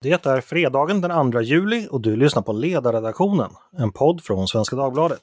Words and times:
Det 0.00 0.26
är 0.26 0.40
fredagen 0.40 1.00
den 1.00 1.32
2 1.32 1.40
juli 1.40 1.88
och 1.90 2.00
du 2.00 2.16
lyssnar 2.16 2.42
på 2.42 2.52
Ledarredaktionen, 2.52 3.50
en 3.72 3.92
podd 3.92 4.24
från 4.24 4.48
Svenska 4.48 4.76
Dagbladet. 4.76 5.22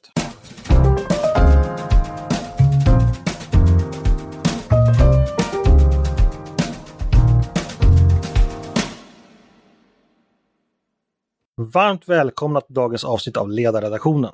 Varmt 11.57 12.10
välkomna 12.10 12.62
till 12.62 12.76
dagens 12.76 13.04
avsnitt 13.04 13.38
av 13.38 13.50
Ledarredaktionen. 13.50 14.34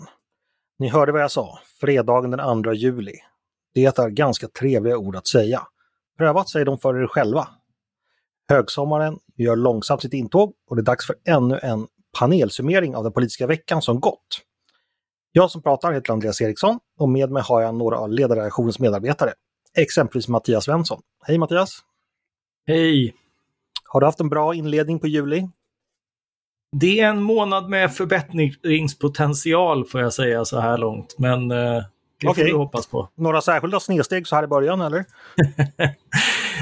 Ni 0.80 0.88
hörde 0.88 1.12
vad 1.12 1.22
jag 1.22 1.32
sa, 1.32 1.60
fredagen 1.82 2.32
den 2.32 2.64
2 2.64 2.74
juli. 2.74 3.16
Det 3.74 3.86
är 3.86 4.10
ganska 4.10 4.48
trevliga 4.48 4.98
ord 4.98 5.16
att 5.16 5.28
säga. 5.28 5.62
Pröva 6.18 6.42
att 6.42 6.50
säga 6.50 6.66
dem 6.66 6.78
för 6.78 7.04
er 7.04 7.08
själva. 7.08 7.48
Högsommaren 8.50 9.20
gör 9.44 9.56
långsamt 9.56 10.02
sitt 10.02 10.14
intåg 10.14 10.54
och 10.70 10.76
det 10.76 10.82
är 10.82 10.84
dags 10.84 11.06
för 11.06 11.16
ännu 11.28 11.60
en 11.64 11.88
panelsummering 12.20 12.96
av 12.96 13.04
den 13.04 13.14
politiska 13.14 13.48
veckan 13.48 13.82
som 13.82 14.00
gått. 14.00 14.42
Jag 15.32 15.52
som 15.52 15.62
pratar 15.62 15.94
heter 15.94 16.14
Andreas 16.14 16.42
Eriksson 16.42 16.80
och 17.00 17.10
med 17.10 17.32
mig 17.32 17.44
har 17.46 17.62
jag 17.62 17.76
några 17.76 17.98
av 17.98 18.12
ledarredaktionens 18.12 18.80
medarbetare. 18.80 19.34
Exempelvis 19.78 20.28
Mattias 20.28 20.66
Svensson. 20.66 21.02
Hej 21.26 21.38
Mattias! 21.38 21.80
Hej! 22.68 23.14
Har 23.86 24.00
du 24.00 24.06
haft 24.06 24.20
en 24.20 24.30
bra 24.30 24.56
inledning 24.56 25.00
på 25.00 25.08
juli? 25.08 25.50
Det 26.76 27.00
är 27.00 27.10
en 27.10 27.24
månad 27.24 27.70
med 27.70 27.96
förbättringspotential 27.96 29.86
får 29.86 30.02
jag 30.02 30.14
säga 30.14 30.46
så 30.46 30.60
här 30.60 30.78
långt, 30.78 31.16
men 31.18 31.52
eh, 31.52 31.84
det 32.22 32.28
okay. 32.28 32.44
får 32.44 32.52
vi 32.52 32.52
hoppas 32.52 32.88
på. 32.88 33.10
Några 33.16 33.42
särskilda 33.42 33.80
snedsteg 33.80 34.28
så 34.28 34.36
här 34.36 34.44
i 34.44 34.48
början 34.48 34.82
eller? 34.82 35.06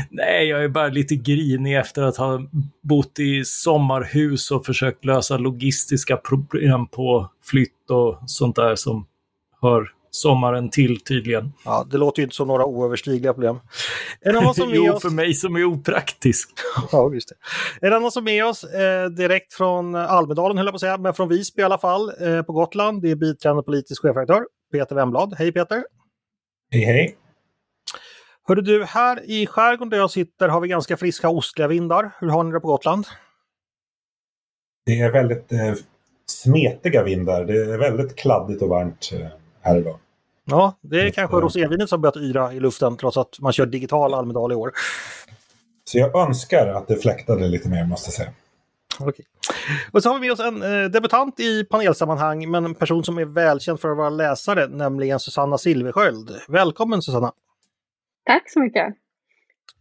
Nej, 0.10 0.48
jag 0.48 0.64
är 0.64 0.68
bara 0.68 0.88
lite 0.88 1.16
grinig 1.16 1.78
efter 1.78 2.02
att 2.02 2.18
ha 2.18 2.42
bott 2.82 3.20
i 3.20 3.46
sommarhus 3.46 4.52
och 4.52 4.66
försökt 4.66 5.06
lösa 5.06 5.38
logistiska 5.38 6.18
problem 6.18 6.88
på 6.88 7.32
flytt 7.44 7.90
och 7.90 8.20
sånt 8.26 8.56
där 8.56 8.76
som 8.76 9.06
hör 9.62 9.90
sommaren 10.12 10.70
till 10.70 11.04
tydligen. 11.04 11.54
Ja, 11.66 11.88
det 11.92 11.98
låter 11.98 12.20
ju 12.20 12.24
inte 12.24 12.36
som 12.36 12.48
några 12.48 12.66
oöverstigliga 12.66 13.34
problem. 13.34 13.60
En 14.22 14.38
annan 14.38 14.54
som 14.54 14.70
jo, 14.74 14.94
oss... 14.94 15.02
för 15.02 15.10
mig 15.10 15.34
som 15.34 15.56
är 15.56 15.64
opraktisk. 15.64 16.50
ja, 16.92 17.14
just 17.14 17.30
det. 17.30 17.88
En 17.88 17.94
annan 17.94 18.12
som 18.12 18.28
är 18.28 18.32
med 18.32 18.46
oss 18.46 18.64
eh, 18.64 19.10
direkt 19.10 19.54
från 19.54 19.96
Almedalen, 19.96 20.58
höll 20.58 20.66
jag 20.66 20.74
på 20.74 20.76
att 20.76 20.82
säga, 20.82 20.98
men 20.98 21.14
från 21.14 21.30
Visby 21.30 21.62
i 21.62 21.66
alla 21.66 21.78
fall, 21.78 22.12
eh, 22.22 22.42
på 22.42 22.54
Gotland. 22.54 23.02
Det 23.02 23.12
är 23.12 23.16
biträdande 23.16 23.64
politisk 23.64 24.02
chefredaktör 24.02 24.44
Peter 24.72 24.96
Wemblad. 24.96 25.36
Hej 25.38 25.52
Peter! 25.52 25.84
Hej 26.72 26.84
hej! 26.84 27.18
Hörde 28.50 28.62
du, 28.62 28.84
här 28.84 29.24
i 29.26 29.48
skärgården 29.48 29.90
där 29.90 29.98
jag 29.98 30.12
sitter 30.12 30.48
har 30.48 30.62
vi 30.62 30.68
ganska 30.68 30.98
friska 30.98 31.30
ostliga 31.30 31.68
vindar. 31.68 32.12
Hur 32.20 32.28
har 32.28 32.44
ni 32.44 32.52
det 32.52 32.60
på 32.60 32.68
Gotland? 32.68 33.06
Det 34.86 35.00
är 35.00 35.12
väldigt 35.12 35.52
eh, 35.52 35.74
smetiga 36.26 37.04
vindar. 37.04 37.46
Det 37.46 37.54
är 37.54 37.78
väldigt 37.78 38.16
kladdigt 38.16 38.62
och 38.62 38.70
varmt 38.70 39.10
eh, 39.14 39.28
här 39.62 39.78
idag. 39.78 40.00
Ja, 40.46 40.74
det 40.82 41.02
är 41.02 41.10
kanske 41.10 41.38
rosévinet 41.38 41.90
som 41.90 42.02
börjat 42.02 42.18
yra 42.18 42.54
i 42.54 42.60
luften 42.60 42.98
trots 42.98 43.18
att 43.18 43.40
man 43.40 43.54
kör 43.54 43.66
digital 43.66 44.14
Almedal 44.14 44.52
i 44.52 44.56
år. 44.56 44.72
Så 45.84 45.98
jag 45.98 46.28
önskar 46.28 46.68
att 46.68 46.88
det 46.88 46.96
fläktade 46.96 47.48
lite 47.48 47.70
mer 47.70 47.86
måste 47.86 48.08
jag 48.08 48.14
säga. 48.14 48.32
Okej. 49.00 49.26
Och 49.92 50.04
så 50.04 50.10
har 50.10 50.20
vi 50.20 50.22
med 50.22 50.32
oss 50.32 50.40
en 50.40 50.64
eh, 50.64 50.90
debutant 50.90 51.40
i 51.40 51.64
panelsammanhang, 51.64 52.52
men 52.52 52.66
en 52.66 52.76
person 52.76 53.04
som 53.04 53.18
är 53.18 53.26
välkänd 53.26 53.80
för 53.80 53.92
att 53.92 53.98
vara 53.98 54.10
läsare, 54.10 54.68
nämligen 54.68 55.20
Susanna 55.20 55.58
Silversköld. 55.58 56.32
Välkommen 56.48 57.02
Susanna! 57.02 57.32
Tack 58.30 58.50
så 58.50 58.60
mycket! 58.60 58.96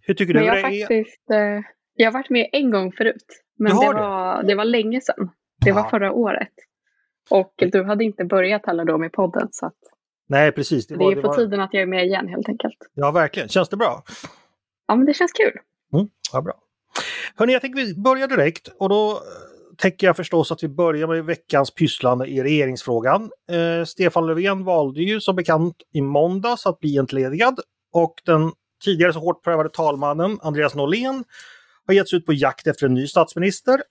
Hur 0.00 0.14
tycker 0.14 0.34
du 0.34 0.44
jag 0.44 0.56
det 0.56 0.62
faktiskt? 0.62 1.30
Eh, 1.30 1.38
jag 1.94 2.06
har 2.06 2.12
varit 2.12 2.30
med 2.30 2.48
en 2.52 2.70
gång 2.70 2.92
förut, 2.92 3.26
men 3.58 3.76
det 3.76 3.86
var, 3.86 4.42
det 4.42 4.54
var 4.54 4.64
länge 4.64 5.00
sedan. 5.00 5.30
Det 5.64 5.72
var 5.72 5.90
förra 5.90 6.12
året. 6.12 6.52
Och 7.30 7.54
du 7.56 7.84
hade 7.84 8.04
inte 8.04 8.24
börjat 8.24 8.66
heller 8.66 8.84
då 8.84 8.98
med 8.98 9.12
podden. 9.12 9.48
Så 9.50 9.70
Nej, 10.28 10.52
precis. 10.52 10.86
Det, 10.86 10.94
det 10.94 11.04
var, 11.04 11.12
är 11.12 11.22
på 11.22 11.28
var... 11.28 11.36
tiden 11.36 11.60
att 11.60 11.74
jag 11.74 11.82
är 11.82 11.86
med 11.86 12.06
igen 12.06 12.28
helt 12.28 12.48
enkelt. 12.48 12.76
Ja, 12.94 13.10
verkligen. 13.10 13.48
Känns 13.48 13.68
det 13.68 13.76
bra? 13.76 14.02
Ja, 14.86 14.96
men 14.96 15.06
det 15.06 15.14
känns 15.14 15.32
kul. 15.32 15.52
Mm, 15.92 16.08
ja, 16.32 16.42
bra. 16.42 16.54
Hörni, 17.36 17.52
jag 17.52 17.62
tänker 17.62 17.86
vi 17.86 17.94
börjar 17.94 18.28
direkt 18.28 18.68
och 18.78 18.88
då 18.88 19.10
eh, 19.10 19.16
tänker 19.76 20.06
jag 20.06 20.16
förstås 20.16 20.52
att 20.52 20.62
vi 20.62 20.68
börjar 20.68 21.08
med 21.08 21.24
veckans 21.24 21.74
pysslande 21.74 22.26
i 22.26 22.42
regeringsfrågan. 22.42 23.30
Eh, 23.50 23.84
Stefan 23.84 24.26
Löfven 24.26 24.64
valde 24.64 25.02
ju 25.02 25.20
som 25.20 25.36
bekant 25.36 25.76
i 25.92 26.00
måndags 26.00 26.66
att 26.66 26.80
bli 26.80 26.98
entledigad 26.98 27.60
och 27.92 28.14
den 28.24 28.52
tidigare 28.84 29.12
så 29.12 29.18
hårt 29.18 29.44
prövade 29.44 29.68
talmannen 29.68 30.38
Andreas 30.42 30.74
Norlén 30.74 31.24
har 31.86 31.94
getts 31.94 32.12
ut 32.12 32.26
på 32.26 32.32
jakt 32.32 32.66
efter 32.66 32.86
en 32.86 32.94
ny 32.94 33.06
statsminister. 33.06 33.82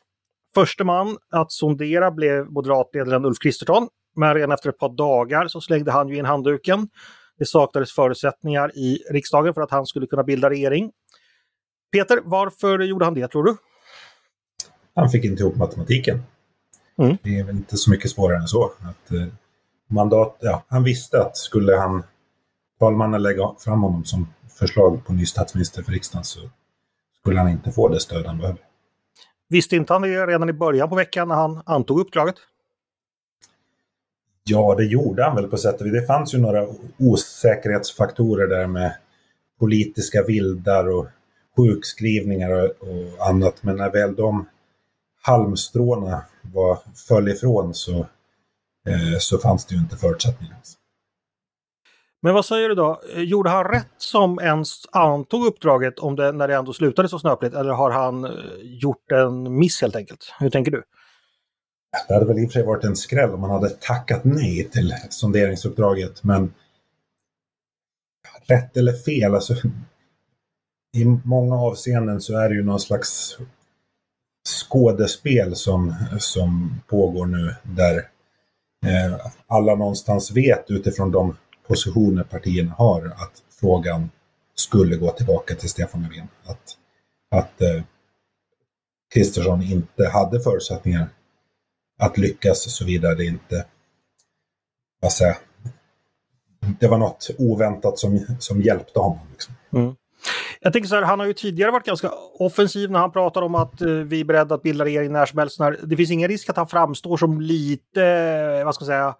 Förste 0.54 0.84
man 0.84 1.18
att 1.30 1.52
sondera 1.52 2.12
blev 2.12 2.46
moderatledaren 2.46 3.26
Ulf 3.26 3.40
Kristersson, 3.40 3.88
men 4.16 4.34
redan 4.34 4.52
efter 4.52 4.70
ett 4.70 4.78
par 4.78 4.90
dagar 4.90 5.48
så 5.48 5.62
slängde 5.62 5.92
han 5.92 6.10
ju 6.10 6.18
in 6.18 6.26
handduken. 6.26 6.90
Det 7.38 7.46
saknades 7.46 7.92
förutsättningar 7.92 8.78
i 8.78 9.04
riksdagen 9.10 9.54
för 9.54 9.62
att 9.62 9.72
han 9.72 9.86
skulle 9.86 10.08
kunna 10.08 10.24
bilda 10.24 10.50
regering. 10.50 10.92
Peter, 11.92 12.20
varför 12.24 12.80
gjorde 12.80 13.06
han 13.06 13.14
det 13.14 13.28
tror 13.28 13.44
du? 13.44 13.58
Han 14.96 15.10
fick 15.10 15.26
inte 15.26 15.44
ihop 15.44 15.56
matematiken. 15.56 16.24
Mm. 16.98 17.18
Det 17.24 17.40
är 17.40 17.44
väl 17.44 17.56
inte 17.56 17.78
så 17.78 17.92
mycket 17.92 18.12
svårare 18.12 18.38
än 18.38 18.48
så. 18.48 18.66
Att, 18.66 19.12
eh, 19.12 19.28
mandat, 19.88 20.38
ja, 20.40 20.64
han 20.68 20.84
visste 20.84 21.22
att 21.22 21.38
skulle 21.38 21.76
han 21.76 22.04
talmannen 22.80 23.24
lägga 23.24 23.56
fram 23.60 23.82
honom 23.82 24.06
som 24.06 24.28
förslag 24.60 25.06
på 25.06 25.14
ny 25.14 25.26
statsminister 25.26 25.84
för 25.84 25.92
riksdagen 25.92 26.24
så 26.24 26.40
skulle 27.20 27.40
han 27.40 27.50
inte 27.50 27.72
få 27.72 27.88
det 27.88 28.00
stöd 28.00 28.26
han 28.26 28.38
behöver. 28.38 28.60
Visste 29.50 29.76
inte 29.76 29.94
han 29.94 30.02
det 30.02 30.28
redan 30.28 30.50
i 30.50 30.54
början 30.54 30.90
på 30.90 30.96
veckan 30.96 31.28
när 31.28 31.36
han 31.36 31.62
antog 31.66 32.00
uppdraget? 32.00 32.36
Ja, 34.44 34.76
det 34.76 34.86
gjorde 34.86 35.24
han 35.24 35.36
väl 35.36 35.48
på 35.48 35.58
sätt 35.58 35.82
och 35.82 35.88
vis. 35.88 35.94
Det 35.94 36.06
fanns 36.06 36.34
ju 36.34 36.38
några 36.38 36.68
osäkerhetsfaktorer 36.98 38.48
där 38.48 38.68
med 38.68 38.96
politiska 39.60 40.24
vildar 40.24 40.88
och 40.90 41.08
sjukskrivningar 41.58 42.52
och, 42.52 43.28
annat. 43.30 43.64
Men 43.64 43.78
när 43.78 43.92
väl 43.92 44.16
de 44.16 44.50
halmstråna 45.22 46.22
var, 46.42 46.80
föll 47.08 47.30
ifrån 47.30 47.74
så, 47.74 48.00
eh, 48.88 49.18
så 49.20 49.38
fanns 49.38 49.66
det 49.66 49.76
ju 49.76 49.82
inte 49.82 49.98
förutsättningar. 49.98 50.58
Men 52.22 52.34
vad 52.34 52.46
säger 52.46 52.70
du 52.70 52.76
då? 52.76 53.02
Eh, 53.14 53.22
gjorde 53.22 53.50
han 53.50 53.64
rätt 53.64 53.94
som 53.98 54.40
ens 54.40 54.86
antog 54.92 55.46
uppdraget 55.46 56.00
om 56.00 56.16
det, 56.16 56.32
när 56.32 56.48
det 56.48 56.56
ändå 56.56 56.74
slutade 56.74 57.10
så 57.10 57.20
snöpligt 57.20 57.56
eller 57.56 57.72
har 57.72 57.92
han 57.92 58.26
eh, 58.26 58.32
gjort 58.62 59.12
en 59.12 59.60
miss 59.60 59.82
helt 59.82 59.96
enkelt? 59.96 60.34
Hur 60.40 60.50
tänker 60.50 60.72
du? 60.72 60.84
Det 62.08 62.14
hade 62.14 62.26
väl 62.26 62.40
i 62.40 62.46
och 62.46 62.52
för 62.52 62.60
sig 62.60 62.66
varit 62.66 62.84
en 62.84 62.96
skräll 62.96 63.30
om 63.30 63.44
han 63.44 63.52
hade 63.52 63.70
tackat 63.70 64.24
nej 64.24 64.70
till 64.70 64.94
sonderingsuppdraget 65.10 66.24
men 66.24 66.54
rätt 68.48 68.78
eller 68.78 68.94
fel, 68.94 69.36
alltså 69.36 69.54
i 70.98 71.06
många 71.24 71.56
avseenden 71.56 72.22
så 72.22 72.38
är 72.38 72.50
det 72.50 72.56
ju 72.56 72.64
någon 72.64 72.80
slags 72.80 73.38
skådespel 74.48 75.56
som, 75.56 75.96
som 76.20 76.82
pågår 76.88 77.26
nu 77.26 77.56
där 77.64 77.98
eh, 78.86 79.20
alla 79.48 79.76
någonstans 79.76 80.32
vet 80.32 80.72
utifrån 80.72 81.12
de 81.12 81.38
positioner 81.68 82.24
partierna 82.24 82.74
har 82.78 83.06
att 83.06 83.44
frågan 83.60 84.10
skulle 84.56 84.96
gå 84.96 85.12
tillbaka 85.12 85.56
till 85.56 85.70
Stefan 85.70 86.02
Löfven. 86.02 86.28
Att, 86.46 86.78
att 87.32 87.62
eh, 87.62 87.84
Kristersson 89.14 89.62
inte 89.62 90.10
hade 90.10 90.40
förutsättningar 90.40 91.10
att 92.00 92.18
lyckas 92.18 92.76
såvida 92.78 93.16
det 93.16 93.26
inte, 93.26 93.66
vad 95.02 95.12
säger 95.12 95.38
det 96.80 96.88
var 96.88 96.98
något 96.98 97.30
oväntat 97.38 98.00
som, 98.00 98.20
som 98.40 98.62
hjälpte 98.62 99.00
honom. 99.00 99.28
Liksom. 99.32 99.54
Mm. 99.74 99.96
Jag 100.60 100.74
tänker 100.74 100.90
så 100.90 100.96
här, 100.96 101.02
han 101.02 101.20
har 101.20 101.28
ju 101.28 101.34
tidigare 101.34 101.72
varit 101.72 101.86
ganska 101.86 102.12
offensiv 102.40 102.92
när 102.92 103.00
han 103.00 103.12
pratar 103.12 103.42
om 103.42 103.56
att 103.56 103.82
eh, 103.82 103.88
vi 103.88 104.20
är 104.20 104.24
beredda 104.26 104.56
att 104.56 104.64
bilda 104.64 104.86
regering 104.86 105.12
när 105.12 105.26
som 105.26 105.40
helst. 105.40 105.60
När, 105.60 105.80
det 105.84 105.96
finns 105.96 106.12
ingen 106.12 106.28
risk 106.28 106.50
att 106.50 106.58
han 106.58 106.68
framstår 106.68 107.18
som 107.18 107.42
lite, 107.42 108.04
eh, 108.04 108.66
vad 108.66 108.76
ska 108.76 108.82
jag 108.84 108.88
säga, 108.88 109.16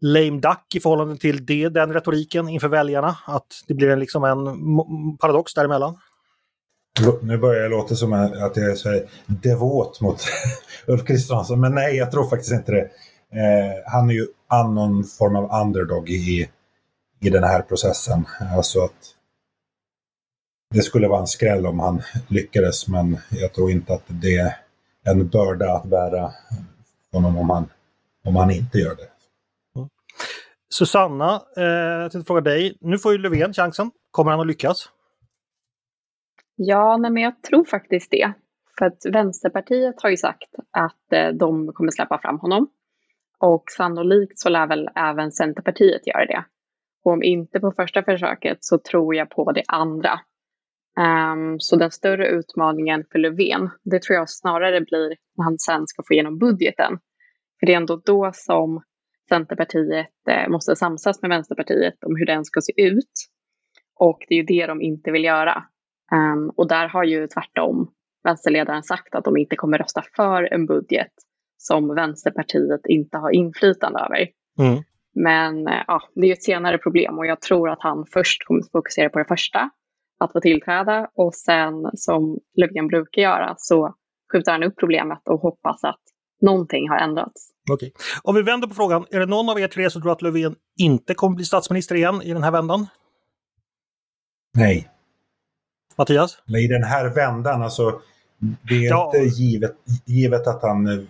lame 0.00 0.40
duck 0.40 0.74
i 0.74 0.80
förhållande 0.80 1.16
till 1.16 1.46
det, 1.46 1.68
den 1.68 1.92
retoriken 1.92 2.48
inför 2.48 2.68
väljarna. 2.68 3.18
Att 3.26 3.46
det 3.66 3.74
blir 3.74 3.88
en, 3.88 4.00
liksom 4.00 4.24
en 4.24 5.16
paradox 5.16 5.54
däremellan. 5.54 5.98
Nu 7.22 7.38
börjar 7.38 7.62
jag 7.62 7.70
låta 7.70 7.94
som 7.94 8.12
att 8.12 8.56
jag 8.56 8.70
är 8.70 8.74
så 8.74 9.00
devot 9.26 10.00
mot 10.00 10.20
Ulf 10.86 11.04
Kristersson, 11.04 11.60
men 11.60 11.74
nej, 11.74 11.96
jag 11.96 12.10
tror 12.10 12.30
faktiskt 12.30 12.52
inte 12.52 12.72
det. 12.72 12.90
Eh, 13.32 13.74
han 13.86 14.10
är 14.10 14.14
ju 14.14 14.26
någon 14.50 15.04
form 15.04 15.36
av 15.36 15.66
underdog 15.66 16.10
i, 16.10 16.48
i 17.20 17.30
den 17.30 17.44
här 17.44 17.62
processen. 17.62 18.24
Alltså 18.56 18.80
att 18.80 19.14
det 20.74 20.82
skulle 20.82 21.08
vara 21.08 21.20
en 21.20 21.26
skräll 21.26 21.66
om 21.66 21.80
han 21.80 22.02
lyckades, 22.28 22.88
men 22.88 23.18
jag 23.30 23.52
tror 23.52 23.70
inte 23.70 23.94
att 23.94 24.04
det 24.06 24.36
är 24.36 24.56
en 25.04 25.28
börda 25.28 25.72
att 25.72 25.84
bära 25.84 26.32
honom 27.12 27.38
om 27.38 27.50
han, 27.50 27.70
om 28.24 28.36
han 28.36 28.50
inte 28.50 28.78
gör 28.78 28.94
det. 28.94 29.08
Susanna, 30.70 31.42
eh, 31.56 31.64
jag 32.02 32.12
tänkte 32.12 32.26
fråga 32.26 32.40
dig. 32.40 32.78
Nu 32.80 32.98
får 32.98 33.12
ju 33.12 33.18
Löfven 33.18 33.52
chansen. 33.52 33.90
Kommer 34.10 34.30
han 34.30 34.40
att 34.40 34.46
lyckas? 34.46 34.88
Ja, 36.56 36.96
nej, 36.96 37.10
men 37.10 37.22
jag 37.22 37.42
tror 37.42 37.64
faktiskt 37.64 38.10
det. 38.10 38.32
För 38.78 38.86
att 38.86 38.98
Vänsterpartiet 39.12 40.02
har 40.02 40.10
ju 40.10 40.16
sagt 40.16 40.54
att 40.70 41.12
eh, 41.12 41.28
de 41.28 41.72
kommer 41.72 41.90
släppa 41.90 42.18
fram 42.18 42.38
honom. 42.38 42.70
Och 43.38 43.64
sannolikt 43.76 44.38
så 44.38 44.48
lär 44.48 44.66
väl 44.66 44.88
även 44.94 45.32
Centerpartiet 45.32 46.06
göra 46.06 46.26
det. 46.26 46.44
Och 47.04 47.12
om 47.12 47.22
inte 47.22 47.60
på 47.60 47.72
första 47.72 48.02
försöket 48.02 48.58
så 48.60 48.78
tror 48.78 49.14
jag 49.14 49.30
på 49.30 49.52
det 49.52 49.64
andra. 49.68 50.20
Um, 51.32 51.60
så 51.60 51.76
den 51.76 51.90
större 51.90 52.28
utmaningen 52.28 53.04
för 53.12 53.18
Löfven, 53.18 53.70
det 53.84 54.02
tror 54.02 54.16
jag 54.16 54.30
snarare 54.30 54.80
blir 54.80 55.08
när 55.36 55.44
han 55.44 55.58
sen 55.58 55.86
ska 55.86 56.02
få 56.08 56.14
igenom 56.14 56.38
budgeten. 56.38 56.98
För 57.60 57.66
det 57.66 57.72
är 57.72 57.76
ändå 57.76 58.02
då 58.04 58.30
som 58.34 58.82
Centerpartiet 59.28 60.28
eh, 60.30 60.48
måste 60.48 60.76
samsas 60.76 61.22
med 61.22 61.28
Vänsterpartiet 61.28 62.04
om 62.06 62.16
hur 62.16 62.26
den 62.26 62.44
ska 62.44 62.60
se 62.60 62.82
ut. 62.82 63.12
Och 64.00 64.18
det 64.28 64.34
är 64.34 64.38
ju 64.38 64.42
det 64.42 64.66
de 64.66 64.82
inte 64.82 65.10
vill 65.10 65.24
göra. 65.24 65.64
Um, 66.12 66.50
och 66.50 66.68
där 66.68 66.88
har 66.88 67.04
ju 67.04 67.26
tvärtom 67.26 67.90
vänsterledaren 68.24 68.82
sagt 68.82 69.14
att 69.14 69.24
de 69.24 69.36
inte 69.36 69.56
kommer 69.56 69.78
rösta 69.78 70.02
för 70.16 70.52
en 70.52 70.66
budget 70.66 71.12
som 71.56 71.94
Vänsterpartiet 71.94 72.80
inte 72.86 73.18
har 73.18 73.30
inflytande 73.30 74.00
över. 74.00 74.28
Mm. 74.58 74.82
Men 75.14 75.68
eh, 75.68 75.82
ja, 75.86 76.02
det 76.14 76.26
är 76.26 76.32
ett 76.32 76.42
senare 76.42 76.78
problem 76.78 77.18
och 77.18 77.26
jag 77.26 77.40
tror 77.40 77.70
att 77.70 77.82
han 77.82 78.06
först 78.12 78.44
kommer 78.46 78.60
att 78.60 78.70
fokusera 78.70 79.08
på 79.08 79.18
det 79.18 79.24
första, 79.24 79.70
att 80.20 80.32
få 80.32 80.40
tillträda 80.40 81.10
och 81.14 81.34
sen 81.34 81.90
som 81.94 82.38
Löfven 82.54 82.86
brukar 82.86 83.22
göra 83.22 83.54
så 83.58 83.94
skjuter 84.32 84.52
han 84.52 84.62
upp 84.62 84.76
problemet 84.76 85.28
och 85.28 85.40
hoppas 85.40 85.84
att 85.84 86.00
någonting 86.40 86.88
har 86.88 86.96
ändrats. 86.96 87.50
Okej. 87.70 87.92
Om 88.22 88.34
vi 88.34 88.42
vänder 88.42 88.68
på 88.68 88.74
frågan, 88.74 89.06
är 89.10 89.20
det 89.20 89.26
någon 89.26 89.48
av 89.48 89.60
er 89.60 89.68
tre 89.68 89.90
som 89.90 90.02
tror 90.02 90.12
att 90.12 90.22
Löfven 90.22 90.54
inte 90.76 91.14
kommer 91.14 91.36
bli 91.36 91.44
statsminister 91.44 91.94
igen 91.94 92.22
i 92.22 92.32
den 92.32 92.42
här 92.42 92.50
vändan? 92.50 92.86
Nej. 94.54 94.88
Mattias? 95.96 96.38
Eller 96.48 96.58
I 96.58 96.66
den 96.66 96.84
här 96.84 97.08
vändan, 97.08 97.62
alltså 97.62 98.00
det 98.38 98.74
är 98.74 98.90
ja. 98.90 99.12
inte 99.14 99.40
givet, 99.40 99.76
givet 100.04 100.46
att, 100.46 100.62
han, 100.62 101.08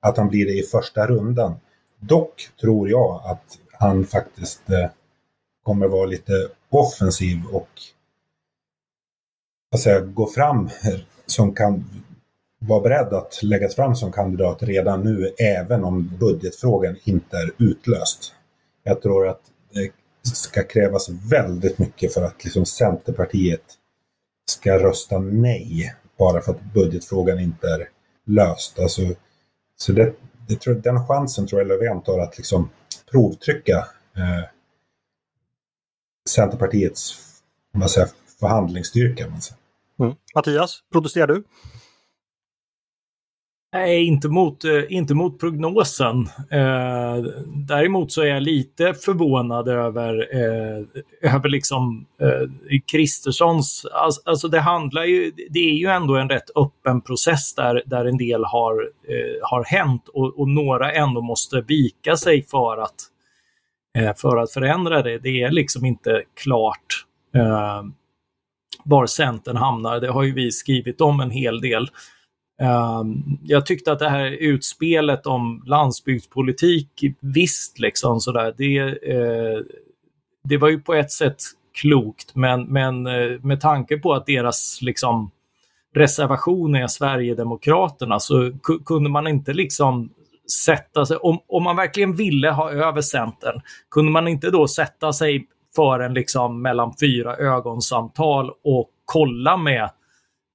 att 0.00 0.16
han 0.16 0.28
blir 0.28 0.46
det 0.46 0.52
i 0.52 0.62
första 0.62 1.06
rundan. 1.06 1.54
Dock 1.98 2.48
tror 2.60 2.88
jag 2.88 3.22
att 3.24 3.58
han 3.72 4.04
faktiskt 4.04 4.70
eh, 4.70 4.90
kommer 5.62 5.88
vara 5.88 6.06
lite 6.06 6.48
offensiv 6.70 7.38
och 7.52 7.68
säga, 9.78 10.00
gå 10.00 10.26
fram 10.26 10.70
som 11.26 11.54
kan 11.54 11.84
var 12.66 12.80
beredd 12.80 13.12
att 13.12 13.42
läggas 13.42 13.74
fram 13.74 13.94
som 13.94 14.12
kandidat 14.12 14.62
redan 14.62 15.02
nu, 15.02 15.34
även 15.38 15.84
om 15.84 16.16
budgetfrågan 16.20 16.96
inte 17.04 17.36
är 17.36 17.50
utlöst. 17.58 18.34
Jag 18.82 19.02
tror 19.02 19.28
att 19.28 19.40
det 19.72 19.90
ska 20.36 20.62
krävas 20.62 21.08
väldigt 21.30 21.78
mycket 21.78 22.14
för 22.14 22.22
att 22.22 22.44
liksom 22.44 22.66
Centerpartiet 22.66 23.62
ska 24.50 24.78
rösta 24.78 25.18
nej 25.18 25.94
bara 26.18 26.40
för 26.40 26.52
att 26.52 26.62
budgetfrågan 26.74 27.38
inte 27.38 27.66
är 27.66 27.88
löst. 28.26 28.78
Alltså, 28.78 29.02
så 29.76 29.92
det, 29.92 30.14
det 30.48 30.60
tror, 30.60 30.74
den 30.74 31.06
chansen 31.06 31.46
tror 31.46 31.60
jag 31.60 31.68
Löfven 31.68 32.02
tar 32.02 32.18
att 32.18 32.38
liksom 32.38 32.70
provtrycka 33.10 33.76
eh, 34.16 34.44
Centerpartiets 36.28 37.32
man 37.72 37.88
säger, 37.88 38.08
förhandlingsstyrka. 38.40 39.28
Man 39.28 39.40
säger. 39.40 39.58
Mm. 40.00 40.14
Mattias, 40.34 40.80
protesterar 40.92 41.26
du? 41.26 41.44
Nej, 43.74 44.04
inte 44.04 44.28
mot, 44.28 44.64
eh, 44.64 44.82
inte 44.88 45.14
mot 45.14 45.40
prognosen. 45.40 46.28
Eh, 46.50 47.16
däremot 47.46 48.12
så 48.12 48.22
är 48.22 48.26
jag 48.26 48.42
lite 48.42 48.94
förvånad 48.94 49.68
över, 49.68 50.28
eh, 50.32 51.32
över 51.34 51.48
liksom 51.48 52.06
eh, 52.20 52.80
Kristerssons... 52.92 53.86
Alltså, 53.92 54.20
alltså, 54.24 54.48
det 54.48 54.60
handlar 54.60 55.04
ju... 55.04 55.32
Det 55.50 55.70
är 55.70 55.74
ju 55.74 55.86
ändå 55.86 56.16
en 56.16 56.28
rätt 56.28 56.56
öppen 56.56 57.00
process 57.00 57.54
där, 57.54 57.82
där 57.86 58.04
en 58.04 58.16
del 58.16 58.44
har, 58.44 58.90
eh, 59.08 59.48
har 59.50 59.64
hänt 59.64 60.08
och, 60.08 60.40
och, 60.40 60.48
några 60.48 60.92
ändå 60.92 61.20
måste 61.20 61.60
vika 61.60 62.16
sig 62.16 62.42
för 62.42 62.78
att, 62.78 62.96
eh, 63.98 64.14
för 64.16 64.36
att 64.36 64.52
förändra 64.52 65.02
det. 65.02 65.18
Det 65.18 65.42
är 65.42 65.50
liksom 65.50 65.84
inte 65.84 66.22
klart 66.42 67.06
eh, 67.34 67.82
var 68.84 69.06
Centern 69.06 69.56
hamnar. 69.56 70.00
Det 70.00 70.10
har 70.10 70.22
ju 70.22 70.34
vi 70.34 70.50
skrivit 70.50 71.00
om 71.00 71.20
en 71.20 71.30
hel 71.30 71.60
del. 71.60 71.88
Ehm, 72.60 73.38
jag 73.42 73.66
tyckte 73.66 73.92
att 73.92 73.98
det 73.98 74.08
här 74.08 74.30
utspelet 74.30 75.26
om 75.26 75.62
landsbygdspolitik, 75.66 77.04
visst 77.20 77.78
liksom 77.78 78.20
sådär, 78.20 78.54
det, 78.56 78.78
eh, 79.12 79.60
det 80.44 80.56
var 80.56 80.68
ju 80.68 80.80
på 80.80 80.94
ett 80.94 81.12
sätt 81.12 81.36
klokt, 81.80 82.34
men, 82.34 82.62
men 82.62 83.06
eh, 83.06 83.40
med 83.42 83.60
tanke 83.60 83.98
på 83.98 84.12
att 84.12 84.26
deras 84.26 84.78
liksom 84.82 85.30
reservation 85.94 86.74
är 86.74 86.86
Sverigedemokraterna 86.86 88.20
så 88.20 88.52
kunde 88.84 89.10
man 89.10 89.26
inte 89.26 89.52
liksom 89.52 90.10
sätta 90.64 91.06
sig, 91.06 91.16
om, 91.16 91.38
om 91.46 91.62
man 91.62 91.76
verkligen 91.76 92.16
ville 92.16 92.50
ha 92.50 92.70
över 92.70 93.00
Centern, 93.00 93.60
kunde 93.90 94.12
man 94.12 94.28
inte 94.28 94.50
då 94.50 94.68
sätta 94.68 95.12
sig 95.12 95.46
för 95.76 96.00
en 96.00 96.14
liksom 96.14 96.62
mellan 96.62 96.92
fyra 97.00 97.36
ögonsamtal 97.36 98.50
och 98.64 98.90
kolla 99.04 99.56
med 99.56 99.90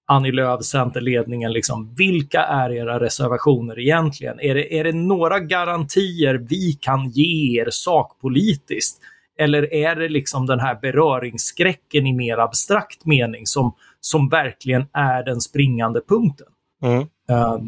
Annie 0.09 0.31
Lööf, 0.31 0.63
Centerledningen, 0.63 1.51
liksom, 1.51 1.95
vilka 1.95 2.42
är 2.42 2.71
era 2.71 3.00
reservationer 3.00 3.80
egentligen? 3.80 4.39
Är 4.39 4.56
det, 4.56 4.80
är 4.80 4.83
det 4.83 4.94
några 4.94 5.39
garantier 5.39 6.36
vi 6.50 6.74
kan 6.74 7.09
ge 7.09 7.62
er 7.62 7.68
sakpolitiskt? 7.69 9.01
Eller 9.39 9.74
är 9.74 9.95
det 9.95 10.09
liksom 10.09 10.45
den 10.45 10.59
här 10.59 10.80
beröringsskräcken 10.81 12.07
i 12.07 12.13
mer 12.13 12.38
abstrakt 12.38 13.06
mening 13.06 13.45
som, 13.45 13.75
som 14.00 14.30
verkligen 14.30 14.86
är 14.94 15.24
den 15.24 15.42
springande 15.42 16.01
punkten? 16.10 16.48
Mm. 16.83 17.00
Uh, 17.00 17.63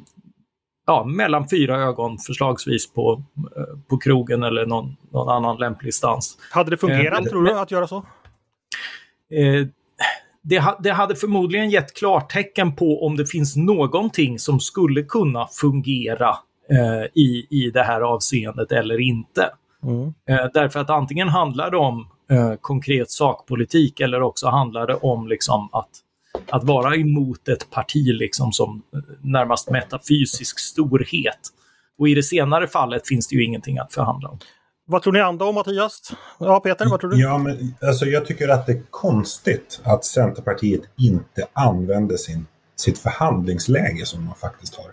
ja, 0.85 1.03
mellan 1.03 1.49
fyra 1.49 1.77
ögon 1.77 2.17
förslagsvis 2.17 2.93
på, 2.93 3.23
uh, 3.57 3.79
på 3.89 3.97
krogen 3.97 4.43
eller 4.43 4.65
någon, 4.65 4.95
någon 5.11 5.29
annan 5.29 5.57
lämplig 5.57 5.93
stans. 5.93 6.37
Hade 6.51 6.69
det 6.69 6.77
fungerat, 6.77 7.21
uh, 7.21 7.25
tror 7.25 7.43
du, 7.43 7.59
att 7.59 7.71
göra 7.71 7.87
så? 7.87 8.05
Det, 10.41 10.63
det 10.79 10.91
hade 10.91 11.15
förmodligen 11.15 11.69
gett 11.69 11.93
klartecken 11.93 12.75
på 12.75 13.05
om 13.05 13.17
det 13.17 13.25
finns 13.25 13.55
någonting 13.55 14.39
som 14.39 14.59
skulle 14.59 15.03
kunna 15.03 15.47
fungera 15.61 16.29
eh, 16.71 17.05
i, 17.13 17.47
i 17.49 17.71
det 17.73 17.83
här 17.83 18.01
avseendet 18.01 18.71
eller 18.71 18.99
inte. 18.99 19.49
Mm. 19.83 20.13
Eh, 20.29 20.51
därför 20.53 20.79
att 20.79 20.89
antingen 20.89 21.29
handlar 21.29 21.71
det 21.71 21.77
om 21.77 22.07
eh, 22.31 22.53
konkret 22.61 23.11
sakpolitik 23.11 23.99
eller 23.99 24.21
också 24.21 24.47
handlar 24.47 24.87
det 24.87 24.95
om 24.95 25.27
liksom 25.27 25.69
att, 25.71 25.89
att 26.49 26.63
vara 26.63 26.95
emot 26.95 27.47
ett 27.47 27.69
parti 27.71 28.07
liksom 28.13 28.51
som 28.51 28.81
eh, 28.93 28.99
närmast 29.21 29.69
metafysisk 29.69 30.59
storhet. 30.59 31.39
Och 31.97 32.09
i 32.09 32.13
det 32.13 32.23
senare 32.23 32.67
fallet 32.67 33.07
finns 33.07 33.27
det 33.27 33.35
ju 33.35 33.43
ingenting 33.45 33.77
att 33.77 33.93
förhandla 33.93 34.29
om. 34.29 34.39
Vad 34.91 35.01
tror 35.01 35.13
ni 35.13 35.19
andra 35.19 35.45
om 35.45 35.55
Mattias? 35.55 36.11
Ja, 36.39 36.59
Peter, 36.59 36.85
vad 36.89 36.99
tror 36.99 37.09
du? 37.09 37.21
Ja, 37.21 37.37
men, 37.37 37.75
alltså, 37.81 38.05
jag 38.05 38.25
tycker 38.25 38.49
att 38.49 38.65
det 38.65 38.71
är 38.71 38.83
konstigt 38.89 39.81
att 39.83 40.05
Centerpartiet 40.05 40.81
inte 40.97 41.47
använder 41.53 42.17
sin, 42.17 42.47
sitt 42.75 42.97
förhandlingsläge 42.97 44.05
som 44.05 44.25
man 44.25 44.35
faktiskt 44.35 44.75
har. 44.75 44.85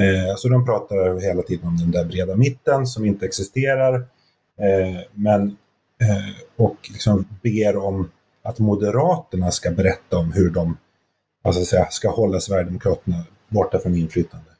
Eh, 0.00 0.36
så 0.36 0.48
de 0.48 0.66
pratar 0.66 1.20
hela 1.20 1.42
tiden 1.42 1.68
om 1.68 1.76
den 1.76 1.90
där 1.90 2.04
breda 2.04 2.36
mitten 2.36 2.86
som 2.86 3.04
inte 3.04 3.26
existerar. 3.26 3.94
Eh, 4.60 5.00
men, 5.12 5.42
eh, 6.00 6.34
och 6.56 6.76
liksom 6.92 7.28
ber 7.42 7.76
om 7.76 8.10
att 8.42 8.58
Moderaterna 8.58 9.50
ska 9.50 9.70
berätta 9.70 10.18
om 10.18 10.32
hur 10.32 10.50
de 10.50 10.76
alltså, 11.44 11.64
säga, 11.64 11.86
ska 11.90 12.10
hålla 12.10 12.40
Sverigedemokraterna 12.40 13.24
borta 13.48 13.78
från 13.78 13.94
inflytande. 13.94 14.50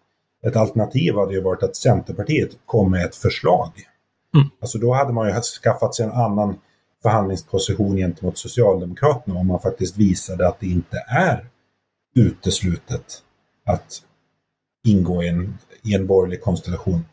Ett 0.47 0.57
alternativ 0.57 1.15
hade 1.15 1.35
ju 1.35 1.41
varit 1.41 1.63
att 1.63 1.77
Centerpartiet 1.77 2.51
kom 2.67 2.91
med 2.91 3.05
ett 3.05 3.17
förslag 3.17 3.73
Mm. 4.35 4.50
Alltså 4.61 4.79
då 4.79 4.95
hade 4.95 5.12
man 5.12 5.29
ju 5.29 5.41
skaffat 5.41 5.95
sig 5.95 6.07
en 6.07 6.12
annan 6.12 6.57
förhandlingsposition 7.03 7.97
gentemot 7.97 8.38
Socialdemokraterna 8.38 9.41
om 9.41 9.47
man 9.47 9.61
faktiskt 9.61 9.97
visade 9.97 10.49
att 10.49 10.61
det 10.61 10.67
inte 10.67 10.97
är 11.09 11.47
uteslutet 12.14 13.23
att 13.67 14.03
ingå 14.87 15.23
i 15.23 15.29
en, 15.29 15.59
i 15.83 15.95
en 15.95 16.07
borgerlig 16.07 16.43
konstellation. 16.43 17.05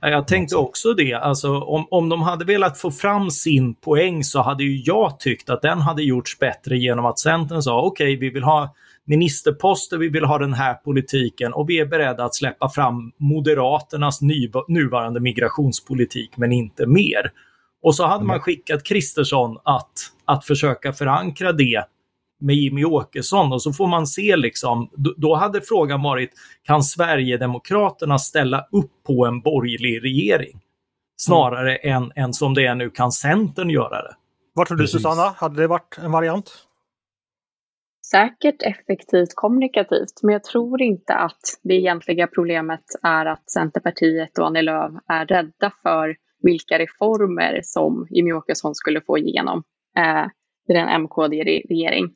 Jag 0.00 0.28
tänkte 0.28 0.56
också 0.56 0.94
det. 0.94 1.14
Alltså, 1.14 1.60
om, 1.60 1.86
om 1.90 2.08
de 2.08 2.22
hade 2.22 2.44
velat 2.44 2.78
få 2.78 2.90
fram 2.90 3.30
sin 3.30 3.74
poäng 3.74 4.24
så 4.24 4.42
hade 4.42 4.64
ju 4.64 4.82
jag 4.84 5.20
tyckt 5.20 5.50
att 5.50 5.62
den 5.62 5.80
hade 5.80 6.02
gjorts 6.02 6.38
bättre 6.38 6.78
genom 6.78 7.06
att 7.06 7.18
Centern 7.18 7.62
sa 7.62 7.82
okej, 7.82 8.04
okay, 8.04 8.16
vi 8.16 8.30
vill 8.30 8.42
ha 8.42 8.74
ministerposter, 9.10 9.98
vi 9.98 10.08
vill 10.08 10.24
ha 10.24 10.38
den 10.38 10.54
här 10.54 10.74
politiken 10.74 11.52
och 11.52 11.70
vi 11.70 11.78
är 11.78 11.86
beredda 11.86 12.24
att 12.24 12.34
släppa 12.34 12.68
fram 12.68 13.12
Moderaternas 13.16 14.20
nuvarande 14.68 15.20
migrationspolitik, 15.20 16.36
men 16.36 16.52
inte 16.52 16.86
mer. 16.86 17.32
Och 17.82 17.94
så 17.94 18.06
hade 18.06 18.24
man 18.24 18.34
mm. 18.34 18.42
skickat 18.42 18.84
Kristersson 18.84 19.58
att, 19.64 19.92
att 20.24 20.44
försöka 20.44 20.92
förankra 20.92 21.52
det 21.52 21.84
med 22.40 22.56
Jimmy 22.56 22.84
Åkesson 22.84 23.52
och 23.52 23.62
så 23.62 23.72
får 23.72 23.86
man 23.86 24.06
se 24.06 24.36
liksom, 24.36 24.90
då 25.16 25.34
hade 25.34 25.60
frågan 25.60 26.02
varit, 26.02 26.30
kan 26.62 26.82
Sverigedemokraterna 26.82 28.18
ställa 28.18 28.66
upp 28.72 28.92
på 29.06 29.26
en 29.26 29.40
borgerlig 29.40 30.04
regering? 30.04 30.60
Snarare 31.16 31.76
mm. 31.76 32.02
än, 32.02 32.12
än 32.24 32.32
som 32.32 32.54
det 32.54 32.66
är 32.66 32.74
nu, 32.74 32.90
kan 32.90 33.12
Centern 33.12 33.70
göra 33.70 34.02
det? 34.02 34.14
Vad 34.54 34.66
tror 34.66 34.78
du 34.78 34.88
Susanna, 34.88 35.34
hade 35.36 35.62
det 35.62 35.66
varit 35.66 35.98
en 36.02 36.12
variant? 36.12 36.66
Säkert 38.10 38.62
effektivt 38.62 39.34
kommunikativt, 39.34 40.22
men 40.22 40.32
jag 40.32 40.44
tror 40.44 40.82
inte 40.82 41.14
att 41.14 41.40
det 41.62 41.74
egentliga 41.74 42.26
problemet 42.26 42.84
är 43.02 43.26
att 43.26 43.50
Centerpartiet 43.50 44.38
och 44.38 44.46
Annie 44.46 44.62
Lööf 44.62 44.92
är 45.08 45.26
rädda 45.26 45.72
för 45.82 46.16
vilka 46.42 46.78
reformer 46.78 47.60
som 47.62 48.06
Jimmie 48.10 48.32
Åkesson 48.32 48.74
skulle 48.74 49.00
få 49.00 49.18
igenom 49.18 49.62
eh, 49.96 50.26
i 50.68 50.72
den 50.72 51.02
MKD-regering. 51.02 52.14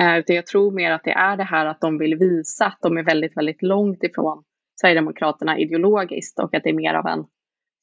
Eh, 0.00 0.22
jag 0.26 0.46
tror 0.46 0.70
mer 0.70 0.90
att 0.90 1.04
det 1.04 1.12
är 1.12 1.36
det 1.36 1.44
här 1.44 1.66
att 1.66 1.80
de 1.80 1.98
vill 1.98 2.14
visa 2.14 2.66
att 2.66 2.78
de 2.82 2.98
är 2.98 3.02
väldigt, 3.02 3.36
väldigt 3.36 3.62
långt 3.62 4.04
ifrån 4.04 4.44
Sverigedemokraterna 4.80 5.58
ideologiskt 5.58 6.38
och 6.38 6.54
att 6.54 6.62
det 6.62 6.70
är 6.70 6.74
mer 6.74 6.94
av 6.94 7.06
en 7.06 7.24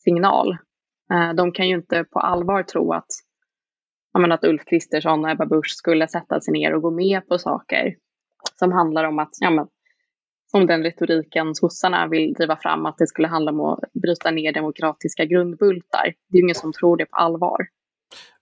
signal. 0.03 0.57
Eh, 1.11 1.33
de 1.33 1.51
kan 1.51 1.67
ju 1.67 1.75
inte 1.75 2.03
på 2.03 2.19
allvar 2.19 2.63
tro 2.63 2.93
att, 2.93 3.07
att 4.23 4.43
Ulf 4.43 4.65
Kristersson 4.65 5.25
och 5.25 5.31
Ebba 5.31 5.45
Busch 5.45 5.75
skulle 5.77 6.07
sätta 6.07 6.41
sig 6.41 6.51
ner 6.51 6.75
och 6.75 6.81
gå 6.81 6.91
med 6.91 7.27
på 7.27 7.37
saker 7.37 7.95
som 8.59 8.71
handlar 8.71 9.03
om 9.03 9.19
att, 9.19 9.29
ja, 9.39 9.49
men, 9.49 9.67
som 10.51 10.67
den 10.67 10.83
retoriken 10.83 11.55
sossarna 11.55 12.07
vill 12.07 12.33
driva 12.33 12.57
fram, 12.57 12.85
att 12.85 12.97
det 12.97 13.07
skulle 13.07 13.27
handla 13.27 13.51
om 13.51 13.59
att 13.59 13.79
bryta 13.93 14.31
ner 14.31 14.53
demokratiska 14.53 15.25
grundbultar. 15.25 16.03
Det 16.29 16.37
är 16.37 16.37
ju 16.37 16.43
ingen 16.43 16.55
som 16.55 16.73
tror 16.73 16.97
det 16.97 17.05
på 17.05 17.17
allvar. 17.17 17.57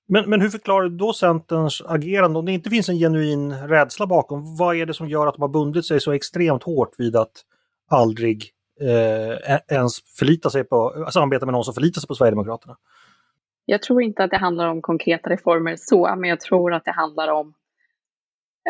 Men, 0.08 0.30
men 0.30 0.42
hur 0.42 0.50
förklarar 0.50 0.90
du 0.90 0.98
då 0.98 1.14
Centerns 1.14 1.82
agerande? 1.86 2.40
Om 2.40 2.46
det 2.46 2.52
inte 2.52 2.70
finns 2.70 2.90
en 2.90 2.98
genuin 2.98 3.54
rädsla 3.54 4.08
bakom, 4.08 4.56
vad 4.58 4.76
är 4.76 4.86
det 4.86 4.94
som 4.94 5.10
gör 5.10 5.28
att 5.28 5.36
de 5.36 5.42
har 5.42 5.50
bundit 5.50 5.86
sig 5.86 6.02
så 6.02 6.12
extremt 6.12 6.64
hårt 6.64 6.96
vid 6.98 7.16
att 7.16 7.32
aldrig 7.90 8.50
eh, 8.82 9.54
e-, 9.54 9.64
ens 9.68 10.02
förlita 10.18 10.50
sig 10.50 10.64
på, 10.64 11.08
samarbeta 11.14 11.46
med 11.46 11.54
någon 11.54 11.64
som 11.64 11.74
förlitar 11.74 12.02
sig 12.02 12.08
på 12.08 12.16
Sverigedemokraterna? 12.16 12.78
Jag 13.66 13.82
tror 13.82 14.02
inte 14.02 14.24
att 14.24 14.32
det 14.32 14.38
handlar 14.38 14.68
om 14.68 14.82
konkreta 14.82 15.30
reformer 15.30 15.76
så, 15.80 16.16
men 16.16 16.30
jag 16.30 16.40
tror 16.40 16.74
att 16.74 16.86
det 16.86 16.92
handlar 16.92 17.28
om 17.28 17.54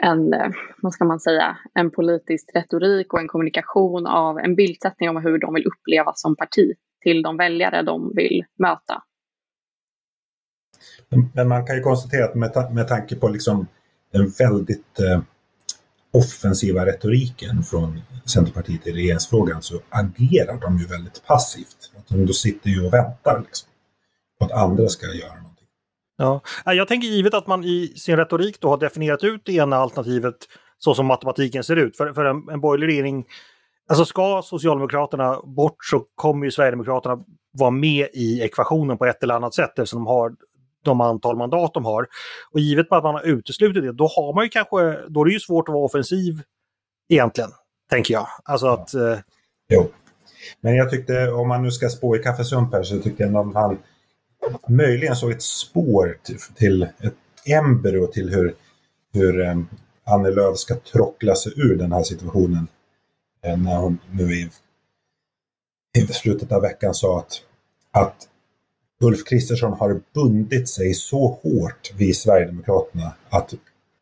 en, 0.02 0.34
eh, 0.34 0.52
vad 0.82 0.94
ska 0.94 1.06
man 1.06 1.20
säga, 1.20 1.58
en 1.74 1.92
politisk 1.92 2.50
retorik 2.56 3.14
och 3.14 3.20
en 3.20 3.28
kommunikation 3.28 4.08
av 4.08 4.40
en 4.40 4.56
bildsättning 4.56 5.10
om 5.10 5.18
hur 5.18 5.40
de 5.40 5.54
vill 5.54 5.66
upplevas 5.66 6.22
som 6.22 6.36
parti 6.36 6.74
till 7.02 7.22
de 7.22 7.38
väljare 7.38 7.82
de 7.82 8.12
vill 8.16 8.46
möta. 8.60 9.04
Men 11.34 11.48
man 11.48 11.66
kan 11.66 11.76
ju 11.76 11.82
konstatera 11.82 12.26
att 12.26 12.36
med, 12.36 12.54
ta 12.54 12.70
med 12.70 12.88
tanke 12.88 13.16
på 13.16 13.28
liksom 13.28 13.68
den 14.12 14.30
väldigt 14.40 15.00
eh, 15.00 15.22
offensiva 16.12 16.86
retoriken 16.86 17.64
från 17.64 18.02
Centerpartiet 18.26 18.88
i 18.88 18.92
regeringsfrågan 18.92 19.62
så 19.62 19.80
agerar 19.90 20.60
de 20.62 20.78
ju 20.78 20.86
väldigt 20.86 21.26
passivt. 21.26 21.92
de 22.08 22.28
sitter 22.28 22.70
ju 22.70 22.86
och 22.86 22.94
väntar 22.94 23.44
liksom, 23.48 23.70
på 24.48 24.54
att 24.54 24.62
andra 24.62 24.88
ska 24.88 25.06
göra 25.06 25.36
någonting. 25.36 25.68
Ja, 26.18 26.42
jag 26.66 26.88
tänker 26.88 27.08
givet 27.08 27.34
att 27.34 27.48
man 27.48 27.64
i 27.64 27.88
sin 27.88 28.18
retorik 28.18 28.62
då 28.62 28.70
har 28.70 28.78
definierat 28.78 29.24
ut 29.24 29.42
det 29.46 29.54
ena 29.54 29.76
alternativet 29.76 30.36
så 30.78 30.96
som 30.96 31.06
matematiken 31.06 31.64
ser 31.64 31.76
ut. 31.76 31.98
För, 31.98 32.14
för 32.14 32.26
en, 32.26 32.50
en 32.52 32.62
borgerlig 32.62 32.88
regering, 32.88 33.26
alltså 33.90 34.06
ska 34.06 34.42
Socialdemokraterna 34.44 35.42
bort 35.44 35.86
så 35.86 36.06
kommer 36.16 36.46
ju 36.46 36.52
Sverigedemokraterna 36.52 37.24
vara 37.52 37.72
med 37.72 38.08
i 38.14 38.42
ekvationen 38.42 38.98
på 38.98 39.06
ett 39.06 39.24
eller 39.24 39.34
annat 39.34 39.54
sätt 39.54 39.80
eftersom 39.80 40.00
de 40.00 40.08
har 40.08 40.36
de 40.84 41.02
antal 41.02 41.38
mandat 41.38 41.74
de 41.74 41.86
har. 41.86 42.08
Och 42.52 42.60
givet 42.60 42.92
att 42.92 43.04
man 43.04 43.16
har 43.16 43.22
uteslutit 43.22 43.84
det, 43.84 43.92
då 43.92 44.08
har 44.08 44.36
man 44.36 44.44
ju 44.44 44.50
kanske, 44.50 44.78
då 45.08 45.22
är 45.22 45.26
det 45.26 45.32
ju 45.32 45.40
svårt 45.40 45.70
att 45.70 45.74
vara 45.74 45.86
offensiv 45.86 46.42
egentligen, 47.10 47.50
tänker 47.90 48.14
jag. 48.14 48.28
Alltså 48.44 48.68
att... 48.68 48.94
Eh... 48.94 49.18
Jo. 49.70 49.90
Men 50.62 50.76
jag 50.76 50.90
tyckte, 50.90 51.32
om 51.32 51.48
man 51.48 51.64
nu 51.64 51.72
ska 51.72 51.90
spå 51.90 52.16
i 52.16 52.20
kaffesump 52.20 52.74
här, 52.74 52.84
så 52.84 53.00
tyckte 53.00 53.24
jag 53.24 53.36
att 53.38 53.54
han 53.54 53.78
möjligen 54.68 55.16
såg 55.16 55.32
ett 55.32 55.42
spår 55.42 56.18
till, 56.24 56.38
till 56.56 56.84
ett 56.84 57.14
embryo 57.46 58.08
till 58.08 58.30
hur, 58.30 58.56
hur 59.14 59.40
um, 59.40 59.68
Annie 60.06 60.32
Lööf 60.32 60.58
ska 60.58 60.76
trockla 60.76 61.36
sig 61.36 61.54
ur 61.56 61.76
den 61.76 61.92
här 61.92 62.04
situationen. 62.04 62.68
Eh, 63.44 63.58
när 63.58 63.78
hon 63.78 64.00
nu 64.12 64.34
i, 64.34 64.50
i 65.98 66.08
slutet 66.08 66.52
av 66.52 66.62
veckan 66.62 66.94
sa 66.94 67.20
att, 67.20 67.42
att 67.92 68.28
Ulf 69.02 69.26
Kristersson 69.26 69.74
har 69.74 70.02
bundit 70.14 70.70
sig 70.70 70.94
så 70.94 71.40
hårt 71.44 71.94
vid 71.98 72.18
Sverigedemokraterna 72.18 73.14
att 73.30 73.54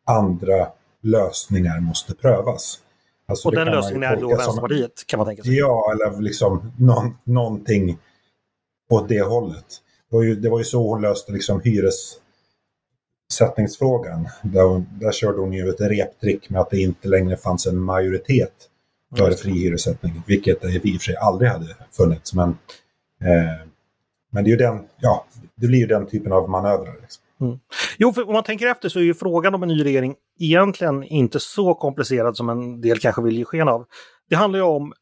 andra 0.06 0.68
lösningar 1.02 1.80
måste 1.80 2.14
prövas. 2.14 2.78
Alltså 3.26 3.48
och 3.48 3.54
den 3.54 3.66
lösningen 3.66 4.02
är 4.02 4.20
då 4.20 4.28
Vänsterpartiet 4.28 5.06
kan 5.06 5.18
man 5.18 5.26
tänka 5.26 5.42
sig? 5.42 5.58
Ja, 5.58 5.92
eller 5.92 6.20
liksom 6.20 6.72
någon, 6.78 7.16
någonting 7.24 7.98
åt 8.90 9.08
det 9.08 9.22
hållet. 9.22 9.66
Det 10.12 10.16
var 10.16 10.24
ju, 10.24 10.34
det 10.34 10.48
var 10.48 10.58
ju 10.58 10.64
så 10.64 10.88
hon 10.88 11.02
löste 11.02 11.32
liksom 11.32 11.60
hyressättningsfrågan. 11.60 14.28
Där, 14.42 14.62
hon, 14.62 14.86
där 15.00 15.12
körde 15.12 15.38
hon 15.38 15.52
ju 15.52 15.68
ett 15.68 15.80
reptrick 15.80 16.50
med 16.50 16.60
att 16.60 16.70
det 16.70 16.80
inte 16.80 17.08
längre 17.08 17.36
fanns 17.36 17.66
en 17.66 17.78
majoritet 17.78 18.68
för 19.16 19.32
fri 19.32 19.52
hyressättning, 19.52 20.22
vilket 20.26 20.60
det 20.60 20.68
i 20.68 20.96
och 20.96 21.00
för 21.00 21.04
sig 21.04 21.16
aldrig 21.16 21.50
hade 21.50 21.76
funnits. 21.90 22.34
Men 22.34 22.48
eh, 23.20 23.66
men 24.32 24.44
det, 24.44 24.48
är 24.48 24.52
ju 24.52 24.56
den, 24.56 24.84
ja, 25.00 25.26
det 25.54 25.66
blir 25.66 25.78
ju 25.78 25.86
den 25.86 26.06
typen 26.06 26.32
av 26.32 26.50
manövrar. 26.50 26.96
Liksom. 27.00 27.22
Mm. 27.40 27.58
Jo, 27.98 28.12
för 28.12 28.26
om 28.26 28.32
man 28.32 28.44
tänker 28.44 28.66
efter 28.66 28.88
så 28.88 28.98
är 28.98 29.02
ju 29.02 29.14
frågan 29.14 29.54
om 29.54 29.62
en 29.62 29.68
ny 29.68 29.84
regering 29.84 30.14
egentligen 30.40 31.04
inte 31.04 31.40
så 31.40 31.74
komplicerad 31.74 32.36
som 32.36 32.48
en 32.48 32.80
del 32.80 32.98
kanske 32.98 33.22
vill 33.22 33.36
ge 33.36 33.44
sken 33.44 33.68
av. 33.68 33.86
Det 34.28 34.36
handlar 34.36 34.58
ju 34.58 34.64
om, 34.64 34.92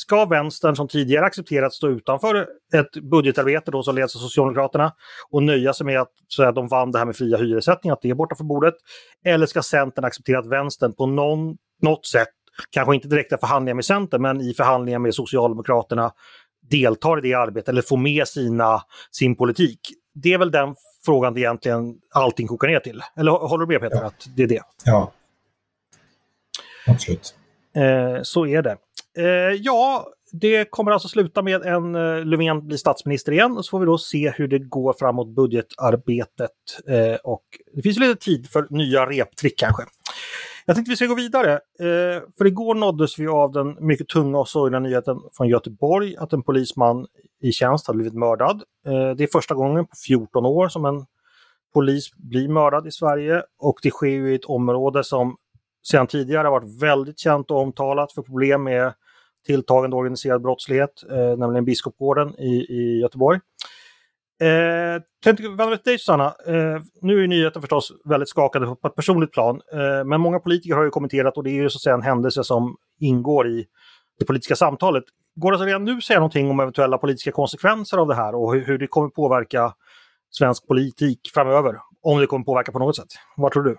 ska 0.00 0.24
vänstern 0.24 0.76
som 0.76 0.88
tidigare 0.88 1.24
accepterat 1.24 1.74
stå 1.74 1.88
utanför 1.88 2.46
ett 2.74 2.92
budgetarbete 2.92 3.70
då 3.70 3.82
som 3.82 3.94
leds 3.94 4.16
av 4.16 4.20
Socialdemokraterna 4.20 4.92
och 5.30 5.42
nöja 5.42 5.72
sig 5.72 5.86
med 5.86 6.00
att, 6.00 6.12
så 6.28 6.42
att 6.42 6.54
de 6.54 6.68
vann 6.68 6.92
det 6.92 6.98
här 6.98 7.06
med 7.06 7.16
fria 7.16 7.36
hyressättningar, 7.36 7.94
att 7.94 8.02
det 8.02 8.10
är 8.10 8.14
borta 8.14 8.34
från 8.34 8.48
bordet? 8.48 8.74
Eller 9.24 9.46
ska 9.46 9.62
Centern 9.62 10.04
acceptera 10.04 10.38
att 10.38 10.46
vänstern 10.46 10.92
på 10.92 11.06
någon, 11.06 11.56
något 11.82 12.06
sätt, 12.06 12.28
kanske 12.70 12.94
inte 12.94 13.08
direkta 13.08 13.38
förhandlingar 13.38 13.74
med 13.74 13.84
Centern, 13.84 14.22
men 14.22 14.40
i 14.40 14.54
förhandlingar 14.54 14.98
med 14.98 15.14
Socialdemokraterna 15.14 16.12
deltar 16.70 17.18
i 17.18 17.20
det 17.20 17.34
arbetet 17.34 17.68
eller 17.68 17.82
får 17.82 17.96
med 17.96 18.28
sina, 18.28 18.82
sin 19.10 19.36
politik. 19.36 19.80
Det 20.14 20.32
är 20.32 20.38
väl 20.38 20.50
den 20.50 20.74
frågan 21.04 21.34
det 21.34 21.40
egentligen 21.40 21.94
allting 22.14 22.46
kokar 22.46 22.68
ner 22.68 22.80
till. 22.80 23.02
Eller 23.16 23.32
håller 23.32 23.66
du 23.66 23.72
med 23.72 23.80
Peter, 23.80 24.00
ja. 24.00 24.06
att 24.06 24.28
det 24.36 24.42
är 24.42 24.46
det? 24.46 24.62
Ja, 24.84 25.12
absolut. 26.86 27.34
Eh, 27.76 28.22
så 28.22 28.46
är 28.46 28.62
det. 28.62 28.76
Eh, 29.16 29.56
ja, 29.60 30.08
det 30.32 30.70
kommer 30.70 30.92
alltså 30.92 31.08
sluta 31.08 31.42
med 31.42 31.62
en 31.62 31.94
eh, 31.94 32.24
Löfven 32.24 32.66
blir 32.66 32.76
statsminister 32.76 33.32
igen 33.32 33.56
och 33.56 33.64
så 33.64 33.70
får 33.70 33.80
vi 33.80 33.86
då 33.86 33.98
se 33.98 34.30
hur 34.30 34.48
det 34.48 34.58
går 34.58 34.92
framåt 34.92 35.28
budgetarbetet. 35.28 36.50
Eh, 36.86 37.16
och 37.24 37.44
det 37.74 37.82
finns 37.82 37.98
lite 37.98 38.24
tid 38.24 38.50
för 38.50 38.66
nya 38.70 39.06
reptrick 39.06 39.58
kanske. 39.58 39.82
Jag 40.68 40.76
tänkte 40.76 40.90
vi 40.90 40.96
ska 40.96 41.06
gå 41.06 41.14
vidare. 41.14 41.52
Eh, 41.52 42.22
för 42.38 42.46
igår 42.46 42.74
nåddes 42.74 43.18
vi 43.18 43.26
av 43.26 43.52
den 43.52 43.76
mycket 43.80 44.08
tunga 44.08 44.38
och 44.38 44.48
sorgliga 44.48 44.80
nyheten 44.80 45.20
från 45.32 45.48
Göteborg 45.48 46.16
att 46.16 46.32
en 46.32 46.42
polisman 46.42 47.06
i 47.42 47.52
tjänst 47.52 47.86
har 47.86 47.94
blivit 47.94 48.14
mördad. 48.14 48.62
Eh, 48.86 49.10
det 49.16 49.24
är 49.24 49.28
första 49.32 49.54
gången 49.54 49.86
på 49.86 49.96
14 50.06 50.46
år 50.46 50.68
som 50.68 50.84
en 50.84 51.06
polis 51.74 52.10
blir 52.16 52.48
mördad 52.48 52.86
i 52.86 52.90
Sverige 52.90 53.42
och 53.58 53.78
det 53.82 53.90
sker 53.90 54.08
ju 54.08 54.32
i 54.32 54.34
ett 54.34 54.44
område 54.44 55.04
som 55.04 55.36
sedan 55.90 56.06
tidigare 56.06 56.46
har 56.46 56.52
varit 56.52 56.82
väldigt 56.82 57.18
känt 57.18 57.50
och 57.50 57.60
omtalat 57.60 58.12
för 58.12 58.22
problem 58.22 58.62
med 58.62 58.92
tilltagande 59.46 59.96
organiserad 59.96 60.42
brottslighet, 60.42 61.02
eh, 61.10 61.36
nämligen 61.36 61.64
Biskopsgården 61.64 62.34
i, 62.38 62.66
i 62.68 63.00
Göteborg. 63.00 63.40
Eh, 64.40 65.02
tänkte 65.24 65.42
vända 65.42 65.66
mig 65.66 65.78
till 65.78 65.90
dig 65.90 65.98
Susanna. 65.98 66.26
Eh, 66.26 66.82
nu 67.02 67.24
är 67.24 67.28
nyheten 67.28 67.62
förstås 67.62 67.92
väldigt 68.04 68.28
skakande 68.28 68.68
på 68.82 68.88
ett 68.88 68.94
personligt 68.94 69.32
plan. 69.32 69.60
Eh, 69.72 70.04
men 70.04 70.20
många 70.20 70.38
politiker 70.38 70.74
har 70.74 70.84
ju 70.84 70.90
kommenterat 70.90 71.36
och 71.36 71.44
det 71.44 71.50
är 71.50 71.54
ju 71.54 71.70
så 71.70 71.76
att 71.76 71.82
säga 71.82 71.94
en 71.94 72.02
händelse 72.02 72.44
som 72.44 72.76
ingår 73.00 73.48
i 73.48 73.66
det 74.18 74.24
politiska 74.24 74.56
samtalet. 74.56 75.04
Går 75.36 75.52
det 75.52 75.58
att 75.58 75.64
redan 75.64 75.84
nu 75.84 76.00
säga 76.00 76.18
någonting 76.18 76.50
om 76.50 76.60
eventuella 76.60 76.98
politiska 76.98 77.32
konsekvenser 77.32 77.98
av 77.98 78.08
det 78.08 78.14
här 78.14 78.34
och 78.34 78.54
hur, 78.54 78.66
hur 78.66 78.78
det 78.78 78.86
kommer 78.86 79.08
påverka 79.08 79.74
svensk 80.30 80.66
politik 80.66 81.20
framöver? 81.34 81.80
Om 82.02 82.18
det 82.18 82.26
kommer 82.26 82.44
påverka 82.44 82.72
på 82.72 82.78
något 82.78 82.96
sätt. 82.96 83.08
Vad 83.36 83.52
tror 83.52 83.62
du? 83.62 83.76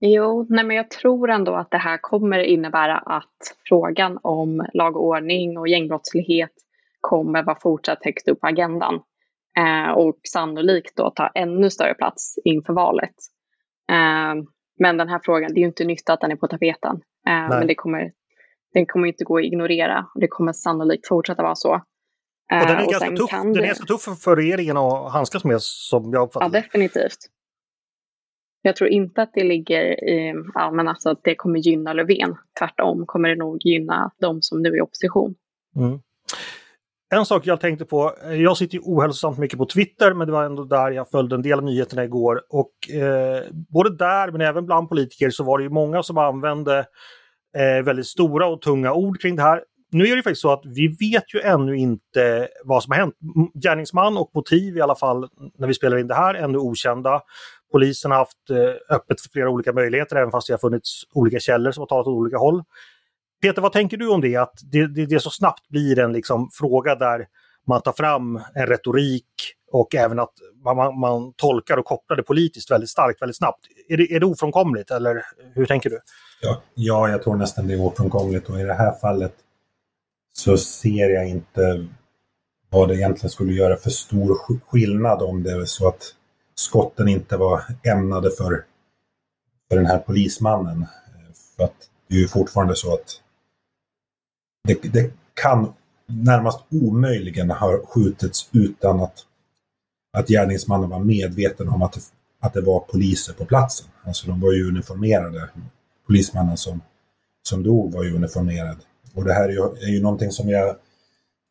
Jo, 0.00 0.46
nej 0.48 0.64
men 0.64 0.76
jag 0.76 0.90
tror 0.90 1.30
ändå 1.30 1.54
att 1.54 1.70
det 1.70 1.78
här 1.78 1.98
kommer 1.98 2.38
innebära 2.38 2.98
att 2.98 3.56
frågan 3.68 4.18
om 4.22 4.66
lag 4.72 4.96
och 4.96 5.04
ordning 5.04 5.58
och 5.58 5.68
gängbrottslighet 5.68 6.52
kommer 7.00 7.42
vara 7.42 7.58
fortsatt 7.60 8.04
högst 8.04 8.28
upp 8.28 8.40
på 8.40 8.46
agendan 8.46 8.94
eh, 9.58 9.90
och 9.90 10.16
sannolikt 10.32 10.96
då 10.96 11.10
ta 11.10 11.30
ännu 11.34 11.70
större 11.70 11.94
plats 11.94 12.34
inför 12.44 12.72
valet. 12.72 13.14
Eh, 13.90 14.34
men 14.78 14.96
den 14.96 15.08
här 15.08 15.20
frågan, 15.24 15.54
det 15.54 15.58
är 15.58 15.62
ju 15.62 15.66
inte 15.66 15.84
nytt 15.84 16.10
att 16.10 16.20
den 16.20 16.32
är 16.32 16.36
på 16.36 16.48
tapeten, 16.48 17.00
eh, 17.28 17.48
men 17.48 17.66
det 17.66 17.74
kommer, 17.74 18.12
den 18.74 18.86
kommer 18.86 19.08
inte 19.08 19.24
gå 19.24 19.38
att 19.38 19.44
ignorera. 19.44 20.06
Det 20.14 20.28
kommer 20.28 20.52
sannolikt 20.52 21.08
fortsätta 21.08 21.42
vara 21.42 21.54
så. 21.54 21.82
Och 22.52 22.66
den 22.66 22.76
är, 22.76 22.84
och 22.84 22.92
ganska 22.92 23.16
tuff, 23.16 23.30
den 23.30 23.56
är 23.56 23.66
ganska 23.66 23.84
tuff 23.84 24.22
för 24.22 24.36
regeringen 24.36 24.76
att 24.76 25.12
handskas 25.12 25.44
med 25.44 25.62
som 25.62 26.12
jag 26.12 26.22
uppfattar 26.22 26.46
Ja, 26.46 26.62
definitivt. 26.62 27.18
Jag 28.66 28.76
tror 28.76 28.90
inte 28.90 29.22
att 29.22 29.30
det 29.34 29.44
ligger 29.44 30.04
i, 30.04 30.34
ja, 30.54 30.70
men 30.70 30.88
alltså 30.88 31.10
att 31.10 31.20
det 31.24 31.34
kommer 31.34 31.58
gynna 31.58 31.92
Löfven. 31.92 32.36
Tvärtom 32.58 33.06
kommer 33.06 33.28
det 33.28 33.36
nog 33.36 33.58
gynna 33.60 34.10
de 34.20 34.42
som 34.42 34.62
nu 34.62 34.68
är 34.68 34.76
i 34.76 34.80
opposition. 34.80 35.34
Mm. 35.76 35.98
En 37.14 37.26
sak 37.26 37.46
jag 37.46 37.60
tänkte 37.60 37.84
på, 37.84 38.12
jag 38.38 38.56
sitter 38.56 38.74
ju 38.74 38.80
ohälsosamt 38.84 39.38
mycket 39.38 39.58
på 39.58 39.66
Twitter, 39.66 40.14
men 40.14 40.26
det 40.26 40.32
var 40.32 40.44
ändå 40.44 40.64
där 40.64 40.90
jag 40.90 41.10
följde 41.10 41.34
en 41.34 41.42
del 41.42 41.58
av 41.58 41.64
nyheterna 41.64 42.04
igår. 42.04 42.42
Och 42.50 42.90
eh, 42.94 43.42
både 43.72 43.96
där, 43.96 44.30
men 44.30 44.40
även 44.40 44.66
bland 44.66 44.88
politiker, 44.88 45.30
så 45.30 45.44
var 45.44 45.58
det 45.58 45.64
ju 45.64 45.70
många 45.70 46.02
som 46.02 46.18
använde 46.18 46.78
eh, 47.58 47.84
väldigt 47.84 48.06
stora 48.06 48.46
och 48.46 48.62
tunga 48.62 48.92
ord 48.92 49.20
kring 49.20 49.36
det 49.36 49.42
här. 49.42 49.62
Nu 49.90 50.04
är 50.04 50.16
det 50.16 50.22
faktiskt 50.22 50.42
så 50.42 50.52
att 50.52 50.62
vi 50.64 50.88
vet 50.88 51.34
ju 51.34 51.40
ännu 51.40 51.76
inte 51.76 52.48
vad 52.64 52.82
som 52.82 52.92
har 52.92 52.98
hänt. 52.98 53.14
Gärningsman 53.64 54.16
och 54.16 54.30
motiv 54.34 54.76
i 54.76 54.80
alla 54.80 54.94
fall 54.94 55.28
när 55.58 55.66
vi 55.66 55.74
spelar 55.74 55.98
in 55.98 56.06
det 56.06 56.14
här, 56.14 56.34
ännu 56.34 56.58
okända. 56.58 57.22
Polisen 57.72 58.10
har 58.10 58.18
haft 58.18 58.50
eh, 58.50 58.96
öppet 58.96 59.20
för 59.20 59.28
flera 59.28 59.50
olika 59.50 59.72
möjligheter, 59.72 60.16
även 60.16 60.30
fast 60.30 60.46
det 60.46 60.52
har 60.52 60.58
funnits 60.58 61.02
olika 61.12 61.38
källor 61.38 61.72
som 61.72 61.80
har 61.80 61.86
talat 61.86 62.06
åt 62.06 62.18
olika 62.18 62.36
håll. 62.36 62.62
Peter, 63.42 63.62
vad 63.62 63.72
tänker 63.72 63.96
du 63.96 64.08
om 64.08 64.20
det? 64.20 64.36
Att 64.36 64.60
det, 64.62 64.86
det, 64.86 65.06
det 65.06 65.20
så 65.20 65.30
snabbt 65.30 65.68
blir 65.68 65.98
en 65.98 66.12
liksom, 66.12 66.50
fråga 66.52 66.94
där 66.94 67.26
man 67.66 67.82
tar 67.82 67.92
fram 67.92 68.40
en 68.54 68.66
retorik 68.66 69.24
och 69.72 69.94
även 69.94 70.18
att 70.18 70.32
man, 70.64 70.76
man, 70.76 70.98
man, 70.98 71.32
tolkar 71.32 71.76
och 71.76 71.84
kopplar 71.84 72.16
det 72.16 72.22
politiskt 72.22 72.70
väldigt 72.70 72.90
starkt, 72.90 73.22
väldigt 73.22 73.36
snabbt. 73.36 73.60
Är 73.88 73.96
det, 73.96 74.12
är 74.12 74.20
det 74.20 74.26
ofrånkomligt 74.26 74.90
eller 74.90 75.22
hur 75.54 75.66
tänker 75.66 75.90
du? 75.90 76.00
Ja, 76.42 76.62
ja, 76.74 77.08
jag 77.08 77.22
tror 77.22 77.36
nästan 77.36 77.66
det 77.66 77.74
är 77.74 77.80
ofrånkomligt 77.80 78.48
och 78.48 78.60
i 78.60 78.62
det 78.62 78.74
här 78.74 78.92
fallet 79.00 79.34
så 80.32 80.56
ser 80.58 81.10
jag 81.10 81.28
inte 81.28 81.86
vad 82.70 82.88
det 82.88 82.96
egentligen 82.96 83.30
skulle 83.30 83.52
göra 83.52 83.76
för 83.76 83.90
stor 83.90 84.60
skillnad 84.66 85.22
om 85.22 85.42
det 85.42 85.52
är 85.52 85.64
så 85.64 85.88
att 85.88 86.02
skotten 86.58 87.08
inte 87.08 87.36
var 87.36 87.62
ämnade 87.82 88.30
för, 88.30 88.64
för 89.68 89.76
den 89.76 89.86
här 89.86 89.98
polismannen. 89.98 90.82
Eh, 90.82 91.32
för 91.56 91.64
att 91.64 91.90
det 92.08 92.14
är 92.14 92.18
ju 92.18 92.28
fortfarande 92.28 92.76
så 92.76 92.94
att 92.94 93.20
det, 94.64 94.92
det 94.92 95.12
kan 95.34 95.72
närmast 96.06 96.60
omöjligen 96.70 97.50
ha 97.50 97.78
skjutits 97.86 98.48
utan 98.52 99.00
att, 99.00 99.26
att 100.12 100.28
gärningsmannen 100.28 100.90
var 100.90 101.00
medveten 101.00 101.68
om 101.68 101.82
att 101.82 101.92
det, 101.92 102.00
att 102.40 102.52
det 102.52 102.60
var 102.60 102.80
poliser 102.80 103.32
på 103.32 103.44
platsen. 103.44 103.86
Alltså 104.04 104.26
de 104.26 104.40
var 104.40 104.52
ju 104.52 104.68
uniformerade. 104.68 105.48
Polismannen 106.06 106.56
som, 106.56 106.80
som 107.48 107.62
dog 107.62 107.92
var 107.92 108.04
ju 108.04 108.16
uniformerad. 108.16 108.76
Och 109.14 109.24
det 109.24 109.32
här 109.32 109.48
är 109.48 109.52
ju, 109.52 109.62
är 109.62 109.88
ju 109.88 110.02
någonting 110.02 110.30
som 110.30 110.48
jag 110.48 110.76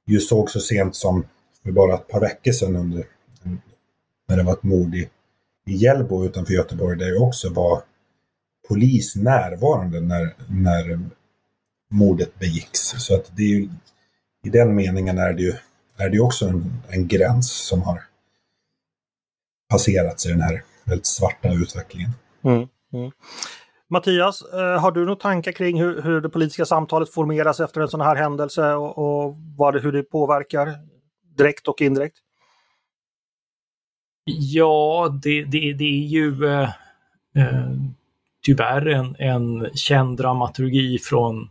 ju 0.05 0.19
såg 0.19 0.49
så 0.49 0.59
sent 0.59 0.95
som 0.95 1.25
för 1.63 1.71
bara 1.71 1.93
ett 1.93 2.07
par 2.07 2.19
veckor 2.19 2.51
sedan 2.51 2.75
under, 2.75 3.05
när 4.27 4.37
det 4.37 4.43
var 4.43 4.53
ett 4.53 4.63
mord 4.63 4.95
i, 4.95 5.09
i 5.65 5.75
Hjällbo 5.75 6.25
utanför 6.25 6.53
Göteborg 6.53 6.97
där 6.97 7.11
det 7.11 7.19
också 7.19 7.49
var 7.49 7.81
polis 8.67 9.15
närvarande 9.15 10.01
när, 10.01 10.33
när 10.49 10.99
mordet 11.91 12.39
begicks. 12.39 12.79
Så 12.79 13.15
att 13.15 13.31
det 13.35 13.43
är 13.43 13.47
ju, 13.47 13.69
i 14.43 14.49
den 14.49 14.75
meningen 14.75 15.17
är 15.17 15.33
det 15.33 15.41
ju, 15.41 15.53
är 15.97 16.09
det 16.09 16.19
också 16.19 16.47
en, 16.47 16.73
en 16.89 17.07
gräns 17.07 17.51
som 17.51 17.81
har 17.81 18.01
passerats 19.69 20.25
i 20.25 20.29
den 20.29 20.41
här 20.41 20.63
väldigt 20.83 21.05
svarta 21.05 21.53
utvecklingen. 21.53 22.11
Mm, 22.43 22.67
mm. 22.93 23.11
Mattias, 23.89 24.41
eh, 24.41 24.79
har 24.79 24.91
du 24.91 24.99
några 24.99 25.15
tankar 25.15 25.51
kring 25.51 25.81
hur, 25.81 26.01
hur, 26.01 26.21
det 26.21 26.29
politiska 26.29 26.65
samtalet 26.65 27.09
formeras 27.09 27.59
efter 27.59 27.81
en 27.81 27.87
sån 27.87 28.01
här 28.01 28.15
händelse 28.15 28.73
och, 28.73 28.97
och 28.97 29.35
vad 29.57 29.73
det, 29.73 29.79
hur 29.79 29.91
det 29.91 30.03
påverkar 30.03 30.75
direkt 31.37 31.67
och 31.67 31.81
indirekt? 31.81 32.17
Ja, 34.27 35.09
det, 35.23 35.43
det, 35.43 35.73
det 35.73 35.83
är 35.83 36.07
ju 36.07 36.45
eh, 36.45 36.69
eh 37.35 37.71
tyvärr 38.45 38.85
en, 38.85 39.15
en 39.19 39.69
känd 39.75 40.17
dramaturgi 40.17 40.99
från 40.99 41.41
eh, 41.41 41.47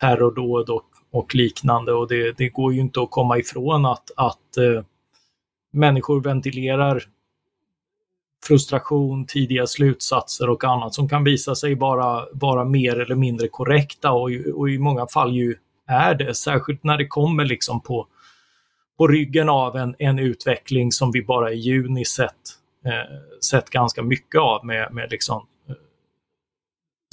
terrordåd 0.00 0.70
och, 0.70 0.88
och 1.10 1.34
liknande. 1.34 1.92
Och 1.92 2.08
det, 2.08 2.32
det, 2.38 2.48
går 2.48 2.74
ju 2.74 2.80
inte 2.80 3.00
att 3.00 3.10
komma 3.10 3.38
ifrån 3.38 3.86
att, 3.86 4.10
att 4.16 4.56
eh, 4.56 4.84
människor 5.72 6.20
ventilerar 6.20 7.04
frustration, 8.46 9.26
tidiga 9.26 9.66
slutsatser 9.66 10.50
och 10.50 10.64
annat 10.64 10.94
som 10.94 11.08
kan 11.08 11.24
visa 11.24 11.54
sig 11.54 11.74
vara, 11.74 12.26
vara 12.32 12.64
mer 12.64 13.00
eller 13.00 13.14
mindre 13.14 13.48
korrekta. 13.48 14.12
Och, 14.12 14.30
och 14.54 14.70
i 14.70 14.78
många 14.78 15.06
fall 15.06 15.32
ju 15.32 15.56
är 15.86 16.14
det, 16.14 16.34
särskilt 16.34 16.84
när 16.84 16.98
det 16.98 17.06
kommer 17.06 17.44
liksom 17.44 17.80
på, 17.80 18.06
på 19.00 19.08
ryggen 19.08 19.48
av 19.48 19.76
en, 19.76 19.94
en 19.98 20.18
utveckling 20.18 20.92
som 20.92 21.10
vi 21.12 21.22
bara 21.22 21.52
i 21.52 21.56
juni 21.56 22.04
sett, 22.04 22.34
eh, 22.84 23.16
sett 23.50 23.70
ganska 23.70 24.02
mycket 24.02 24.40
av 24.40 24.66
med, 24.66 24.92
med 24.92 25.10
liksom, 25.10 25.46
eh, 25.68 25.74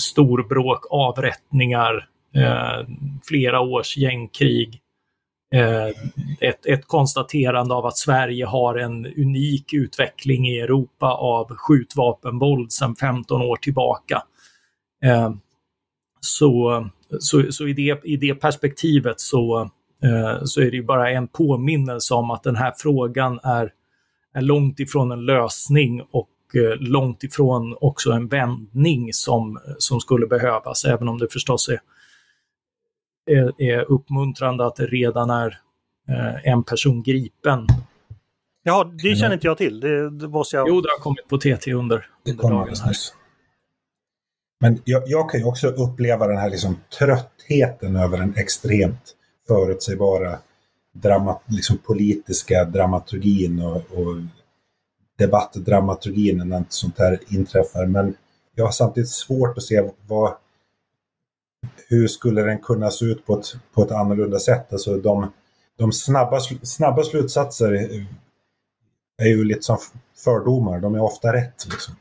storbråk, 0.01 0.85
avrättningar, 0.89 2.09
eh, 2.35 2.87
flera 3.27 3.61
års 3.61 3.97
gängkrig. 3.97 4.81
Eh, 5.55 5.87
ett, 6.39 6.65
ett 6.65 6.87
konstaterande 6.87 7.75
av 7.75 7.85
att 7.85 7.97
Sverige 7.97 8.45
har 8.45 8.75
en 8.75 9.05
unik 9.05 9.73
utveckling 9.73 10.47
i 10.47 10.59
Europa 10.59 11.11
av 11.11 11.55
skjutvapenvåld 11.55 12.71
sedan 12.71 12.95
15 12.95 13.41
år 13.41 13.55
tillbaka. 13.55 14.23
Eh, 15.05 15.31
så 16.19 16.85
så, 17.19 17.51
så 17.51 17.67
i, 17.67 17.73
det, 17.73 18.01
i 18.03 18.17
det 18.17 18.35
perspektivet 18.35 19.19
så, 19.19 19.69
så 20.43 20.61
är 20.61 20.71
det 20.71 20.81
bara 20.81 21.11
en 21.11 21.27
påminnelse 21.27 22.13
om 22.13 22.31
att 22.31 22.43
den 22.43 22.55
här 22.55 22.73
frågan 22.77 23.39
är, 23.43 23.73
är 24.33 24.41
långt 24.41 24.79
ifrån 24.79 25.11
en 25.11 25.25
lösning 25.25 26.01
och 26.11 26.29
eh, 26.55 26.77
långt 26.79 27.23
ifrån 27.23 27.77
också 27.81 28.11
en 28.11 28.27
vändning 28.27 29.13
som, 29.13 29.59
som 29.77 29.99
skulle 29.99 30.27
behövas, 30.27 30.85
även 30.85 31.07
om 31.07 31.17
det 31.17 31.33
förstås 31.33 31.69
är 31.69 31.79
är, 33.27 33.61
är 33.61 33.91
uppmuntrande 33.91 34.65
att 34.65 34.75
det 34.75 34.85
redan 34.85 35.29
är 35.29 35.59
eh, 36.09 36.51
en 36.51 36.63
person 36.63 37.03
gripen. 37.03 37.67
Ja, 38.63 38.91
det 39.03 39.15
känner 39.15 39.33
inte 39.33 39.47
jag 39.47 39.57
till. 39.57 39.79
Det, 39.79 40.09
det 40.09 40.27
måste 40.27 40.55
jag... 40.55 40.69
Jo, 40.69 40.81
det 40.81 40.89
har 40.97 41.03
kommit 41.03 41.27
på 41.27 41.37
TT 41.37 41.73
under, 41.73 42.09
under 42.29 42.43
dagen. 42.43 42.75
Här. 42.83 42.95
Men 44.61 44.81
jag, 44.83 45.03
jag, 45.05 45.29
kan 45.29 45.39
ju 45.39 45.45
också 45.45 45.67
uppleva 45.67 46.27
den 46.27 46.37
här 46.37 46.49
liksom 46.49 46.77
tröttheten 46.99 47.95
över 47.95 48.17
den 48.17 48.33
extremt 48.37 49.15
förutsägbara 49.47 50.39
dramat, 50.91 51.41
liksom 51.45 51.77
politiska 51.77 52.65
dramaturgin 52.65 53.61
och, 53.61 53.75
och 53.75 54.15
debattdramaturgin 55.17 56.49
när 56.49 56.63
sånt 56.69 56.99
här 56.99 57.19
inträffar. 57.27 57.85
Men 57.85 58.15
jag 58.55 58.65
har 58.65 58.71
samtidigt 58.71 59.09
svårt 59.09 59.57
att 59.57 59.63
se 59.63 59.89
vad, 60.07 60.33
hur 61.89 62.07
skulle 62.07 62.41
den 62.41 62.59
kunna 62.59 62.91
se 62.91 63.05
ut 63.05 63.25
på 63.25 63.39
ett, 63.39 63.45
på 63.73 63.83
ett 63.83 63.91
annorlunda 63.91 64.39
sätt? 64.39 64.73
Alltså 64.73 64.97
de, 64.97 65.31
de 65.77 65.91
snabba, 65.91 66.39
snabba 66.63 67.03
slutsatser 67.03 67.73
är 69.17 69.27
ju 69.27 69.43
lite 69.43 69.61
som 69.61 69.77
fördomar, 70.15 70.79
de 70.79 70.95
är 70.95 71.01
ofta 71.01 71.33
rätt. 71.33 71.67
Liksom. 71.69 71.95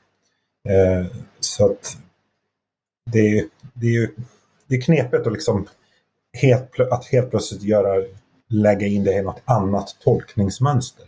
Eh, 0.68 1.06
så 1.40 1.66
att 1.66 1.96
det, 3.10 3.48
det 3.74 3.86
är 3.86 3.92
ju 3.92 4.14
det 4.66 4.76
är 4.76 4.80
knepigt 4.80 5.26
att, 5.26 5.32
liksom 5.32 5.68
helt, 6.42 6.80
att 6.80 7.04
helt 7.04 7.30
plötsligt 7.30 7.62
göra, 7.62 8.04
lägga 8.48 8.86
in 8.86 9.04
det 9.04 9.12
i 9.12 9.22
något 9.22 9.42
annat 9.44 9.96
tolkningsmönster. 10.04 11.06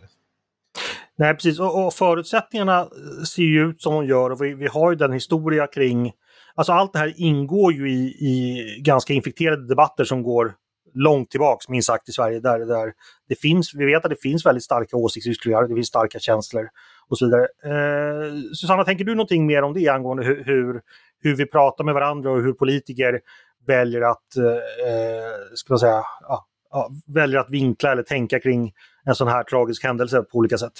Nej, 1.16 1.34
precis. 1.34 1.60
Och, 1.60 1.86
och 1.86 1.94
förutsättningarna 1.94 2.80
eh, 2.80 3.22
ser 3.34 3.42
ju 3.42 3.70
ut 3.70 3.82
som 3.82 3.94
de 3.94 4.06
gör 4.06 4.30
och 4.30 4.42
vi, 4.42 4.54
vi 4.54 4.66
har 4.66 4.90
ju 4.90 4.96
den 4.96 5.12
historia 5.12 5.66
kring 5.66 6.12
Alltså 6.58 6.72
allt 6.72 6.92
det 6.92 6.98
här 6.98 7.14
ingår 7.16 7.72
ju 7.72 7.90
i, 7.90 8.06
i 8.06 8.80
ganska 8.80 9.12
infekterade 9.12 9.66
debatter 9.66 10.04
som 10.04 10.22
går 10.22 10.54
långt 10.94 11.30
tillbaks 11.30 11.68
minst 11.68 11.86
sagt 11.86 12.08
i 12.08 12.12
Sverige. 12.12 12.40
Där, 12.40 12.58
där 12.58 12.92
det 13.28 13.34
finns, 13.34 13.74
vi 13.74 13.84
vet 13.84 14.04
att 14.04 14.10
det 14.10 14.22
finns 14.22 14.46
väldigt 14.46 14.64
starka 14.64 14.96
åsiktsyttringar, 14.96 15.68
det 15.68 15.74
finns 15.74 15.88
starka 15.88 16.18
känslor 16.18 16.68
och 17.08 17.18
så 17.18 17.24
vidare. 17.24 17.42
Eh, 17.42 18.32
Susanna, 18.54 18.84
tänker 18.84 19.04
du 19.04 19.14
någonting 19.14 19.46
mer 19.46 19.62
om 19.62 19.74
det 19.74 19.88
angående 19.88 20.24
hur, 20.24 20.44
hur, 20.44 20.80
hur 21.22 21.36
vi 21.36 21.46
pratar 21.46 21.84
med 21.84 21.94
varandra 21.94 22.30
och 22.30 22.42
hur 22.42 22.52
politiker 22.52 23.20
väljer 23.68 24.00
att, 24.00 24.36
eh, 24.36 25.54
ska 25.54 25.72
man 25.72 25.78
säga, 25.78 26.02
ja, 26.20 26.46
ja, 26.70 26.90
väljer 27.06 27.40
att 27.40 27.50
vinkla 27.50 27.92
eller 27.92 28.02
tänka 28.02 28.40
kring 28.40 28.72
en 29.04 29.14
sån 29.14 29.28
här 29.28 29.42
tragisk 29.42 29.84
händelse 29.84 30.22
på 30.22 30.38
olika 30.38 30.58
sätt? 30.58 30.72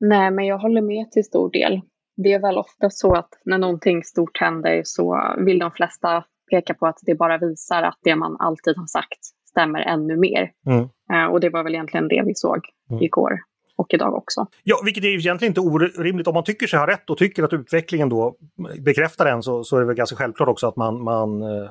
Nej, 0.00 0.30
men 0.30 0.46
jag 0.46 0.58
håller 0.58 0.82
med 0.82 1.10
till 1.10 1.24
stor 1.24 1.50
del 1.50 1.80
det 2.22 2.32
är 2.32 2.40
väl 2.40 2.58
ofta 2.58 2.90
så 2.90 3.14
att 3.14 3.28
när 3.44 3.58
någonting 3.58 4.04
stort 4.04 4.40
händer 4.40 4.82
så 4.84 5.34
vill 5.38 5.58
de 5.58 5.70
flesta 5.70 6.24
peka 6.50 6.74
på 6.74 6.86
att 6.86 6.98
det 7.02 7.14
bara 7.14 7.38
visar 7.38 7.82
att 7.82 7.98
det 8.02 8.16
man 8.16 8.36
alltid 8.38 8.76
har 8.76 8.86
sagt 8.86 9.20
stämmer 9.50 9.80
ännu 9.80 10.16
mer. 10.16 10.50
Mm. 10.66 10.80
Uh, 11.12 11.32
och 11.32 11.40
det 11.40 11.50
var 11.50 11.64
väl 11.64 11.74
egentligen 11.74 12.08
det 12.08 12.22
vi 12.26 12.34
såg 12.34 12.60
mm. 12.90 13.02
igår 13.02 13.38
och 13.80 13.94
idag 13.94 14.14
också. 14.14 14.46
Ja, 14.62 14.80
vilket 14.84 15.04
är 15.04 15.08
egentligen 15.08 15.50
inte 15.50 15.60
orimligt. 15.60 16.26
Om 16.26 16.34
man 16.34 16.44
tycker 16.44 16.66
sig 16.66 16.78
ha 16.78 16.86
rätt 16.86 17.10
och 17.10 17.18
tycker 17.18 17.42
att 17.42 17.52
utvecklingen 17.52 18.08
då 18.08 18.36
bekräftar 18.78 19.24
den 19.24 19.42
så, 19.42 19.64
så 19.64 19.76
är 19.76 19.80
det 19.80 19.86
väl 19.86 19.96
ganska 19.96 20.16
självklart 20.16 20.48
också 20.48 20.66
att 20.66 20.76
man, 20.76 21.02
man, 21.02 21.42
eh, 21.42 21.70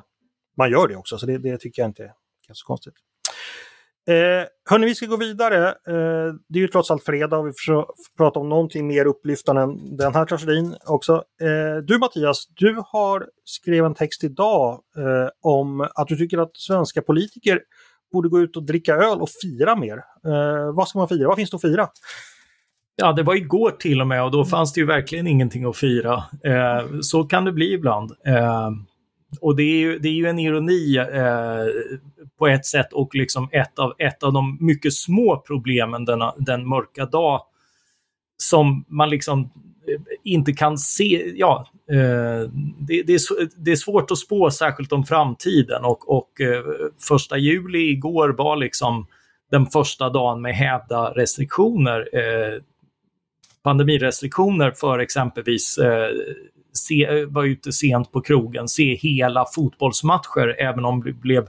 man 0.56 0.70
gör 0.70 0.88
det 0.88 0.96
också. 0.96 1.18
Så 1.18 1.26
det, 1.26 1.38
det 1.38 1.58
tycker 1.58 1.82
jag 1.82 1.88
inte 1.88 2.02
är 2.48 2.54
så 2.54 2.66
konstigt. 2.66 2.94
Eh, 4.08 4.46
hörni, 4.70 4.86
vi 4.86 4.94
ska 4.94 5.06
gå 5.06 5.16
vidare. 5.16 5.68
Eh, 5.68 6.34
det 6.48 6.58
är 6.58 6.60
ju 6.60 6.68
trots 6.68 6.90
allt 6.90 7.04
fredag 7.04 7.38
och 7.38 7.46
vi 7.46 7.52
får 7.66 7.86
prata 8.16 8.40
om 8.40 8.48
någonting 8.48 8.86
mer 8.86 9.06
upplyftande 9.06 9.62
än 9.62 9.96
den 9.96 10.14
här 10.14 10.24
tragedin 10.24 10.76
också. 10.86 11.14
Eh, 11.42 11.82
du 11.84 11.98
Mattias, 11.98 12.46
du 12.48 12.82
har 12.86 13.26
skrivit 13.44 13.86
en 13.86 13.94
text 13.94 14.24
idag 14.24 14.80
eh, 14.96 15.28
om 15.42 15.80
att 15.80 16.08
du 16.08 16.16
tycker 16.16 16.38
att 16.38 16.56
svenska 16.56 17.02
politiker 17.02 17.60
borde 18.12 18.28
gå 18.28 18.40
ut 18.40 18.56
och 18.56 18.62
dricka 18.62 18.94
öl 18.94 19.20
och 19.20 19.28
fira 19.42 19.76
mer. 19.76 19.96
Eh, 20.26 20.74
vad 20.74 20.88
ska 20.88 20.98
man 20.98 21.08
fira? 21.08 21.28
Vad 21.28 21.36
finns 21.36 21.50
det 21.50 21.56
att 21.56 21.62
fira? 21.62 21.88
Ja, 22.96 23.12
det 23.12 23.22
var 23.22 23.34
igår 23.34 23.70
till 23.70 24.00
och 24.00 24.06
med 24.06 24.24
och 24.24 24.30
då 24.30 24.44
fanns 24.44 24.72
det 24.72 24.80
ju 24.80 24.86
verkligen 24.86 25.26
ingenting 25.26 25.64
att 25.64 25.76
fira. 25.76 26.24
Eh, 26.44 27.00
så 27.00 27.24
kan 27.24 27.44
det 27.44 27.52
bli 27.52 27.72
ibland. 27.72 28.10
Eh, 28.26 28.70
och 29.40 29.56
det 29.56 29.62
är 29.62 29.78
ju, 29.78 29.98
det 29.98 30.08
är 30.08 30.12
ju 30.12 30.26
en 30.26 30.38
ironi 30.38 30.96
eh, 30.96 31.66
på 32.38 32.46
ett 32.46 32.66
sätt 32.66 32.92
och 32.92 33.14
liksom 33.14 33.48
ett 33.52 33.78
av, 33.78 33.92
ett 33.98 34.22
av 34.22 34.32
de 34.32 34.58
mycket 34.60 34.94
små 34.94 35.42
problemen 35.46 36.04
denna, 36.04 36.34
den 36.38 36.68
mörka 36.68 37.06
dag 37.06 37.42
som 38.36 38.84
man 38.88 39.10
liksom 39.10 39.50
inte 40.24 40.52
kan 40.52 40.78
se. 40.78 41.32
Ja, 41.36 41.66
eh, 41.90 42.50
det, 42.78 43.02
det, 43.02 43.14
är, 43.14 43.64
det 43.64 43.70
är 43.72 43.76
svårt 43.76 44.10
att 44.10 44.18
spå 44.18 44.50
särskilt 44.50 44.92
om 44.92 45.04
framtiden 45.04 45.84
och, 45.84 46.16
och 46.18 46.40
eh, 46.40 46.64
första 47.08 47.38
juli 47.38 47.78
igår 47.78 48.28
var 48.28 48.56
liksom 48.56 49.06
den 49.50 49.66
första 49.66 50.10
dagen 50.10 50.42
med 50.42 50.54
hävda 50.54 51.10
restriktioner. 51.10 52.08
Eh, 52.12 52.62
pandemirestriktioner 53.62 54.70
för 54.70 54.98
exempelvis 54.98 55.78
eh, 55.78 56.10
se, 56.72 57.24
vara 57.24 57.46
ute 57.46 57.72
sent 57.72 58.12
på 58.12 58.20
krogen, 58.20 58.68
se 58.68 58.94
hela 58.94 59.44
fotbollsmatcher, 59.54 60.56
även 60.58 60.84
om 60.84 61.02
vi 61.02 61.12
blev 61.12 61.46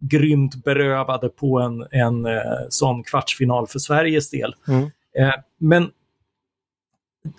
grymt 0.00 0.64
berövade 0.64 1.28
på 1.28 1.60
en, 1.60 1.86
en 1.90 2.26
eh, 2.26 2.42
sån 2.68 3.04
kvartsfinal 3.04 3.66
för 3.66 3.78
Sveriges 3.78 4.30
del. 4.30 4.54
Mm. 4.68 4.82
Eh, 5.18 5.34
men 5.60 5.90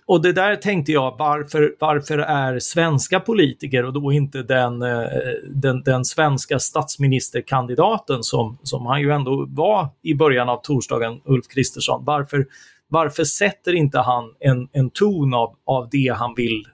och 0.06 0.21
det 0.21 0.34
där 0.34 0.56
tänkte 0.56 0.91
jag, 0.91 1.15
varför, 1.17 1.75
varför 1.80 2.17
är 2.17 2.60
svenska 2.60 3.19
politiker 3.19 3.86
och 3.86 3.93
då 3.93 4.12
inte 4.12 4.43
den, 4.43 4.82
eh, 4.82 5.08
den, 5.49 5.84
den 5.84 6.06
svenska 6.06 6.60
statsministerkandidaten 6.60 8.23
som, 8.23 8.58
som 8.63 8.86
han 8.86 9.02
ju 9.02 9.12
ändå 9.12 9.45
var 9.49 9.88
i 10.02 10.13
början 10.13 10.49
av 10.49 10.62
torsdagen, 10.63 11.21
Ulf 11.25 11.47
Kristersson, 11.47 12.06
varför, 12.06 12.47
varför 12.88 13.23
sätter 13.23 13.75
inte 13.75 13.99
han 13.99 14.34
en, 14.39 14.67
en 14.71 14.89
ton 14.89 15.34
av, 15.34 15.56
av 15.65 15.89
det 15.91 16.15
han 16.17 16.34
vill 16.36 16.65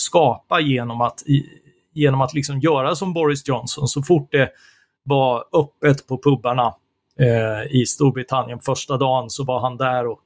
skapa 0.00 0.60
genom 0.60 1.00
att, 1.00 1.22
genom 1.92 2.20
att 2.20 2.34
liksom 2.34 2.60
göra 2.60 2.94
som 2.94 3.12
Boris 3.12 3.48
Johnson 3.48 3.88
så 3.88 4.02
fort 4.02 4.32
det 4.32 4.50
var 5.02 5.44
öppet 5.52 6.06
på 6.06 6.22
pubarna 6.22 6.74
eh, 7.20 7.76
i 7.80 7.86
Storbritannien 7.86 8.60
första 8.60 8.96
dagen 8.96 9.30
så 9.30 9.44
var 9.44 9.60
han 9.60 9.76
där 9.76 10.06
och, 10.06 10.20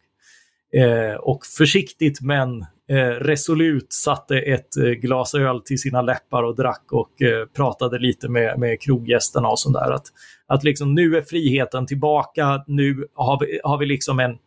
eh, 0.72 1.14
och 1.14 1.46
försiktigt 1.46 2.20
men 2.20 2.60
eh, 2.88 2.96
resolut 3.20 3.92
satte 3.92 4.38
ett 4.38 4.76
eh, 4.76 4.84
glas 4.84 5.34
öl 5.34 5.60
till 5.60 5.78
sina 5.78 6.02
läppar 6.02 6.42
och 6.42 6.56
drack 6.56 6.84
och 6.90 7.22
eh, 7.22 7.46
pratade 7.46 7.98
lite 7.98 8.28
med, 8.28 8.58
med 8.58 8.80
kroggästerna 8.80 9.48
och 9.48 9.58
sådär. 9.58 9.90
Att, 9.90 10.06
att 10.46 10.64
liksom 10.64 10.94
nu 10.94 11.16
är 11.16 11.22
friheten 11.22 11.86
tillbaka, 11.86 12.64
nu 12.66 13.06
har 13.14 13.40
vi, 13.40 13.60
har 13.64 13.78
vi 13.78 13.86
liksom 13.86 14.20
en 14.20 14.38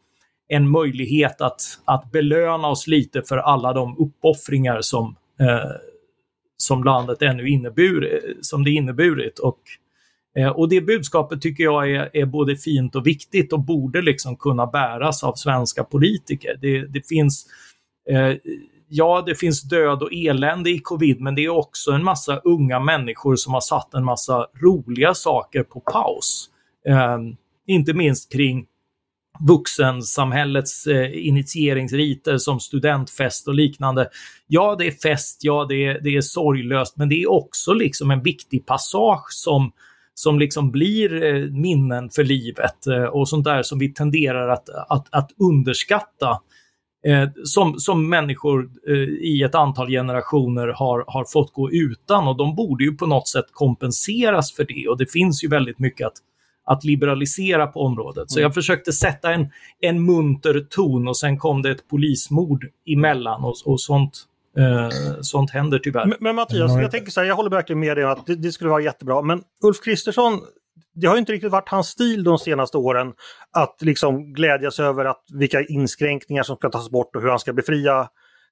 en 0.48 0.70
möjlighet 0.70 1.42
att, 1.42 1.62
att 1.86 2.12
belöna 2.12 2.68
oss 2.68 2.88
lite 2.88 3.22
för 3.22 3.38
alla 3.38 3.74
de 3.74 3.98
uppoffringar 3.98 4.82
som, 4.82 5.16
eh, 5.40 5.72
som 6.58 6.84
landet 6.84 7.22
ännu 7.22 7.50
innebur, 7.50 8.14
eh, 8.14 8.20
som 8.42 8.64
det 8.64 8.72
inneburit. 8.72 9.40
Och, 9.40 9.60
eh, 10.38 10.48
och 10.48 10.70
det 10.70 10.82
budskapet 10.82 11.42
tycker 11.42 11.64
jag 11.64 11.92
är, 11.92 12.10
är 12.14 12.26
både 12.26 12.56
fint 12.56 12.96
och 12.96 13.08
viktigt 13.08 13.54
och 13.54 13.60
borde 13.60 14.02
liksom 14.02 14.36
kunna 14.36 14.66
bäras 14.68 15.24
av 15.24 15.34
svenska 15.34 15.84
politiker. 15.84 16.58
Det, 16.62 16.86
det 16.86 17.08
finns 17.08 17.46
eh, 18.10 18.38
Ja, 18.96 19.24
det 19.26 19.36
finns 19.36 19.62
död 19.62 20.04
och 20.04 20.14
elände 20.14 20.70
i 20.70 20.80
covid, 20.80 21.22
men 21.22 21.36
det 21.36 21.46
är 21.46 21.50
också 21.50 21.92
en 21.92 22.04
massa 22.04 22.38
unga 22.38 22.80
människor 22.80 23.36
som 23.36 23.54
har 23.54 23.62
satt 23.62 23.94
en 23.94 24.04
massa 24.04 24.48
roliga 24.62 25.14
saker 25.14 25.64
på 25.64 25.80
paus. 25.80 26.50
Eh, 26.88 27.18
inte 27.68 27.94
minst 27.94 28.32
kring 28.32 28.66
vuxensamhällets 29.40 30.88
eh, 30.88 31.28
initieringsriter 31.28 32.38
som 32.38 32.60
studentfest 32.60 33.48
och 33.48 33.56
liknande. 33.56 34.10
Ja, 34.48 34.76
det 34.80 34.88
är 34.88 34.92
fest, 34.92 35.40
ja, 35.42 35.66
det 35.70 35.86
är, 35.86 36.00
det 36.02 36.16
är 36.16 36.22
sorglöst, 36.22 36.98
men 36.98 37.10
det 37.10 37.22
är 37.22 37.32
också 37.32 37.74
liksom 37.74 38.12
en 38.12 38.24
viktig 38.24 38.66
passage 38.66 39.28
som 39.30 39.72
som 40.16 40.40
liksom 40.40 40.72
blir 40.72 41.24
eh, 41.24 41.52
minnen 41.52 42.10
för 42.10 42.24
livet 42.24 42.88
eh, 42.88 43.04
och 43.04 43.30
sånt 43.30 43.46
där 43.46 43.64
som 43.64 43.80
vi 43.80 43.94
tenderar 43.94 44.50
att, 44.50 44.70
att, 44.70 45.08
att 45.10 45.32
underskatta. 45.40 46.42
Eh, 47.08 47.30
som, 47.44 47.80
som 47.80 48.10
människor 48.10 48.70
eh, 48.88 48.94
i 49.04 49.44
ett 49.44 49.56
antal 49.56 49.90
generationer 49.90 50.68
har, 50.68 51.04
har 51.08 51.26
fått 51.26 51.54
gå 51.54 51.72
utan 51.72 52.28
och 52.28 52.38
de 52.38 52.56
borde 52.56 52.84
ju 52.84 52.96
på 52.96 53.06
något 53.06 53.28
sätt 53.28 53.46
kompenseras 53.52 54.54
för 54.54 54.66
det 54.66 54.88
och 54.88 54.98
det 54.98 55.12
finns 55.12 55.44
ju 55.44 55.48
väldigt 55.48 55.80
mycket 55.80 56.08
att, 56.08 56.18
att 56.66 56.84
liberalisera 56.84 57.68
på 57.68 57.82
området. 57.82 58.32
Så 58.32 58.40
mm. 58.40 58.44
jag 58.44 58.54
försökte 58.54 58.94
sätta 58.94 59.34
en, 59.34 59.48
en 59.80 60.06
munter 60.06 60.68
ton 60.70 61.08
och 61.08 61.18
sen 61.18 61.38
kom 61.38 61.62
det 61.62 61.72
ett 61.72 61.88
polismord 61.88 62.66
emellan 62.86 63.44
och, 63.44 63.56
och 63.66 63.82
sånt 63.82 64.28
Eh, 64.58 64.90
sånt 65.22 65.52
händer 65.52 65.80
tyvärr. 65.80 66.06
Men, 66.06 66.18
men 66.20 66.36
Mattias, 66.36 66.72
jag 66.82 66.92
tänker 66.92 67.12
så 67.12 67.20
här, 67.20 67.28
jag 67.28 67.36
håller 67.36 67.50
verkligen 67.50 67.80
med 67.80 67.98
dig 67.98 68.04
att 68.04 68.26
det, 68.26 68.36
det, 68.36 68.52
skulle 68.52 68.70
vara 68.70 68.82
jättebra. 68.82 69.22
Men 69.22 69.42
Ulf 69.64 69.82
Kristersson, 69.84 70.40
det 70.94 71.08
har 71.08 71.18
inte 71.18 71.32
riktigt 71.32 71.52
varit 71.52 71.70
hans 71.70 71.88
stil 71.88 72.24
de 72.24 72.38
senaste 72.38 72.78
åren 72.78 73.14
att 73.52 73.82
liksom 73.82 74.34
glädjas 74.34 74.80
över 74.80 75.06
att 75.06 75.24
vilka 75.34 75.62
inskränkningar 75.62 76.44
som 76.44 76.56
ska 76.56 76.70
tas 76.70 76.90
bort 76.90 77.16
och 77.16 77.22
hur 77.22 77.30
han 77.30 77.40
ska 77.40 77.54
befria 77.54 78.08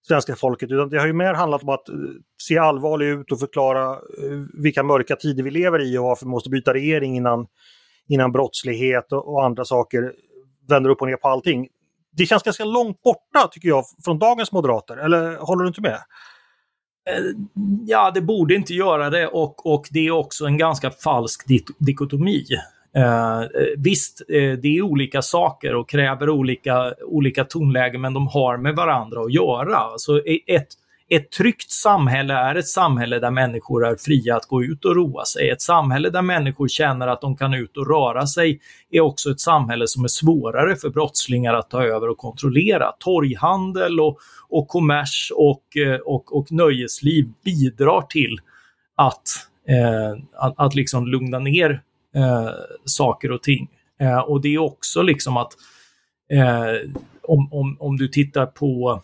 svenska 0.08 0.36
folket. 0.36 0.72
Utan 0.72 0.90
det 0.90 1.00
har 1.00 1.08
ju 1.08 1.14
mer 1.14 1.34
handlat 1.34 1.64
om 1.64 1.70
att 1.70 1.90
eh, 1.90 1.96
se 2.42 2.58
allvarlig 2.58 3.08
ut 3.08 3.32
och 3.32 3.40
förklara 3.40 3.92
eh, 3.92 4.62
vilka 4.64 4.84
mörka 4.84 5.16
tider 5.16 5.44
vi 5.44 5.52
lever 5.52 5.80
i 5.82 5.98
och 5.98 6.04
varför 6.04 6.26
vi 6.26 6.30
måste 6.30 6.50
byta 6.50 6.74
regering 6.74 7.16
innan 7.16 7.48
innan 8.08 8.32
brottslighet 8.32 9.12
och, 9.12 9.34
och 9.34 9.46
andra 9.46 9.66
saker 9.66 10.14
vänder 10.70 10.90
upp 10.90 11.02
och 11.02 11.08
ner 11.08 11.16
på 11.16 11.28
allting. 11.28 11.68
Det 12.12 12.26
känns 12.26 12.44
ganska 12.44 12.66
långt 12.66 13.02
borta 13.02 13.48
tycker 13.52 13.68
jag 13.68 13.84
från 14.06 14.20
dagens 14.20 14.52
moderater, 14.52 14.98
eller 14.98 15.38
håller 15.38 15.64
du 15.64 15.68
inte 15.68 15.82
med? 15.82 16.00
Eh, 17.10 17.24
ja, 17.86 18.12
det 18.12 18.22
borde 18.22 18.56
inte 18.56 18.74
göra 18.74 19.10
det 19.10 19.28
och, 19.28 19.74
och 19.74 19.88
det 19.92 20.08
är 20.08 20.12
också 20.12 20.46
en 20.46 20.58
ganska 20.58 20.92
falsk 20.92 21.48
dikotomi. 21.80 22.46
Eh, 22.96 23.42
eh, 23.42 23.48
visst, 23.78 24.22
eh, 24.30 24.52
det 24.52 24.78
är 24.78 24.82
olika 24.82 25.22
saker 25.22 25.76
och 25.76 25.90
kräver 25.90 26.30
olika, 26.30 26.94
olika 27.06 27.44
tonlägen 27.44 28.02
men 28.02 28.14
de 28.14 28.28
har 28.28 28.58
med 28.58 28.76
varandra 28.76 29.22
att 29.22 29.34
göra. 29.34 29.78
Alltså, 29.78 30.12
Så 30.12 30.22
ett, 30.48 30.68
ett 31.16 31.32
tryggt 31.32 31.72
samhälle 31.72 32.34
är 32.34 32.56
ett 32.56 32.68
samhälle 32.68 33.20
där 33.20 33.32
människor 33.32 33.86
är 33.86 33.96
fria 33.96 34.36
att 34.36 34.46
gå 34.46 34.64
ut 34.64 34.86
och 34.86 34.96
roa 34.96 35.26
sig. 35.26 35.50
Ett 35.50 35.62
samhälle 35.62 36.10
där 36.10 36.22
människor 36.22 36.68
känner 36.68 37.08
att 37.08 37.22
de 37.22 37.38
kan 37.38 37.54
ut 37.54 37.78
och 37.78 37.88
röra 37.88 38.28
sig 38.28 38.60
är 38.92 39.02
också 39.02 39.30
ett 39.32 39.40
samhälle 39.40 39.88
som 39.88 40.04
är 40.04 40.08
svårare 40.08 40.76
för 40.76 40.90
brottslingar 40.90 41.54
att 41.54 41.70
ta 41.70 41.84
över 41.84 42.10
och 42.10 42.18
kontrollera. 42.18 42.92
Torghandel 43.00 44.00
och, 44.00 44.20
och 44.50 44.68
kommers 44.68 45.32
och, 45.36 45.78
eh, 45.78 46.00
och, 46.00 46.38
och 46.38 46.52
nöjesliv 46.52 47.26
bidrar 47.46 48.02
till 48.02 48.40
att, 48.96 49.24
eh, 49.68 50.24
att, 50.34 50.54
att 50.58 50.76
liksom 50.76 51.08
lugna 51.08 51.40
ner 51.40 51.82
eh, 52.16 52.50
saker 52.86 53.32
och 53.32 53.44
ting. 53.44 53.68
Eh, 54.02 54.20
och 54.20 54.42
det 54.42 54.54
är 54.54 54.58
också 54.58 55.02
liksom 55.02 55.38
att 55.38 55.52
eh, 56.34 56.92
om, 57.24 57.54
om, 57.54 57.78
om 57.80 57.98
du 57.98 58.08
tittar 58.08 58.46
på 58.46 59.04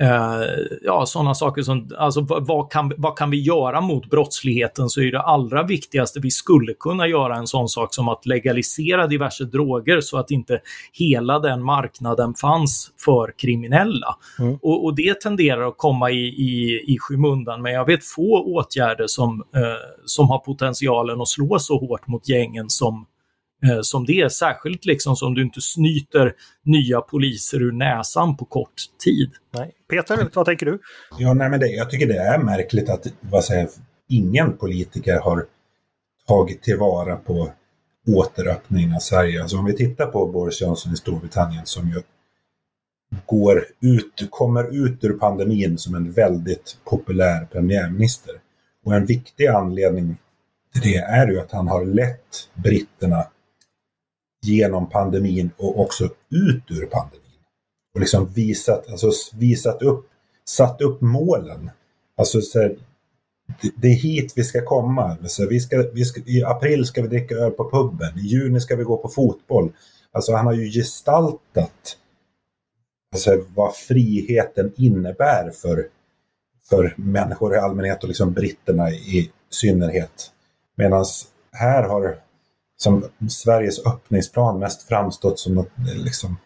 Eh, 0.00 0.42
ja, 0.82 1.06
sådana 1.06 1.34
saker 1.34 1.62
som, 1.62 1.90
alltså 1.98 2.20
vad 2.28 2.72
kan, 2.72 2.92
vad 2.96 3.18
kan 3.18 3.30
vi 3.30 3.40
göra 3.40 3.80
mot 3.80 4.10
brottsligheten 4.10 4.88
så 4.88 5.00
är 5.00 5.12
det 5.12 5.20
allra 5.20 5.62
viktigaste 5.62 6.20
vi 6.20 6.30
skulle 6.30 6.74
kunna 6.74 7.06
göra 7.06 7.36
en 7.36 7.46
sån 7.46 7.68
sak 7.68 7.94
som 7.94 8.08
att 8.08 8.26
legalisera 8.26 9.06
diverse 9.06 9.44
droger 9.44 10.00
så 10.00 10.18
att 10.18 10.30
inte 10.30 10.60
hela 10.92 11.38
den 11.38 11.64
marknaden 11.64 12.34
fanns 12.34 12.92
för 13.04 13.32
kriminella. 13.36 14.16
Mm. 14.38 14.58
Och, 14.62 14.84
och, 14.84 14.94
det 14.94 15.20
tenderar 15.20 15.68
att 15.68 15.78
komma 15.78 16.10
i, 16.10 16.26
i, 16.26 16.84
i 16.86 16.98
skymundan, 16.98 17.62
men 17.62 17.72
jag 17.72 17.84
vet 17.84 18.04
få 18.04 18.44
åtgärder 18.44 19.06
som, 19.06 19.44
eh, 19.54 19.62
som 20.04 20.28
har 20.28 20.38
potentialen 20.38 21.20
att 21.20 21.28
slå 21.28 21.58
så 21.58 21.78
hårt 21.78 22.06
mot 22.06 22.28
gängen 22.28 22.70
som 22.70 23.06
eh, 23.66 23.80
som 23.82 24.06
det 24.06 24.20
är, 24.20 24.28
särskilt 24.28 24.84
liksom 24.84 25.16
som 25.16 25.34
du 25.34 25.42
inte 25.42 25.60
snyter 25.60 26.34
nya 26.64 27.00
poliser 27.00 27.62
ur 27.62 27.72
näsan 27.72 28.36
på 28.36 28.44
kort 28.44 28.82
tid. 29.04 29.30
Nej. 29.54 29.72
Peter, 29.90 30.28
vad 30.34 30.46
tänker 30.46 30.66
du? 30.66 30.78
Ja, 31.18 31.34
nej, 31.34 31.50
men 31.50 31.60
det, 31.60 31.66
jag 31.66 31.90
tycker 31.90 32.06
det 32.06 32.18
är 32.18 32.38
märkligt 32.38 32.90
att 32.90 33.06
vad 33.20 33.44
säger, 33.44 33.68
ingen 34.08 34.56
politiker 34.56 35.20
har 35.20 35.46
tagit 36.26 36.62
tillvara 36.62 37.16
på 37.16 37.50
återöppningen 38.06 38.94
av 38.94 38.98
Sverige. 38.98 39.42
Alltså 39.42 39.56
om 39.56 39.64
vi 39.64 39.76
tittar 39.76 40.06
på 40.06 40.26
Boris 40.26 40.60
Johnson 40.60 40.92
i 40.92 40.96
Storbritannien 40.96 41.66
som 41.66 41.88
ju 41.88 42.02
går 43.26 43.64
ut, 43.80 44.30
kommer 44.30 44.86
ut 44.86 45.04
ur 45.04 45.12
pandemin 45.12 45.78
som 45.78 45.94
en 45.94 46.12
väldigt 46.12 46.78
populär 46.84 47.44
premiärminister. 47.52 48.34
Och 48.84 48.94
en 48.94 49.06
viktig 49.06 49.46
anledning 49.46 50.16
till 50.72 50.82
det 50.82 50.96
är 50.96 51.28
ju 51.28 51.40
att 51.40 51.52
han 51.52 51.68
har 51.68 51.84
lett 51.84 52.48
britterna 52.54 53.26
genom 54.42 54.90
pandemin 54.90 55.50
och 55.56 55.80
också 55.80 56.04
ut 56.30 56.62
ur 56.70 56.86
pandemin. 56.86 57.20
Och 57.94 58.00
liksom 58.00 58.26
visat, 58.26 58.90
alltså 58.90 59.10
visat 59.34 59.82
upp, 59.82 60.06
satt 60.44 60.80
upp 60.80 61.00
målen. 61.00 61.70
Alltså 62.16 62.40
så 62.40 62.60
här, 62.60 62.76
det 63.76 63.88
är 63.88 63.94
hit 63.94 64.32
vi 64.36 64.44
ska 64.44 64.64
komma. 64.64 65.16
Vi 65.22 65.60
ska, 65.60 65.76
vi 65.92 66.04
ska, 66.04 66.20
I 66.26 66.44
april 66.44 66.86
ska 66.86 67.02
vi 67.02 67.08
dricka 67.08 67.34
öl 67.34 67.50
på 67.50 67.70
puben, 67.70 68.18
i 68.18 68.26
juni 68.26 68.60
ska 68.60 68.76
vi 68.76 68.84
gå 68.84 68.96
på 68.96 69.08
fotboll. 69.08 69.72
Alltså 70.12 70.32
han 70.32 70.46
har 70.46 70.52
ju 70.52 70.70
gestaltat 70.70 71.96
alltså, 73.12 73.44
vad 73.54 73.76
friheten 73.76 74.72
innebär 74.76 75.50
för, 75.50 75.86
för 76.68 76.94
människor 76.96 77.54
i 77.54 77.58
allmänhet 77.58 78.02
och 78.02 78.08
liksom 78.08 78.32
britterna 78.32 78.90
i 78.90 79.30
synnerhet. 79.50 80.32
Medan 80.76 81.04
här 81.52 81.82
har 81.82 82.18
som 82.82 83.04
Sveriges 83.28 83.86
öppningsplan 83.86 84.58
mest 84.58 84.82
framstått 84.82 85.38
som 85.38 85.54
något, 85.54 85.78
eh, 85.78 86.04
liksom, 86.04 86.36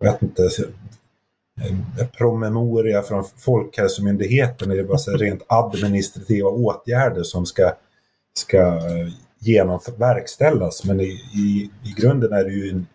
jag 0.00 0.12
vet 0.12 0.22
inte, 0.22 0.42
eh, 0.42 1.66
en 2.00 2.08
promemoria 2.18 3.02
från 3.02 3.24
Folkhälsomyndigheten. 3.36 4.68
Det 4.68 4.78
är 4.78 4.84
bara 4.84 4.98
så 4.98 5.10
rent 5.10 5.42
administrativa 5.46 6.48
åtgärder 6.48 7.22
som 7.22 7.46
ska, 7.46 7.72
ska 8.34 8.58
eh, 8.58 9.98
verkställas. 9.98 10.84
Men 10.84 11.00
i, 11.00 11.20
i, 11.34 11.70
i 11.84 11.94
grunden 11.96 12.32
är 12.32 12.44
det, 12.44 12.52
ju 12.52 12.70
en, 12.70 12.86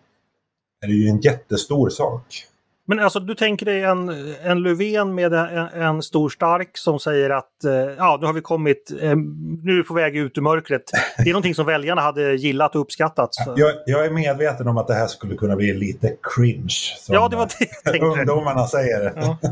är 0.80 0.86
det 0.86 0.94
ju 0.94 1.08
en 1.08 1.20
jättestor 1.20 1.90
sak. 1.90 2.46
Men 2.90 2.98
alltså 2.98 3.20
du 3.20 3.34
tänker 3.34 3.66
dig 3.66 3.82
en, 3.82 4.08
en 4.42 4.62
Löfven 4.62 5.14
med 5.14 5.34
en, 5.34 5.82
en 5.82 6.02
stor 6.02 6.28
stark 6.28 6.78
som 6.78 6.98
säger 6.98 7.30
att 7.30 7.64
eh, 7.64 7.72
ja, 7.72 8.18
nu 8.20 8.26
har 8.26 8.32
vi 8.32 8.40
kommit, 8.40 8.92
eh, 9.00 9.16
nu 9.62 9.72
är 9.72 9.76
vi 9.76 9.82
på 9.82 9.94
väg 9.94 10.16
ut 10.16 10.38
ur 10.38 10.42
mörkret. 10.42 10.82
Det 11.18 11.22
är 11.22 11.32
någonting 11.32 11.54
som 11.54 11.66
väljarna 11.66 12.00
hade 12.00 12.34
gillat 12.34 12.74
och 12.74 12.80
uppskattat. 12.80 13.30
Jag, 13.56 13.72
jag, 13.86 14.06
är 14.06 14.10
medveten 14.10 14.68
om 14.68 14.78
att 14.78 14.86
det 14.86 14.94
här 14.94 15.06
skulle 15.06 15.34
kunna 15.34 15.56
bli 15.56 15.74
lite 15.74 16.16
cringe. 16.34 16.96
Som 16.98 17.14
ja, 17.14 17.28
det 17.28 17.36
var 17.36 17.46
det 17.58 17.68
jag 17.84 17.92
tänkte. 17.92 18.20
ungdomarna 18.20 18.66
säger. 18.66 19.12
Ja. 19.16 19.38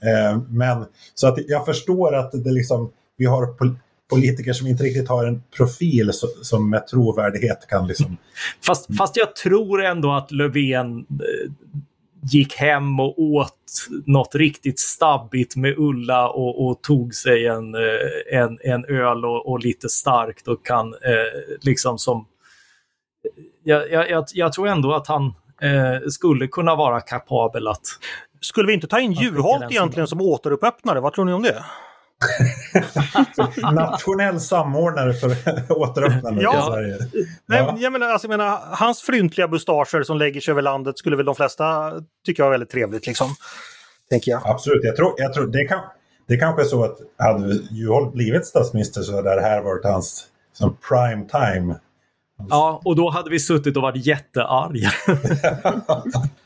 Eh, 0.00 0.38
men 0.48 0.84
så 1.14 1.28
att 1.28 1.38
jag 1.48 1.64
förstår 1.66 2.14
att 2.14 2.32
det 2.32 2.50
liksom, 2.50 2.90
vi 3.16 3.26
har 3.26 3.46
politiker 4.10 4.52
som 4.52 4.66
inte 4.66 4.84
riktigt 4.84 5.08
har 5.08 5.24
en 5.24 5.42
profil 5.56 6.10
som 6.42 6.70
med 6.70 6.86
trovärdighet 6.86 7.66
kan 7.68 7.86
liksom... 7.86 8.16
Fast, 8.66 8.96
fast 8.96 9.16
jag 9.16 9.36
tror 9.36 9.84
ändå 9.84 10.12
att 10.12 10.32
Löfven 10.32 11.06
gick 12.32 12.54
hem 12.54 13.00
och 13.00 13.18
åt 13.18 13.88
något 14.06 14.34
riktigt 14.34 14.78
stabbigt 14.80 15.56
med 15.56 15.74
Ulla 15.78 16.28
och, 16.28 16.66
och 16.66 16.82
tog 16.82 17.14
sig 17.14 17.46
en, 17.46 17.74
eh, 17.74 18.38
en, 18.38 18.58
en 18.62 18.84
öl 18.84 19.24
och, 19.24 19.48
och 19.48 19.60
lite 19.60 19.88
starkt 19.88 20.48
och 20.48 20.66
kan 20.66 20.94
eh, 20.94 21.56
liksom 21.60 21.98
som... 21.98 22.26
Jag, 23.64 23.90
jag, 23.90 24.24
jag, 24.32 24.52
tror 24.52 24.68
ändå 24.68 24.94
att 24.94 25.06
han 25.06 25.26
eh, 25.62 26.08
skulle 26.08 26.46
kunna 26.46 26.74
vara 26.74 27.00
kapabel 27.00 27.68
att... 27.68 27.86
Skulle 28.40 28.66
vi 28.66 28.74
inte 28.74 28.86
ta 28.86 29.00
in 29.00 29.12
Juholt 29.12 29.70
egentligen 29.70 30.06
som 30.06 30.20
återupöppnare? 30.20 31.00
Vad 31.00 31.12
tror 31.12 31.24
ni 31.24 31.32
om 31.32 31.42
det? 31.42 31.64
Nationell 33.72 34.40
samordnare 34.40 35.12
för 35.12 35.36
återöppnandet 35.72 36.42
ja. 36.42 36.58
i 36.58 36.72
Sverige. 36.72 36.96
Nej, 37.46 37.58
ja. 37.58 37.76
jag, 37.78 37.92
menar, 37.92 38.06
alltså, 38.06 38.28
jag 38.28 38.38
menar, 38.38 38.60
hans 38.70 39.02
fryntliga 39.02 39.48
mustascher 39.48 40.02
som 40.02 40.18
lägger 40.18 40.40
sig 40.40 40.52
över 40.52 40.62
landet 40.62 40.98
skulle 40.98 41.16
väl 41.16 41.26
de 41.26 41.34
flesta 41.34 41.92
tycka 42.26 42.42
var 42.44 42.50
väldigt 42.50 42.70
trevligt. 42.70 43.06
Liksom. 43.06 43.28
Tänker 44.10 44.30
jag. 44.30 44.42
Absolut, 44.44 44.84
jag 44.84 44.96
tror, 44.96 45.14
jag 45.16 45.34
tror 45.34 45.46
det, 45.46 45.64
kan, 45.64 45.80
det 46.28 46.36
kanske 46.36 46.62
är 46.62 46.66
så 46.66 46.84
att 46.84 46.98
hade 47.18 47.54
Juholt 47.70 48.12
blivit 48.12 48.46
statsminister 48.46 49.02
så 49.02 49.16
hade 49.16 49.34
det 49.34 49.42
här 49.42 49.62
varit 49.62 49.84
hans 49.84 50.26
som 50.52 50.76
prime 50.88 51.24
time. 51.28 51.74
Ja, 52.48 52.80
och 52.84 52.96
då 52.96 53.10
hade 53.10 53.30
vi 53.30 53.40
suttit 53.40 53.76
och 53.76 53.82
varit 53.82 54.06
jättearga. 54.06 54.90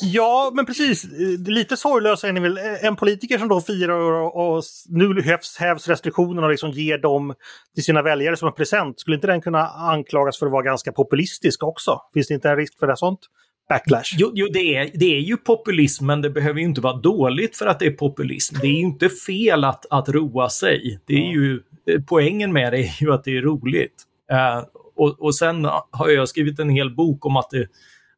Ja, 0.00 0.52
men 0.54 0.66
precis. 0.66 1.06
Lite 1.46 1.76
sorglösa 1.76 2.28
är 2.28 2.32
ni 2.32 2.40
väl. 2.40 2.58
En 2.82 2.96
politiker 2.96 3.38
som 3.38 3.48
då 3.48 3.60
firar 3.60 3.94
och, 3.94 4.56
och 4.56 4.62
nu 4.88 5.22
hävs, 5.22 5.56
hävs 5.58 5.88
restriktionerna 5.88 6.46
och 6.46 6.50
liksom 6.50 6.70
ger 6.70 6.98
dem 6.98 7.34
till 7.74 7.84
sina 7.84 8.02
väljare 8.02 8.36
som 8.36 8.48
en 8.48 8.54
present. 8.54 9.00
Skulle 9.00 9.14
inte 9.14 9.26
den 9.26 9.40
kunna 9.40 9.66
anklagas 9.68 10.38
för 10.38 10.46
att 10.46 10.52
vara 10.52 10.62
ganska 10.62 10.92
populistisk 10.92 11.62
också? 11.62 12.00
Finns 12.14 12.28
det 12.28 12.34
inte 12.34 12.50
en 12.50 12.56
risk 12.56 12.78
för 12.78 12.86
det 12.86 12.96
sånt? 12.96 13.20
Backlash. 13.68 14.16
Jo, 14.18 14.30
jo 14.34 14.46
det, 14.52 14.76
är, 14.76 14.90
det 14.94 15.16
är 15.16 15.20
ju 15.20 15.36
populism, 15.36 16.06
men 16.06 16.22
det 16.22 16.30
behöver 16.30 16.60
ju 16.60 16.66
inte 16.66 16.80
vara 16.80 16.96
dåligt 16.96 17.56
för 17.56 17.66
att 17.66 17.78
det 17.78 17.86
är 17.86 17.90
populism. 17.90 18.56
Det 18.60 18.66
är 18.66 18.72
ju 18.72 18.80
inte 18.80 19.08
fel 19.08 19.64
att, 19.64 19.86
att 19.90 20.08
roa 20.08 20.48
sig. 20.48 21.00
Det 21.06 21.14
är 21.14 21.30
ju, 21.30 21.62
poängen 22.08 22.52
med 22.52 22.72
det 22.72 22.78
är 22.78 23.02
ju 23.02 23.12
att 23.12 23.24
det 23.24 23.36
är 23.36 23.42
roligt. 23.42 24.02
Uh, 24.32 24.64
och, 24.96 25.22
och 25.22 25.34
sen 25.34 25.64
har 25.90 26.08
jag 26.08 26.28
skrivit 26.28 26.58
en 26.58 26.68
hel 26.70 26.94
bok 26.94 27.26
om 27.26 27.36
att 27.36 27.50
det 27.50 27.68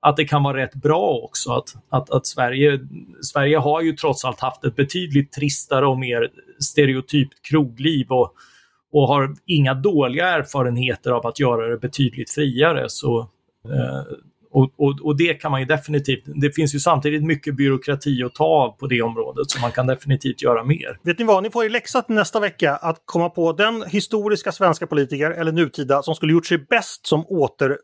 att 0.03 0.17
det 0.17 0.25
kan 0.25 0.43
vara 0.43 0.57
rätt 0.57 0.75
bra 0.75 1.21
också. 1.23 1.53
Att, 1.53 1.77
att, 1.89 2.11
att 2.11 2.27
Sverige, 2.27 2.81
Sverige 3.23 3.59
har 3.59 3.83
ju 3.83 3.93
trots 3.93 4.25
allt 4.25 4.41
haft 4.41 4.65
ett 4.65 4.77
betydligt 4.77 5.33
tristare 5.33 5.87
och 5.87 5.99
mer 5.99 6.29
stereotypt 6.61 7.43
krogliv 7.43 8.11
och, 8.11 8.35
och 8.93 9.09
har 9.09 9.35
inga 9.47 9.75
dåliga 9.75 10.29
erfarenheter 10.29 11.11
av 11.11 11.27
att 11.27 11.41
göra 11.41 11.69
det 11.69 11.77
betydligt 11.77 12.31
friare. 12.31 12.85
Så 12.89 13.21
eh, 13.65 14.03
och, 14.53 14.71
och, 14.77 15.01
och, 15.03 15.17
det 15.17 15.35
kan 15.35 15.51
man 15.51 15.61
ju 15.61 15.67
definitivt, 15.67 16.23
det 16.27 16.53
finns 16.53 16.75
ju 16.75 16.79
samtidigt 16.79 17.25
mycket 17.25 17.57
byråkrati 17.57 18.23
att 18.23 18.35
ta 18.35 18.45
av 18.45 18.71
på 18.71 18.87
det 18.87 19.03
området 19.03 19.51
så 19.51 19.61
man 19.61 19.73
kan 19.73 19.87
definitivt 19.87 20.43
göra 20.43 20.65
mer. 20.65 20.99
Vet 21.03 21.19
ni 21.19 21.25
vad, 21.25 21.43
ni 21.43 21.51
får 21.51 21.65
i 21.65 21.69
läxa 21.69 22.03
till 22.03 22.15
nästa 22.15 22.41
vecka 22.41 22.77
att 22.77 23.03
komma 23.05 23.31
på 23.31 23.53
den 23.53 23.85
historiska 23.87 24.53
svenska 24.53 24.87
politiker 24.87 25.31
eller 25.31 25.53
nutida 25.53 26.03
som 26.03 26.15
skulle 26.15 26.33
gjort 26.33 26.47
sig 26.47 26.59
bäst 26.59 27.07
som 27.07 27.27
återupp, 27.27 27.81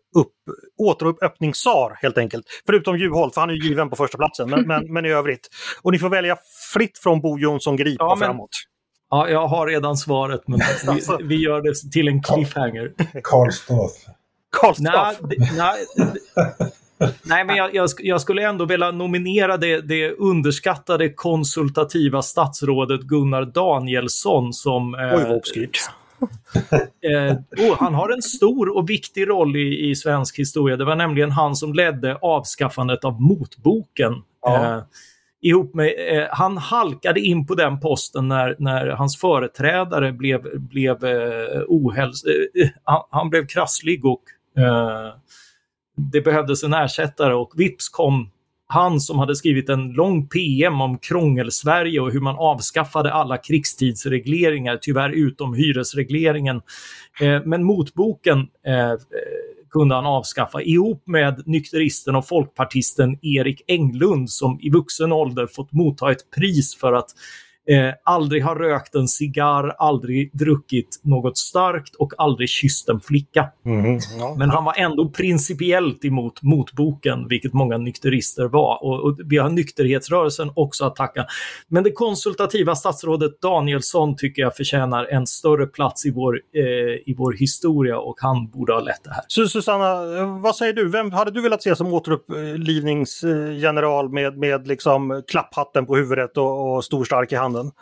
återupöppningssar 0.79 1.99
helt 2.03 2.19
enkelt. 2.19 2.45
Förutom 2.67 2.99
Juholt, 2.99 3.35
för 3.35 3.41
han 3.41 3.51
är 3.51 3.55
ju 3.55 3.69
given 3.69 3.91
på 3.91 3.97
första 3.97 4.19
platsen, 4.19 4.51
men, 4.51 4.67
men, 4.67 4.93
men 4.93 5.07
i 5.07 5.11
övrigt. 5.11 5.49
Och 5.83 5.93
ni 5.93 5.99
får 5.99 6.09
välja 6.09 6.37
fritt 6.75 6.99
från 6.99 7.21
Bo 7.21 7.39
Jonsson 7.39 7.77
Grip 7.77 7.97
ja, 7.99 8.17
framåt. 8.17 8.51
Ja, 9.11 9.29
jag 9.29 9.47
har 9.47 9.67
redan 9.67 9.97
svaret, 9.97 10.41
men 10.47 10.61
vi, 10.95 11.25
vi 11.25 11.37
gör 11.37 11.63
det 11.63 11.93
till 11.93 12.09
en 12.09 12.23
cliffhanger. 12.23 12.93
Karl 13.23 13.51
Staaff. 13.51 14.18
Karlstad. 14.51 15.15
Nej, 15.21 15.37
nej, 15.57 15.87
nej, 17.23 17.45
men 17.45 17.57
jag, 17.57 17.75
jag, 17.75 17.91
jag, 17.99 18.21
skulle 18.21 18.49
ändå 18.49 18.65
vilja 18.65 18.91
nominera 18.91 19.57
det, 19.57 19.81
det 19.81 20.11
underskattade 20.13 21.09
konsultativa 21.09 22.23
statsrådet 22.23 23.01
Gunnar 23.01 23.45
Danielsson 23.45 24.53
som... 24.53 24.95
Eh, 24.95 25.01
Oj, 25.01 25.25
vad 25.25 25.37
obskyrt. 25.37 25.79
eh, 27.03 27.37
oh, 27.67 27.77
han 27.79 27.95
har 27.95 28.13
en 28.13 28.23
stor 28.23 28.77
och 28.77 28.91
viktig 28.91 29.29
roll 29.29 29.57
i, 29.57 29.91
i 29.91 29.97
svensk 29.97 30.39
historia. 30.39 30.77
Det 30.77 30.85
var 30.85 30.97
nämligen 30.97 31.31
han 31.31 31.57
som 31.57 31.75
ledde 31.75 32.17
avskaffandet 32.17 33.05
av 33.05 33.21
motboken. 33.21 34.13
Ja. 34.43 34.77
Eh, 34.77 34.83
ihop 35.41 35.75
med, 35.75 35.95
eh, 36.09 36.27
han 36.31 36.59
halkade 36.59 37.21
in 37.21 37.47
på 37.47 37.55
den 37.55 37.81
posten 37.81 38.29
när, 38.29 38.57
när 38.59 38.87
hans 38.87 39.21
företrädare 39.21 40.13
blev, 40.13 40.61
blev 40.61 41.05
eh, 41.05 41.63
ohäls 41.69 42.25
eh, 42.25 42.69
han, 42.85 43.03
han, 43.11 43.31
blev 43.31 43.47
krasslig 43.47 44.05
och 44.05 44.23
Eh, 44.23 44.38
Eh, 44.59 45.15
det 46.13 46.21
behövdes 46.21 46.65
en 46.65 46.75
ersättare 46.75 47.35
och 47.35 47.53
vips 47.57 47.89
kom 47.89 48.31
han 48.71 49.01
som 49.01 49.19
hade 49.19 49.37
skrivit 49.37 49.69
en 49.69 49.93
lång 49.93 50.27
PM 50.27 50.81
om 50.81 50.99
krångel-Sverige 50.99 52.01
och 52.01 52.13
hur 52.13 52.21
man 52.21 52.37
avskaffade 52.39 53.13
alla 53.13 53.37
krigstidsregleringar, 53.37 54.79
tyvärr 54.83 55.11
utom 55.11 55.55
hyresregleringen. 55.55 56.61
Eh, 57.21 57.43
men 57.45 57.65
motboken 57.65 58.39
eh, 58.67 58.95
kunde 59.71 59.95
han 59.95 60.07
avskaffa 60.07 60.63
ihop 60.63 61.03
med 61.07 61.43
nykteristen 61.47 62.17
och 62.17 62.29
folkpartisten 62.29 63.19
Erik 63.23 63.63
Englund 63.67 64.31
som 64.31 64.61
i 64.61 64.71
vuxen 64.71 65.13
ålder 65.13 65.47
fått 65.47 65.73
motta 65.73 66.13
ett 66.13 66.31
pris 66.37 66.77
för 66.77 66.93
att 66.93 67.11
Eh, 67.71 67.95
aldrig 68.05 68.45
har 68.45 68.57
rökt 68.57 68.95
en 68.95 69.09
cigarr, 69.09 69.75
aldrig 69.79 70.31
druckit 70.33 71.01
något 71.03 71.39
starkt 71.39 71.95
och 71.95 72.13
aldrig 72.19 72.49
kysst 72.49 72.89
en 72.89 73.01
flicka. 73.01 73.49
Mm, 73.65 73.99
ja. 74.19 74.35
Men 74.39 74.51
han 74.51 74.65
var 74.65 74.75
ändå 74.77 75.09
principiellt 75.09 76.05
emot 76.05 76.43
motboken, 76.43 77.29
vilket 77.29 77.53
många 77.53 77.79
nykterister 77.79 78.45
var. 78.45 78.85
Och, 78.85 79.05
och, 79.05 79.19
vi 79.25 79.37
har 79.37 79.49
nykterhetsrörelsen 79.49 80.51
också 80.55 80.85
att 80.85 80.97
tacka. 80.97 81.27
Men 81.69 81.85
det 81.85 81.93
konsultativa 81.93 82.75
statsrådet 82.75 83.41
Danielsson 83.41 84.17
tycker 84.17 84.43
jag 84.43 84.57
förtjänar 84.57 85.05
en 85.05 85.27
större 85.27 85.67
plats 85.67 86.07
i 86.07 86.11
vår, 86.11 86.41
eh, 86.55 86.63
i 87.07 87.15
vår 87.19 87.33
historia 87.33 87.99
och 87.99 88.17
han 88.19 88.51
borde 88.51 88.73
ha 88.73 88.81
lett 88.81 89.05
det 89.05 89.11
här. 89.11 89.25
Så 89.27 89.49
Susanna, 89.49 90.27
vad 90.27 90.57
säger 90.57 90.73
du? 90.73 90.89
Vem 90.89 91.13
hade 91.13 91.31
du 91.31 91.41
velat 91.41 91.63
se 91.63 91.77
som 91.77 91.93
återupplivningsgeneral 91.93 94.09
med, 94.09 94.39
med 94.39 94.67
liksom 94.67 95.23
klapphatten 95.29 95.87
på 95.87 95.97
huvudet 95.97 96.37
och, 96.37 96.77
och 96.77 96.85
stor 96.85 97.05
stark 97.05 97.33
i 97.33 97.37
handen? 97.37 97.58
Handen? 97.59 97.75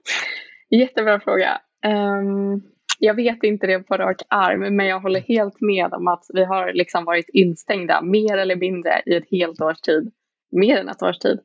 Jättebra 0.70 1.20
fråga. 1.20 1.62
Um, 1.86 2.62
jag 3.00 3.14
vet 3.14 3.44
inte 3.44 3.68
det 3.68 3.80
på 3.80 3.98
rak 3.98 4.22
arm, 4.28 4.76
men 4.76 4.86
jag 4.86 5.00
håller 5.00 5.20
helt 5.20 5.62
med 5.62 5.94
om 5.94 6.08
att 6.08 6.26
vi 6.34 6.46
har 6.46 6.74
liksom 6.74 7.06
varit 7.06 7.30
instängda 7.34 8.02
mer 8.02 8.38
eller 8.38 8.56
mindre 8.56 9.02
i 9.06 9.16
ett 9.16 9.30
helt 9.32 9.62
års 9.62 9.82
tid. 9.82 10.12
Mer 10.52 10.78
än 10.78 10.90
ett 10.90 11.04
års 11.04 11.20
tid. 11.20 11.40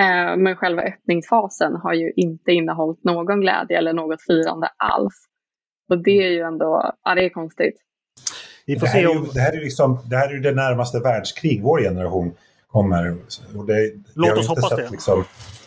Uh, 0.00 0.36
men 0.36 0.56
själva 0.56 0.82
öppningsfasen 0.82 1.76
har 1.76 1.94
ju 1.94 2.12
inte 2.16 2.52
innehållit 2.52 3.04
någon 3.04 3.40
glädje 3.40 3.78
eller 3.78 3.92
något 3.92 4.22
firande 4.22 4.68
alls. 4.76 5.14
Och 5.88 5.98
det 5.98 6.22
är 6.22 6.30
ju 6.30 6.40
ändå, 6.40 6.92
ja 7.04 7.14
det 7.14 7.24
är 7.24 7.28
konstigt. 7.28 7.74
Vi 8.66 8.78
får 8.78 8.86
det, 8.86 8.90
här 8.90 9.00
se 9.00 9.06
om... 9.06 9.16
är 9.16 9.26
ju, 9.26 9.32
det, 9.32 9.40
här 9.40 9.52
är 9.52 9.60
liksom, 9.60 9.98
det 10.10 10.16
här 10.16 10.34
är 10.34 10.38
det 10.38 10.52
närmaste 10.52 10.98
världskrig 10.98 11.62
vår 11.62 11.80
generation 11.80 12.34
kommer. 12.66 13.16
Och 13.56 13.66
det, 13.66 13.92
Låt 14.14 14.38
oss 14.38 14.48
hoppas 14.48 14.76
det. 14.76 14.90
Liksom, 14.90 15.24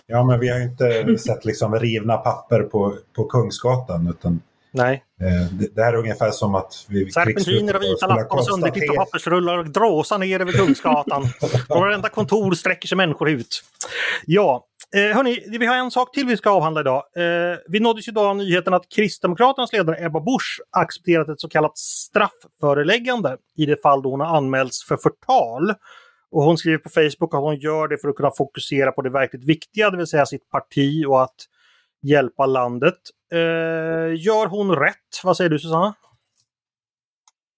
Ja, 0.08 0.24
men 0.24 0.40
vi 0.40 0.50
har 0.50 0.58
ju 0.58 0.64
inte 0.64 1.18
sett 1.18 1.46
liksom 1.46 1.80
rivna 1.80 2.18
papper 2.18 2.64
på, 2.64 2.98
på 3.16 3.24
Kungsgatan. 3.24 4.08
Utan, 4.08 4.42
Nej. 4.72 5.04
eh, 5.22 5.52
det, 5.52 5.76
det 5.76 5.84
här 5.84 5.94
är 5.94 5.98
ungefär 5.98 6.32
som 6.32 6.56
att 6.56 6.86
vi... 6.90 7.12
Serpentiner 7.12 7.76
och 7.76 7.82
vita 7.82 8.08
lappar 8.08 8.38
och 8.38 8.46
sönderklippta 8.46 8.94
pappersrullar 8.94 9.58
och 9.58 9.70
dråsar 9.70 10.18
ner 10.18 10.40
över 10.40 10.52
Kungsgatan. 10.52 11.26
Från 11.68 11.82
varenda 11.82 12.10
kontor 12.10 12.54
sträcker 12.54 12.88
sig 12.88 12.96
människor 12.96 13.30
ut. 13.30 13.64
Ja, 14.26 14.66
eh, 14.96 15.16
hörni, 15.16 15.58
vi 15.60 15.66
har 15.66 15.76
en 15.76 15.92
sak 15.92 16.14
till 16.14 16.26
vi 16.26 16.38
ska 16.38 16.50
avhandla 16.50 16.82
idag. 16.82 17.04
Eh, 17.16 17.58
vi 17.68 17.80
nåddes 17.80 18.08
idag 18.08 18.26
av 18.26 18.38
nyheten 18.38 18.74
att 18.74 18.90
Kristdemokraternas 18.96 19.74
ledare 19.74 20.06
Ebba 20.06 20.20
Busch 20.20 20.62
accepterat 20.72 21.30
ett 21.30 21.42
så 21.42 21.50
kallat 21.50 21.78
straffföreläggande 21.78 23.38
i 23.58 23.66
det 23.66 23.82
fall 23.82 24.02
då 24.02 24.12
hon 24.12 24.20
har 24.20 24.38
anmälts 24.38 24.84
för 24.84 24.98
förtal. 24.98 25.74
Och 26.32 26.44
hon 26.44 26.58
skriver 26.58 26.78
på 26.78 26.90
Facebook 26.90 27.34
att 27.34 27.42
hon 27.42 27.60
gör 27.60 27.88
det 27.88 27.98
för 27.98 28.10
att 28.10 28.16
kunna 28.16 28.32
fokusera 28.38 28.92
på 28.92 29.02
det 29.02 29.10
verkligt 29.10 29.50
viktiga, 29.50 29.90
det 29.90 29.98
vill 29.98 30.08
säga 30.08 30.26
sitt 30.26 30.50
parti 30.50 31.06
och 31.08 31.24
att 31.24 31.36
hjälpa 32.02 32.46
landet. 32.46 33.00
Eh, 33.32 34.16
gör 34.26 34.48
hon 34.48 34.76
rätt? 34.76 35.22
Vad 35.24 35.38
säger 35.38 35.50
du 35.50 35.60
Susanna? 35.60 35.96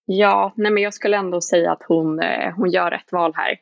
Ja, 0.05 0.53
nej 0.57 0.71
men 0.71 0.83
jag 0.83 0.93
skulle 0.93 1.17
ändå 1.17 1.41
säga 1.41 1.71
att 1.71 1.83
hon, 1.87 2.19
eh, 2.19 2.53
hon 2.55 2.71
gör 2.71 2.91
rätt 2.91 3.11
val 3.11 3.33
här. 3.35 3.55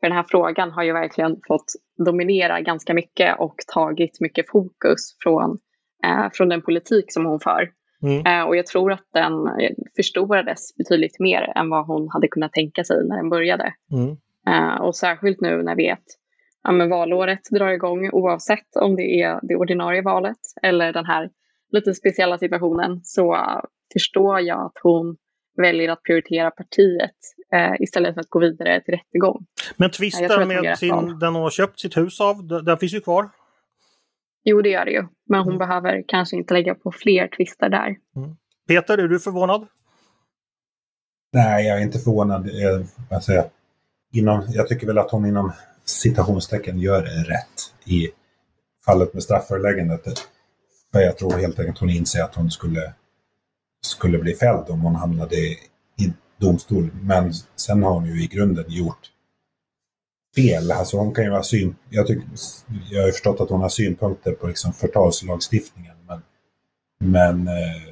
För 0.00 0.06
den 0.06 0.16
här 0.16 0.24
frågan 0.28 0.70
har 0.70 0.82
ju 0.82 0.92
verkligen 0.92 1.36
fått 1.48 1.72
dominera 2.06 2.60
ganska 2.60 2.94
mycket 2.94 3.38
och 3.38 3.54
tagit 3.74 4.20
mycket 4.20 4.50
fokus 4.50 5.16
från, 5.22 5.58
eh, 6.04 6.30
från 6.32 6.48
den 6.48 6.62
politik 6.62 7.12
som 7.12 7.26
hon 7.26 7.40
för. 7.40 7.70
Mm. 8.02 8.26
Eh, 8.26 8.48
och 8.48 8.56
jag 8.56 8.66
tror 8.66 8.92
att 8.92 9.08
den 9.12 9.32
eh, 9.46 9.70
förstorades 9.96 10.76
betydligt 10.76 11.20
mer 11.20 11.52
än 11.56 11.70
vad 11.70 11.86
hon 11.86 12.08
hade 12.12 12.28
kunnat 12.28 12.52
tänka 12.52 12.84
sig 12.84 12.96
när 13.08 13.16
den 13.16 13.30
började. 13.30 13.74
Mm. 13.92 14.16
Eh, 14.48 14.74
och 14.80 14.96
särskilt 14.96 15.40
nu 15.40 15.62
när 15.62 15.76
vi 15.76 15.86
vet 15.86 16.04
ja, 16.62 16.72
men 16.72 16.88
valåret 16.90 17.40
drar 17.50 17.68
igång 17.68 18.10
oavsett 18.12 18.76
om 18.80 18.96
det 18.96 19.22
är 19.22 19.40
det 19.42 19.56
ordinarie 19.56 20.02
valet 20.02 20.38
eller 20.62 20.92
den 20.92 21.06
här 21.06 21.30
lite 21.72 21.94
speciella 21.94 22.38
situationen 22.38 23.00
så 23.04 23.36
förstår 23.92 24.40
jag 24.40 24.60
att 24.66 24.78
hon 24.82 25.16
väljer 25.56 25.88
att 25.88 26.02
prioritera 26.02 26.50
partiet 26.50 27.14
eh, 27.52 27.72
istället 27.80 28.14
för 28.14 28.20
att 28.20 28.30
gå 28.30 28.38
vidare 28.38 28.80
till 28.80 28.94
rättegång. 28.94 29.46
Men 29.76 29.90
tvisten 29.90 30.48
med 30.48 30.78
sin, 30.78 31.18
den 31.18 31.34
hon 31.34 31.42
har 31.42 31.50
köpt 31.50 31.80
sitt 31.80 31.96
hus 31.96 32.20
av, 32.20 32.46
den 32.64 32.78
finns 32.78 32.94
ju 32.94 33.00
kvar. 33.00 33.28
Jo, 34.44 34.62
det 34.62 34.68
gör 34.68 34.84
det 34.84 34.90
ju. 34.90 35.06
Men 35.28 35.40
hon 35.40 35.48
Mm. 35.48 35.58
behöver 35.58 36.04
kanske 36.08 36.36
inte 36.36 36.54
lägga 36.54 36.74
på 36.74 36.92
fler 36.92 37.28
tvister 37.28 37.68
där. 37.68 37.96
Peter, 38.68 38.98
är 38.98 39.08
du 39.08 39.20
förvånad? 39.20 39.66
Nej, 41.32 41.66
jag 41.66 41.78
är 41.78 41.82
inte 41.82 41.98
förvånad. 41.98 42.48
Jag, 42.52 42.86
alltså, 43.10 43.32
inom, 44.18 44.46
jag 44.48 44.68
tycker 44.68 44.86
väl 44.86 44.98
att 44.98 45.10
hon 45.10 45.26
inom 45.26 45.52
citationstecken 45.84 46.78
gör 46.78 47.02
rätt 47.02 47.72
i 47.84 48.08
fallet 48.84 49.14
med 49.14 49.22
strafföreläggandet. 49.22 50.18
För 50.92 51.00
jag 51.00 51.18
tror 51.18 51.30
helt 51.32 51.58
enkelt 51.58 51.78
hon 51.78 51.90
inser 51.90 52.22
att 52.22 52.34
hon 52.34 52.50
skulle, 52.50 52.92
skulle 53.82 54.18
bli 54.18 54.34
fälld 54.34 54.68
om 54.68 54.80
hon 54.80 54.94
hamnade 54.94 55.36
i 55.36 56.12
domstol. 56.40 56.90
Men 57.02 57.32
sen 57.56 57.82
har 57.82 57.90
hon 57.90 58.06
ju 58.06 58.22
i 58.22 58.26
grunden 58.26 58.64
gjort 58.68 59.10
fel. 60.36 60.72
Alltså 60.72 60.96
hon 60.96 61.14
kan 61.14 61.24
ju 61.24 61.30
ha 61.30 61.42
syn... 61.42 61.76
Jag, 61.90 62.06
tycker, 62.06 62.28
jag 62.90 63.00
har 63.00 63.06
ju 63.06 63.12
förstått 63.12 63.40
att 63.40 63.50
hon 63.50 63.60
har 63.60 63.68
synpunkter 63.68 64.32
på 64.32 64.46
liksom 64.46 64.72
förtalslagstiftningen. 64.72 65.96
Men, 66.08 66.22
men 66.98 67.48
eh, 67.48 67.82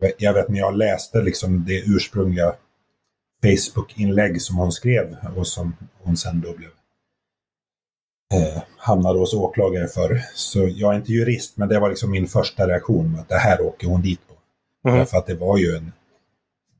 jag 0.00 0.08
vet- 0.08 0.22
jag 0.22 0.34
vet 0.34 0.48
när 0.48 0.58
jag 0.58 0.76
läste 0.76 1.22
liksom 1.22 1.64
det 1.64 1.82
ursprungliga 1.86 2.54
Facebook-inlägg 3.42 4.42
som 4.42 4.56
hon 4.56 4.72
skrev 4.72 5.16
och 5.36 5.46
som 5.46 5.76
hon 6.02 6.16
sen 6.16 6.40
då 6.40 6.56
blev 6.56 6.70
eh, 8.34 8.62
hamnade 8.76 9.18
hos 9.18 9.34
åklagare 9.34 9.88
för. 9.88 10.22
Så 10.34 10.68
jag 10.68 10.92
är 10.92 10.96
inte 10.96 11.12
jurist, 11.12 11.56
men 11.56 11.68
det 11.68 11.80
var 11.80 11.88
liksom 11.88 12.10
min 12.10 12.26
första 12.26 12.68
reaktion 12.68 13.18
att 13.20 13.28
det 13.28 13.38
här 13.38 13.60
åker 13.60 13.86
hon 13.86 14.02
dit 14.02 14.20
på. 14.28 14.34
Mm. 14.88 14.98
Därför 14.98 15.18
att 15.18 15.26
det 15.26 15.34
var 15.34 15.58
ju 15.58 15.76
en 15.76 15.92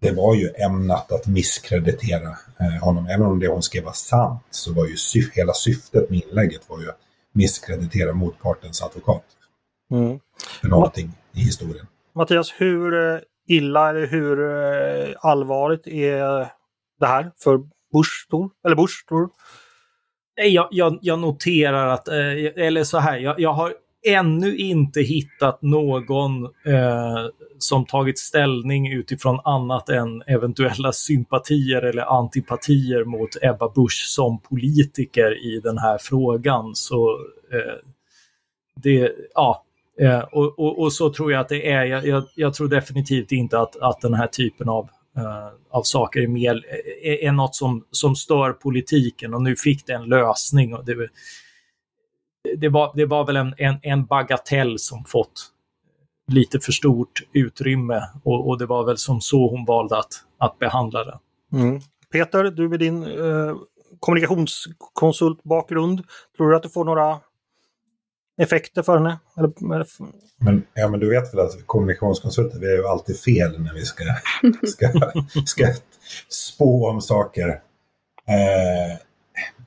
det 0.05 0.13
var 0.13 0.35
ju 0.35 0.51
ämnat 0.57 1.13
att 1.13 1.27
misskreditera 1.27 2.37
eh, 2.61 2.85
honom. 2.85 3.07
Även 3.07 3.27
om 3.27 3.41
det 3.41 3.49
hon 3.49 3.63
skrev 3.63 3.85
var 3.85 3.93
sant 3.93 4.43
så 4.51 4.73
var 4.73 4.87
ju 4.87 4.95
syf- 4.95 5.31
hela 5.33 5.53
syftet 5.53 6.11
med 6.11 6.23
inlägget 6.29 6.63
var 6.69 6.81
ju 6.81 6.89
att 6.89 6.99
misskreditera 7.33 8.13
motpartens 8.13 8.83
advokat. 8.83 9.25
Mm. 9.91 10.21
För 10.61 10.69
någonting 10.69 11.13
i 11.33 11.41
historien. 11.41 11.87
Mattias, 12.13 12.55
hur 12.59 12.95
eh, 12.95 13.21
illa 13.49 13.91
eller 13.91 14.07
hur 14.07 14.41
eh, 14.41 15.15
allvarligt 15.21 15.87
är 15.87 16.49
det 17.01 17.07
här 17.07 17.31
för 17.39 17.59
Bush, 17.93 18.29
tror 18.31 18.51
Eller 18.67 18.77
Bush, 18.77 19.07
tror 19.09 19.21
du? 19.21 19.29
Jag, 20.43 20.69
jag, 20.71 20.99
jag 21.03 21.19
noterar 21.19 21.89
att, 21.89 22.09
eh, 22.09 22.67
eller 22.67 22.85
så 22.85 22.99
här, 22.99 23.19
jag, 23.19 23.41
jag 23.41 23.53
har 23.53 23.75
ännu 24.07 24.57
inte 24.57 25.01
hittat 25.01 25.63
någon 25.63 26.45
eh, 26.45 27.27
som 27.59 27.87
tagit 27.87 28.19
ställning 28.19 28.93
utifrån 28.93 29.41
annat 29.45 29.89
än 29.89 30.23
eventuella 30.27 30.93
sympatier 30.93 31.83
eller 31.83 32.19
antipatier 32.19 33.05
mot 33.05 33.31
Ebba 33.43 33.69
Busch 33.69 34.05
som 34.07 34.41
politiker 34.41 35.47
i 35.47 35.61
den 35.61 35.79
här 35.79 35.99
frågan. 35.99 36.75
Så 36.75 37.11
eh, 37.53 37.75
det, 38.83 39.13
ja, 39.35 39.64
eh, 40.01 40.21
och, 40.21 40.59
och, 40.59 40.79
och 40.79 40.93
så 40.93 41.13
tror 41.13 41.33
jag 41.33 41.41
att 41.41 41.49
det 41.49 41.71
är. 41.71 41.85
Jag, 41.85 42.07
jag, 42.07 42.25
jag 42.35 42.55
tror 42.55 42.69
definitivt 42.69 43.33
inte 43.33 43.59
att, 43.59 43.77
att 43.77 44.01
den 44.01 44.15
här 44.15 44.27
typen 44.27 44.69
av 44.69 44.89
eh, 45.17 45.49
av 45.71 45.83
saker 45.83 46.21
är, 46.21 46.27
mer, 46.27 46.65
eh, 46.69 47.13
är, 47.13 47.25
är 47.25 47.33
något 47.33 47.55
som, 47.55 47.85
som 47.91 48.17
stör 48.17 48.53
politiken 48.53 49.35
och 49.35 49.43
nu 49.43 49.57
fick 49.57 49.87
det 49.87 49.93
en 49.93 50.05
lösning. 50.05 50.75
Och 50.75 50.85
det, 50.85 51.09
det, 52.57 52.69
var, 52.69 52.93
det 52.95 53.07
var 53.07 53.27
väl 53.27 53.37
en, 53.37 53.55
en, 53.59 53.77
en 53.83 54.05
bagatell 54.05 54.79
som 54.79 55.05
fått 55.05 55.51
lite 56.33 56.61
för 56.61 56.73
stort 56.73 57.23
utrymme 57.33 58.03
och, 58.23 58.49
och 58.49 58.59
det 58.59 58.67
var 58.67 58.85
väl 58.85 58.99
som 58.99 59.21
så 59.21 59.51
hon 59.51 59.65
valde 59.65 59.99
att, 59.99 60.13
att 60.39 60.59
behandla 60.59 61.05
det. 61.05 61.19
Mm. 61.53 61.81
Peter, 62.13 62.45
du 62.45 62.69
med 62.69 62.79
din 62.79 63.03
eh, 63.03 63.57
kommunikationskonsultbakgrund, 64.01 66.03
tror 66.37 66.51
du 66.51 66.57
att 66.57 66.63
du 66.63 66.69
får 66.69 66.85
några 66.85 67.21
effekter 68.37 68.83
för 68.83 68.97
henne? 68.97 69.19
Eller, 69.37 69.75
eller, 69.75 69.87
Men, 70.37 70.67
ja, 70.75 70.89
men 70.89 71.01
du 71.01 71.11
vet 71.11 71.35
väl 71.35 71.41
att 71.41 71.67
kommunikationskonsulter, 71.67 72.59
vi 72.59 72.67
är 72.67 72.77
ju 72.77 72.87
alltid 72.87 73.21
fel 73.21 73.61
när 73.61 73.75
vi 73.75 73.85
ska, 73.85 74.05
ska, 74.67 74.93
ska 75.47 75.75
spå 76.29 76.89
om 76.89 77.01
saker. 77.01 77.49
Eh, 78.29 78.99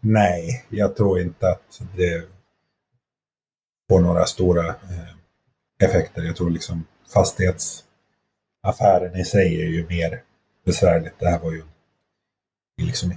nej, 0.02 0.66
jag 0.70 0.96
tror 0.96 1.20
inte 1.20 1.50
att 1.50 1.82
det 1.96 2.24
får 3.90 4.00
några 4.00 4.26
stora 4.26 4.68
eh, 4.68 5.14
effekter. 5.84 6.24
Jag 6.24 6.36
tror 6.36 6.50
liksom 6.50 6.86
fastighetsaffären 7.14 9.16
i 9.16 9.26
sig 9.26 9.62
är 9.62 9.68
ju 9.68 9.88
mer 9.88 10.22
besvärligt. 10.66 11.20
Det 11.20 11.30
här 11.30 11.40
var 11.40 11.52
ju 11.52 11.64
liksom 12.82 13.14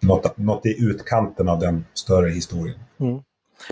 något, 0.00 0.36
något 0.36 0.66
i 0.66 0.84
utkanten 0.84 1.48
av 1.48 1.60
den 1.60 1.84
större 1.94 2.30
historien. 2.30 2.78
mm. 3.00 3.22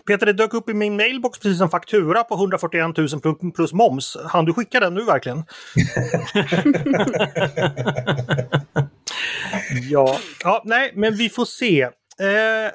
Peter, 0.06 0.26
det 0.26 0.32
dök 0.32 0.54
upp 0.54 0.68
i 0.68 0.74
min 0.74 0.96
mailbox 0.96 1.38
precis 1.38 1.60
en 1.60 1.68
faktura 1.68 2.24
på 2.24 2.34
141 2.34 2.96
000 2.96 3.08
plus- 3.52 3.72
moms. 3.72 4.16
Han 4.26 4.44
du 4.44 4.54
skicka 4.54 4.80
den 4.80 4.94
nu 4.94 5.04
verkligen? 5.04 5.38
ja. 9.90 10.16
ja, 10.44 10.62
nej, 10.64 10.92
men 10.94 11.14
vi 11.14 11.28
får 11.28 11.44
se. 11.44 11.82
Eh, 11.82 11.90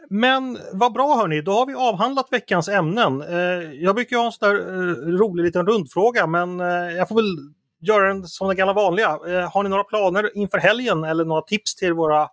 men 0.10 0.58
vad 0.74 0.93
bra 0.93 1.15
hörni, 1.15 1.41
då 1.41 1.52
har 1.52 1.65
vi 1.65 1.74
avhandlat 1.74 2.28
veckans 2.32 2.70
ämnen. 2.70 3.22
Eh, 3.22 3.38
jag 3.74 3.96
brukar 3.96 4.15
ju 4.15 4.20
ha 4.20 4.26
en 4.26 4.32
sån 4.32 4.50
där 4.50 4.56
eh, 4.56 5.17
rolig 5.17 5.43
liten 5.43 5.67
rundfråga, 5.67 6.28
men 6.28 6.60
eh, 6.60 6.67
jag 6.98 7.08
får 7.08 7.15
väl 7.15 7.38
göra 7.82 8.08
den 8.08 8.28
som 8.28 8.48
den 8.48 8.58
gamla 8.58 8.74
vanliga. 8.74 9.08
Eh, 9.28 9.52
har 9.52 9.63
ni 9.63 9.70
några 9.70 9.84
planer 9.84 10.38
inför 10.38 10.58
helgen 10.58 11.04
eller 11.04 11.26
några 11.26 11.41
tips 11.41 11.76
till 11.76 11.93
våra 11.93 12.28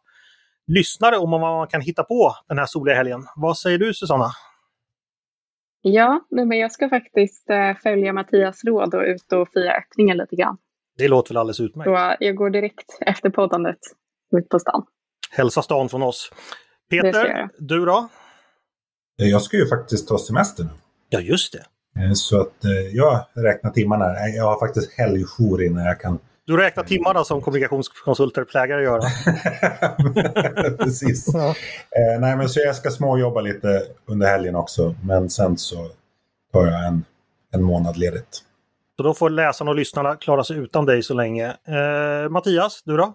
lyssnare 0.67 1.17
om 1.17 1.31
vad 1.31 1.41
man 1.41 1.67
kan 1.67 1.81
hitta 1.81 2.03
på 2.05 2.35
den 2.49 2.59
här 2.59 2.67
soliga 2.67 2.97
helgen? 2.97 3.27
Vad 3.37 3.59
säger 3.59 3.79
du 3.79 3.95
Susanna? 3.95 4.31
Ja, 5.87 6.21
men 6.31 6.51
jag 6.59 6.73
ska 6.73 6.89
faktiskt 6.89 7.51
eh, 7.51 7.77
följa 7.83 8.13
Mattias 8.13 8.65
råd 8.65 8.95
och 8.95 9.03
ut 9.03 9.33
och 9.33 9.49
fira 9.55 9.73
öppningen 9.75 10.17
lite 10.17 10.37
grann. 10.37 10.57
Det 10.99 11.09
låter 11.09 11.31
väl 11.35 11.37
alldeles 11.37 11.61
utmärkt. 11.61 11.87
Så 11.89 12.25
jag 12.25 12.37
går 12.37 12.51
direkt 12.51 12.99
efter 13.01 13.31
poddandet 13.31 13.79
ut 14.37 14.49
på 14.49 14.59
stan. 14.59 14.87
Hälsa 15.31 15.63
stan 15.63 15.89
från 15.89 16.03
oss. 16.03 16.33
Peter, 16.91 17.49
du 17.59 17.85
då? 17.85 18.09
Eh, 19.21 19.27
Jag 19.29 19.43
ska 19.43 19.57
ju 19.57 19.67
faktiskt 19.69 20.09
ta 20.09 20.19
semester 20.19 20.65
nu. 20.65 20.71
Ja, 21.09 21.21
just 21.21 21.53
det. 21.53 21.65
Eh, 22.05 22.13
Så 22.13 22.41
att 22.41 22.55
jag 22.93 23.25
räknar 23.35 23.71
timmarna. 23.71 24.05
Jag 24.37 24.45
har 24.45 24.59
faktiskt 24.67 24.99
helgjour 24.99 25.63
innan 25.63 25.85
jag 25.85 26.01
kan... 26.01 26.19
Du 26.47 26.57
räknar 26.57 26.85
timmarna 26.85 27.25
som 27.25 27.41
kommunikationskonsulter 27.41 28.45
plägar 28.45 28.79
att 28.79 28.85
göra. 28.85 29.03
Precis. 30.77 31.31
Ja. 31.35 31.49
Eh, 31.49 32.21
nej, 32.21 32.37
men 32.37 32.49
så 32.49 32.61
jag 32.61 32.77
ska 32.77 32.91
småjobba 32.91 33.41
lite 33.41 33.83
under 34.07 34.27
helgen 34.27 34.57
också. 34.57 34.95
Men 35.05 35.31
sen 35.31 35.59
så 35.59 35.91
tar 36.53 36.67
jag 36.67 36.87
en, 36.87 37.05
en 37.53 37.63
månad 37.63 37.97
ledigt. 37.97 38.43
Så 38.97 39.03
då 39.03 39.15
får 39.15 39.31
läsarna 39.31 39.71
och 39.71 39.77
lyssnarna 39.77 40.17
klara 40.17 40.45
sig 40.45 40.57
utan 40.57 40.87
dig 40.87 41.03
så 41.03 41.15
länge. 41.15 41.47
Eh, 41.49 42.29
Mattias, 42.31 42.83
du 42.85 42.97
då? 42.97 43.15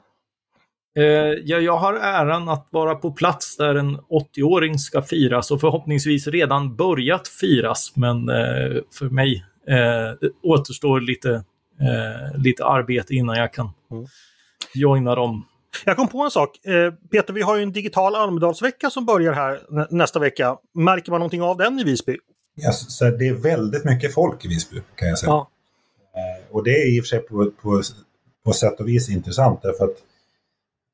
Eh, 0.98 1.04
ja, 1.44 1.58
jag 1.58 1.78
har 1.78 1.94
äran 1.94 2.50
att 2.50 2.68
vara 2.70 2.96
på 2.96 3.12
plats 3.12 3.58
där 3.58 3.76
en 3.76 3.98
80-åring 4.00 4.80
ska 4.80 5.02
firas 5.02 5.52
och 5.52 5.62
förhoppningsvis 5.62 6.28
redan 6.28 6.76
börjat 6.76 7.28
firas. 7.28 7.94
Men 7.96 8.30
eh, 8.30 8.82
för 9.00 9.10
mig 9.10 9.46
eh, 9.68 10.30
återstår 10.44 11.02
lite, 11.02 11.44
eh, 11.80 12.42
lite 12.42 12.66
arbete 12.66 13.14
innan 13.14 13.36
jag 13.36 13.54
kan 13.54 13.70
mm. 13.92 14.06
joina 14.74 15.16
dem. 15.16 15.46
Jag 15.86 15.96
kom 15.96 16.08
på 16.08 16.24
en 16.24 16.32
sak. 16.32 16.66
Eh, 16.66 16.94
Peter, 17.12 17.34
vi 17.34 17.42
har 17.42 17.58
ju 17.58 17.64
en 17.64 17.72
digital 17.72 18.16
Almedalsvecka 18.16 18.90
som 18.90 19.06
börjar 19.06 19.34
här 19.34 19.62
nästa 19.90 20.20
vecka. 20.20 20.58
Märker 20.74 21.12
man 21.12 21.20
någonting 21.20 21.42
av 21.42 21.58
den 21.58 21.80
i 21.80 21.84
Visby? 21.84 22.18
Ja, 22.56 22.72
så 22.72 23.06
det 23.10 23.28
är 23.28 23.34
väldigt 23.34 23.86
mycket 23.86 24.14
folk 24.14 24.46
i 24.46 24.48
Visby 24.48 24.82
kan 24.96 25.08
jag 25.08 25.20
säga. 25.20 25.30
Ja. 25.30 25.50
Eh, 26.16 26.56
och 26.56 26.64
det 26.64 26.72
är 26.72 26.98
i 26.98 27.00
och 27.00 27.04
för 27.04 27.08
sig 27.08 27.20
på, 27.20 27.52
på, 27.62 27.82
på 28.46 28.54
sätt 28.54 28.80
och 28.80 28.88
vis 28.88 29.10
intressant 29.10 29.62
därför 29.62 29.86
att 29.86 29.96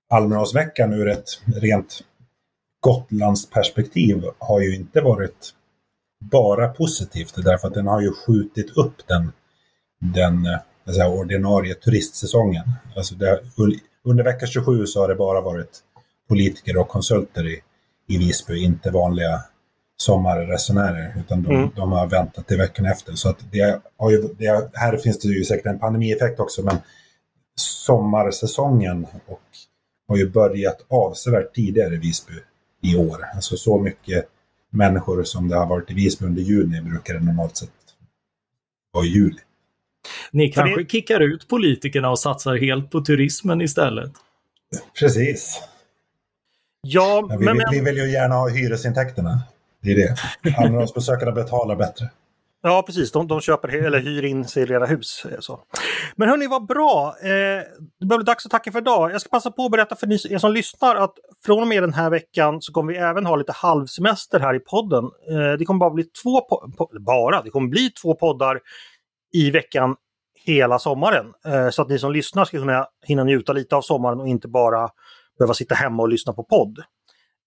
Almedalsveckan 0.10 0.94
ur 0.94 1.08
ett 1.08 1.30
rent 1.62 2.00
Gotlandsperspektiv 2.80 4.24
har 4.38 4.62
ju 4.62 4.76
inte 4.76 5.02
varit 5.02 5.54
bara 6.32 6.68
positivt 6.68 7.36
därför 7.36 7.68
att 7.68 7.74
den 7.74 7.88
har 7.88 8.02
ju 8.02 8.12
skjutit 8.12 8.78
upp 8.78 9.08
den, 9.08 9.32
den 10.00 10.48
säga, 10.94 11.10
ordinarie 11.10 11.76
turistsäsongen. 11.76 12.72
Alltså 12.96 13.16
det, 13.16 13.40
under 14.04 14.24
vecka 14.24 14.46
27 14.46 14.86
så 14.86 15.02
har 15.02 15.08
det 15.08 15.16
bara 15.16 15.42
varit 15.42 15.80
politiker 16.28 16.78
och 16.78 16.88
konsulter 16.88 17.48
i, 17.48 17.62
i 18.08 18.18
Visby, 18.18 18.64
inte 18.64 18.92
vanliga 18.92 19.42
sommarresenärer, 19.98 21.14
utan 21.20 21.44
de, 21.44 21.56
mm. 21.56 21.70
de, 21.76 21.92
har 21.92 22.08
väntat 22.08 22.48
till 22.48 22.58
veckan 22.58 22.86
efter. 22.86 23.14
Så 23.14 23.30
att 23.30 23.38
det 23.52 23.82
har 23.98 24.12
ju, 24.12 24.30
det, 24.38 24.70
här 24.74 24.98
finns 24.98 25.20
det 25.20 25.28
ju 25.28 25.44
säkert 25.44 25.66
en 25.66 25.80
pandemieffekt 25.80 26.40
också, 26.40 26.64
men 26.64 26.78
sommarsäsongen 27.56 29.08
och 29.26 29.42
har 30.08 30.18
ju 30.18 30.30
börjat 30.30 30.86
avsevärt 30.88 31.56
tidigare 31.56 31.94
i 31.94 31.98
Visby 31.98 32.34
i 32.82 32.96
år. 32.96 33.26
Alltså 33.36 33.58
så 33.58 33.80
mycket 33.80 34.26
människor 34.70 35.24
som 35.24 35.48
det 35.48 35.56
har 35.56 35.66
varit 35.66 35.92
i 35.92 35.94
Visby 35.94 36.26
under 36.26 36.42
juni 36.42 36.82
brukar 36.82 37.14
det 37.14 37.20
normalt 37.20 37.58
sett 37.58 37.70
vara 38.92 39.06
i 39.06 39.08
juli. 39.08 39.40
Ni 40.32 40.52
kanske 40.52 40.84
det... 40.84 40.90
kickar 40.90 41.20
ut 41.20 41.48
politikerna 41.48 42.10
och 42.10 42.20
satsar 42.20 42.56
helt 42.56 42.92
på 42.92 43.02
turismen 43.02 43.62
istället? 43.62 44.12
Precis. 45.00 45.62
Ja, 46.82 47.26
men 47.30 47.40
vi, 47.40 47.46
men... 47.46 47.58
vi 47.72 47.80
vill 47.80 47.98
ju 47.98 48.12
gärna 48.12 48.36
ha 48.36 48.50
hyresintäkterna. 48.50 49.44
Det 49.82 49.92
är 49.92 49.96
det. 49.96 50.16
Andrahandsbesökarna 50.58 51.32
betalar 51.32 51.76
bättre. 51.76 52.10
Ja, 52.62 52.84
precis. 52.86 53.12
De, 53.12 53.28
de 53.28 53.42
köper 53.42 53.86
eller 53.86 54.00
hyr 54.00 54.26
in 54.26 54.46
sig 54.46 54.64
i 54.64 54.66
rena 54.66 54.86
hus. 54.86 55.26
Så. 55.40 55.60
Men 56.16 56.30
hörni, 56.30 56.48
vad 56.48 56.66
bra! 56.66 57.16
Eh, 57.22 57.30
det 58.00 58.06
börjar 58.06 58.18
bli 58.18 58.26
dags 58.26 58.46
att 58.46 58.52
tacka 58.52 58.72
för 58.72 58.80
idag. 58.82 59.12
Jag 59.12 59.22
ska 59.22 59.30
passa 59.30 59.52
på 59.52 59.66
att 59.66 59.72
berätta 59.72 59.96
för 59.96 60.34
er 60.34 60.38
som 60.38 60.52
lyssnar 60.52 60.96
att 60.96 61.14
från 61.46 61.62
och 61.62 61.68
med 61.68 61.84
den 61.84 61.94
här 61.94 62.10
veckan 62.10 62.62
så 62.62 62.74
kommer 62.74 62.94
vi 62.94 63.00
även 63.00 63.26
ha 63.26 63.36
lite 63.36 63.52
halvsemester 63.52 64.40
här 64.40 64.56
i 64.56 64.60
podden. 64.60 65.04
Eh, 65.04 65.58
det 65.60 65.66
kommer 65.66 65.80
bara 65.80 65.90
bli 65.90 66.04
två, 66.04 66.42
bara, 67.00 67.42
det 67.42 67.50
kommer 67.50 67.68
bli 67.68 67.90
två 67.90 68.16
poddar 68.16 68.60
i 69.36 69.52
veckan 69.52 69.96
hela 70.46 70.80
sommaren. 70.80 71.34
Eh, 71.46 71.70
så 71.70 71.82
att 71.82 71.90
ni 71.90 72.00
som 72.00 72.12
lyssnar 72.12 72.46
ska 72.46 72.58
kunna 72.58 72.88
hinna 73.06 73.24
njuta 73.24 73.54
lite 73.54 73.76
av 73.76 73.82
sommaren 73.82 74.20
och 74.20 74.28
inte 74.28 74.48
bara 74.48 74.90
behöva 75.38 75.54
sitta 75.54 75.76
hemma 75.76 76.04
och 76.04 76.10
lyssna 76.10 76.34
på 76.34 76.44
podd. 76.44 76.78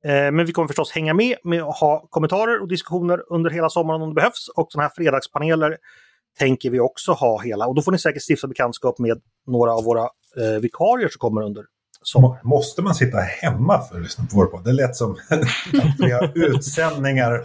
Eh, 0.05 0.33
men 0.33 0.47
vi 0.47 0.53
kommer 0.53 0.69
förstås 0.69 0.91
hänga 0.91 1.15
med 1.15 1.37
med 1.45 1.63
att 1.63 1.79
ha 1.79 2.07
kommentarer 2.11 2.63
och 2.63 2.69
diskussioner 2.69 3.33
under 3.33 3.51
hela 3.51 3.69
sommaren 3.69 4.03
om 4.03 4.09
det 4.09 4.15
behövs. 4.15 4.49
Och 4.57 4.67
sådana 4.71 4.89
här 4.89 4.95
fredagspaneler 4.97 5.77
tänker 6.39 6.71
vi 6.71 6.81
också 6.81 7.13
ha 7.13 7.43
hela. 7.43 7.67
Och 7.67 7.75
då 7.75 7.83
får 7.83 7.93
ni 7.93 7.99
säkert 7.99 8.23
stifta 8.31 8.49
bekantskap 8.49 8.99
med 8.99 9.21
några 9.47 9.73
av 9.73 9.85
våra 9.85 10.03
eh, 10.37 10.61
vikarier 10.61 11.09
som 11.09 11.19
kommer 11.19 11.43
under 11.43 11.65
sommaren. 12.03 12.39
Måste 12.43 12.83
man 12.83 12.95
sitta 12.95 13.19
hemma 13.19 13.81
för 13.83 13.97
att 13.97 14.03
lyssna 14.03 14.25
på 14.31 14.37
vår 14.37 14.47
podd? 14.47 14.65
Det 14.65 14.73
lät 14.73 14.97
som 14.97 15.13
att 15.31 15.95
vi 15.99 16.11
har 16.11 16.33
utsändningar 16.35 17.45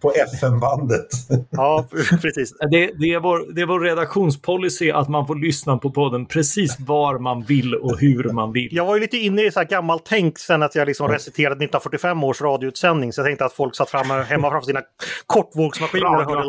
på 0.00 0.12
FN-bandet. 0.12 1.06
Ja, 1.50 1.86
precis. 2.22 2.52
Det, 2.70 2.90
det, 2.98 3.14
är 3.14 3.20
vår, 3.20 3.54
det 3.54 3.60
är 3.60 3.66
vår 3.66 3.80
redaktionspolicy 3.80 4.90
att 4.90 5.08
man 5.08 5.26
får 5.26 5.34
lyssna 5.36 5.78
på 5.78 5.90
podden 5.90 6.26
precis 6.26 6.80
var 6.80 7.18
man 7.18 7.42
vill 7.42 7.74
och 7.74 7.98
hur 7.98 8.24
man 8.24 8.52
vill. 8.52 8.68
Jag 8.70 8.84
var 8.84 8.94
ju 8.94 9.00
lite 9.00 9.16
inne 9.16 9.42
i 9.42 9.50
så 9.50 9.60
här 9.60 9.66
gammalt 9.66 10.02
tänk 10.06 10.38
sen 10.38 10.62
att 10.62 10.74
jag 10.74 10.86
liksom 10.86 11.08
reciterade 11.08 11.64
1945 11.64 12.24
års 12.24 12.40
radioutsändning. 12.40 13.12
Så 13.12 13.20
jag 13.20 13.26
tänkte 13.26 13.44
att 13.44 13.52
folk 13.52 13.76
satt 13.76 13.90
framme, 13.90 14.22
hemma 14.22 14.50
framför 14.50 14.66
sina 14.66 14.80
kortvågsmaskiner 15.26 16.06
och 16.06 16.24
hörde 16.24 16.48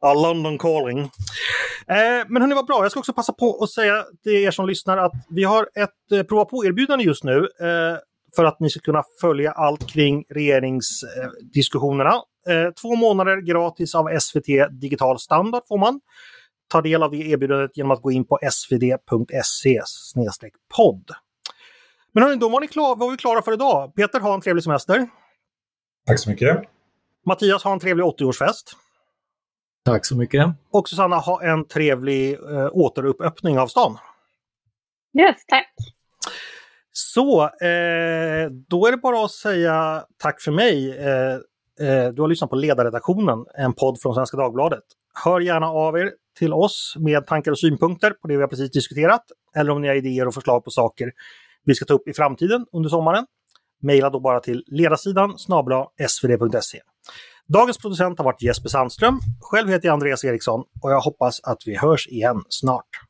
Ja, 0.00 0.14
London 0.14 0.58
calling. 0.58 0.98
Eh, 0.98 2.26
men 2.28 2.42
hörni, 2.42 2.54
vad 2.54 2.66
bra. 2.66 2.82
Jag 2.82 2.90
ska 2.90 3.00
också 3.00 3.12
passa 3.12 3.32
på 3.32 3.62
att 3.62 3.70
säga 3.70 4.04
till 4.22 4.32
er 4.32 4.50
som 4.50 4.66
lyssnar 4.66 4.98
att 4.98 5.12
vi 5.28 5.44
har 5.44 5.68
ett 5.74 6.12
eh, 6.12 6.22
prova 6.22 6.44
på-erbjudande 6.44 7.04
just 7.04 7.24
nu 7.24 7.36
eh, 7.38 7.98
för 8.36 8.44
att 8.44 8.60
ni 8.60 8.70
ska 8.70 8.80
kunna 8.80 9.02
följa 9.20 9.52
allt 9.52 9.90
kring 9.90 10.24
regeringsdiskussionerna. 10.28 12.12
Eh, 12.48 12.70
två 12.82 12.96
månader 12.96 13.36
gratis 13.36 13.94
av 13.94 14.18
SVT 14.20 14.46
Digital 14.80 15.18
Standard 15.18 15.62
får 15.68 15.78
man. 15.78 16.00
Ta 16.68 16.82
del 16.82 17.02
av 17.02 17.10
det 17.10 17.16
erbjudandet 17.16 17.76
genom 17.76 17.90
att 17.90 18.02
gå 18.02 18.10
in 18.10 18.24
på 18.24 18.38
svd.se 18.52 19.80
podd. 20.76 21.10
Men 22.12 22.22
hörni, 22.22 22.36
då 22.36 22.48
var, 22.48 22.60
ni 22.60 22.68
klar, 22.68 22.96
var 22.96 23.10
vi 23.10 23.16
klara 23.16 23.42
för 23.42 23.52
idag. 23.52 23.94
Peter, 23.94 24.20
ha 24.20 24.34
en 24.34 24.40
trevlig 24.40 24.64
semester. 24.64 25.08
Tack 26.06 26.18
så 26.18 26.30
mycket. 26.30 26.62
Mattias, 27.26 27.64
ha 27.64 27.72
en 27.72 27.80
trevlig 27.80 28.04
80-årsfest. 28.04 28.64
Tack 29.88 30.06
så 30.06 30.16
mycket. 30.16 30.46
Och 30.70 30.88
Susanna, 30.88 31.16
ha 31.16 31.42
en 31.42 31.64
trevlig 31.64 32.32
eh, 32.32 32.68
återupöppning 32.72 33.58
av 33.58 33.66
stan. 33.66 33.98
Yes, 35.18 35.36
tack. 35.46 35.74
Så, 36.92 37.42
eh, 37.42 38.50
då 38.68 38.86
är 38.86 38.90
det 38.90 38.96
bara 38.96 39.24
att 39.24 39.30
säga 39.30 40.04
tack 40.16 40.42
för 40.42 40.52
mig. 40.52 40.98
Eh, 40.98 41.34
eh, 41.88 42.08
du 42.12 42.22
har 42.22 42.28
lyssnat 42.28 42.50
på 42.50 42.56
Ledarredaktionen, 42.56 43.44
en 43.58 43.72
podd 43.72 44.00
från 44.00 44.14
Svenska 44.14 44.36
Dagbladet. 44.36 44.84
Hör 45.24 45.40
gärna 45.40 45.66
av 45.66 45.98
er 45.98 46.12
till 46.38 46.52
oss 46.52 46.94
med 46.98 47.26
tankar 47.26 47.50
och 47.50 47.58
synpunkter 47.58 48.10
på 48.10 48.28
det 48.28 48.36
vi 48.36 48.40
har 48.40 48.48
precis 48.48 48.70
diskuterat. 48.70 49.24
Eller 49.56 49.70
om 49.70 49.80
ni 49.80 49.88
har 49.88 49.94
idéer 49.94 50.26
och 50.28 50.34
förslag 50.34 50.64
på 50.64 50.70
saker 50.70 51.12
vi 51.64 51.74
ska 51.74 51.84
ta 51.84 51.94
upp 51.94 52.08
i 52.08 52.12
framtiden 52.12 52.66
under 52.72 52.90
sommaren. 52.90 53.26
Maila 53.82 54.10
då 54.10 54.20
bara 54.20 54.40
till 54.40 54.64
ledarsidan 54.66 55.38
snabla 55.38 55.86
svd.se. 56.08 56.80
Dagens 57.52 57.78
producent 57.78 58.18
har 58.18 58.24
varit 58.24 58.42
Jesper 58.42 58.68
Sandström. 58.68 59.20
Själv 59.40 59.68
heter 59.68 59.88
jag 59.88 59.92
Andreas 59.92 60.24
Eriksson 60.24 60.60
och 60.82 60.90
jag 60.92 61.00
hoppas 61.00 61.40
att 61.42 61.62
vi 61.66 61.76
hörs 61.76 62.08
igen 62.08 62.42
snart. 62.48 63.07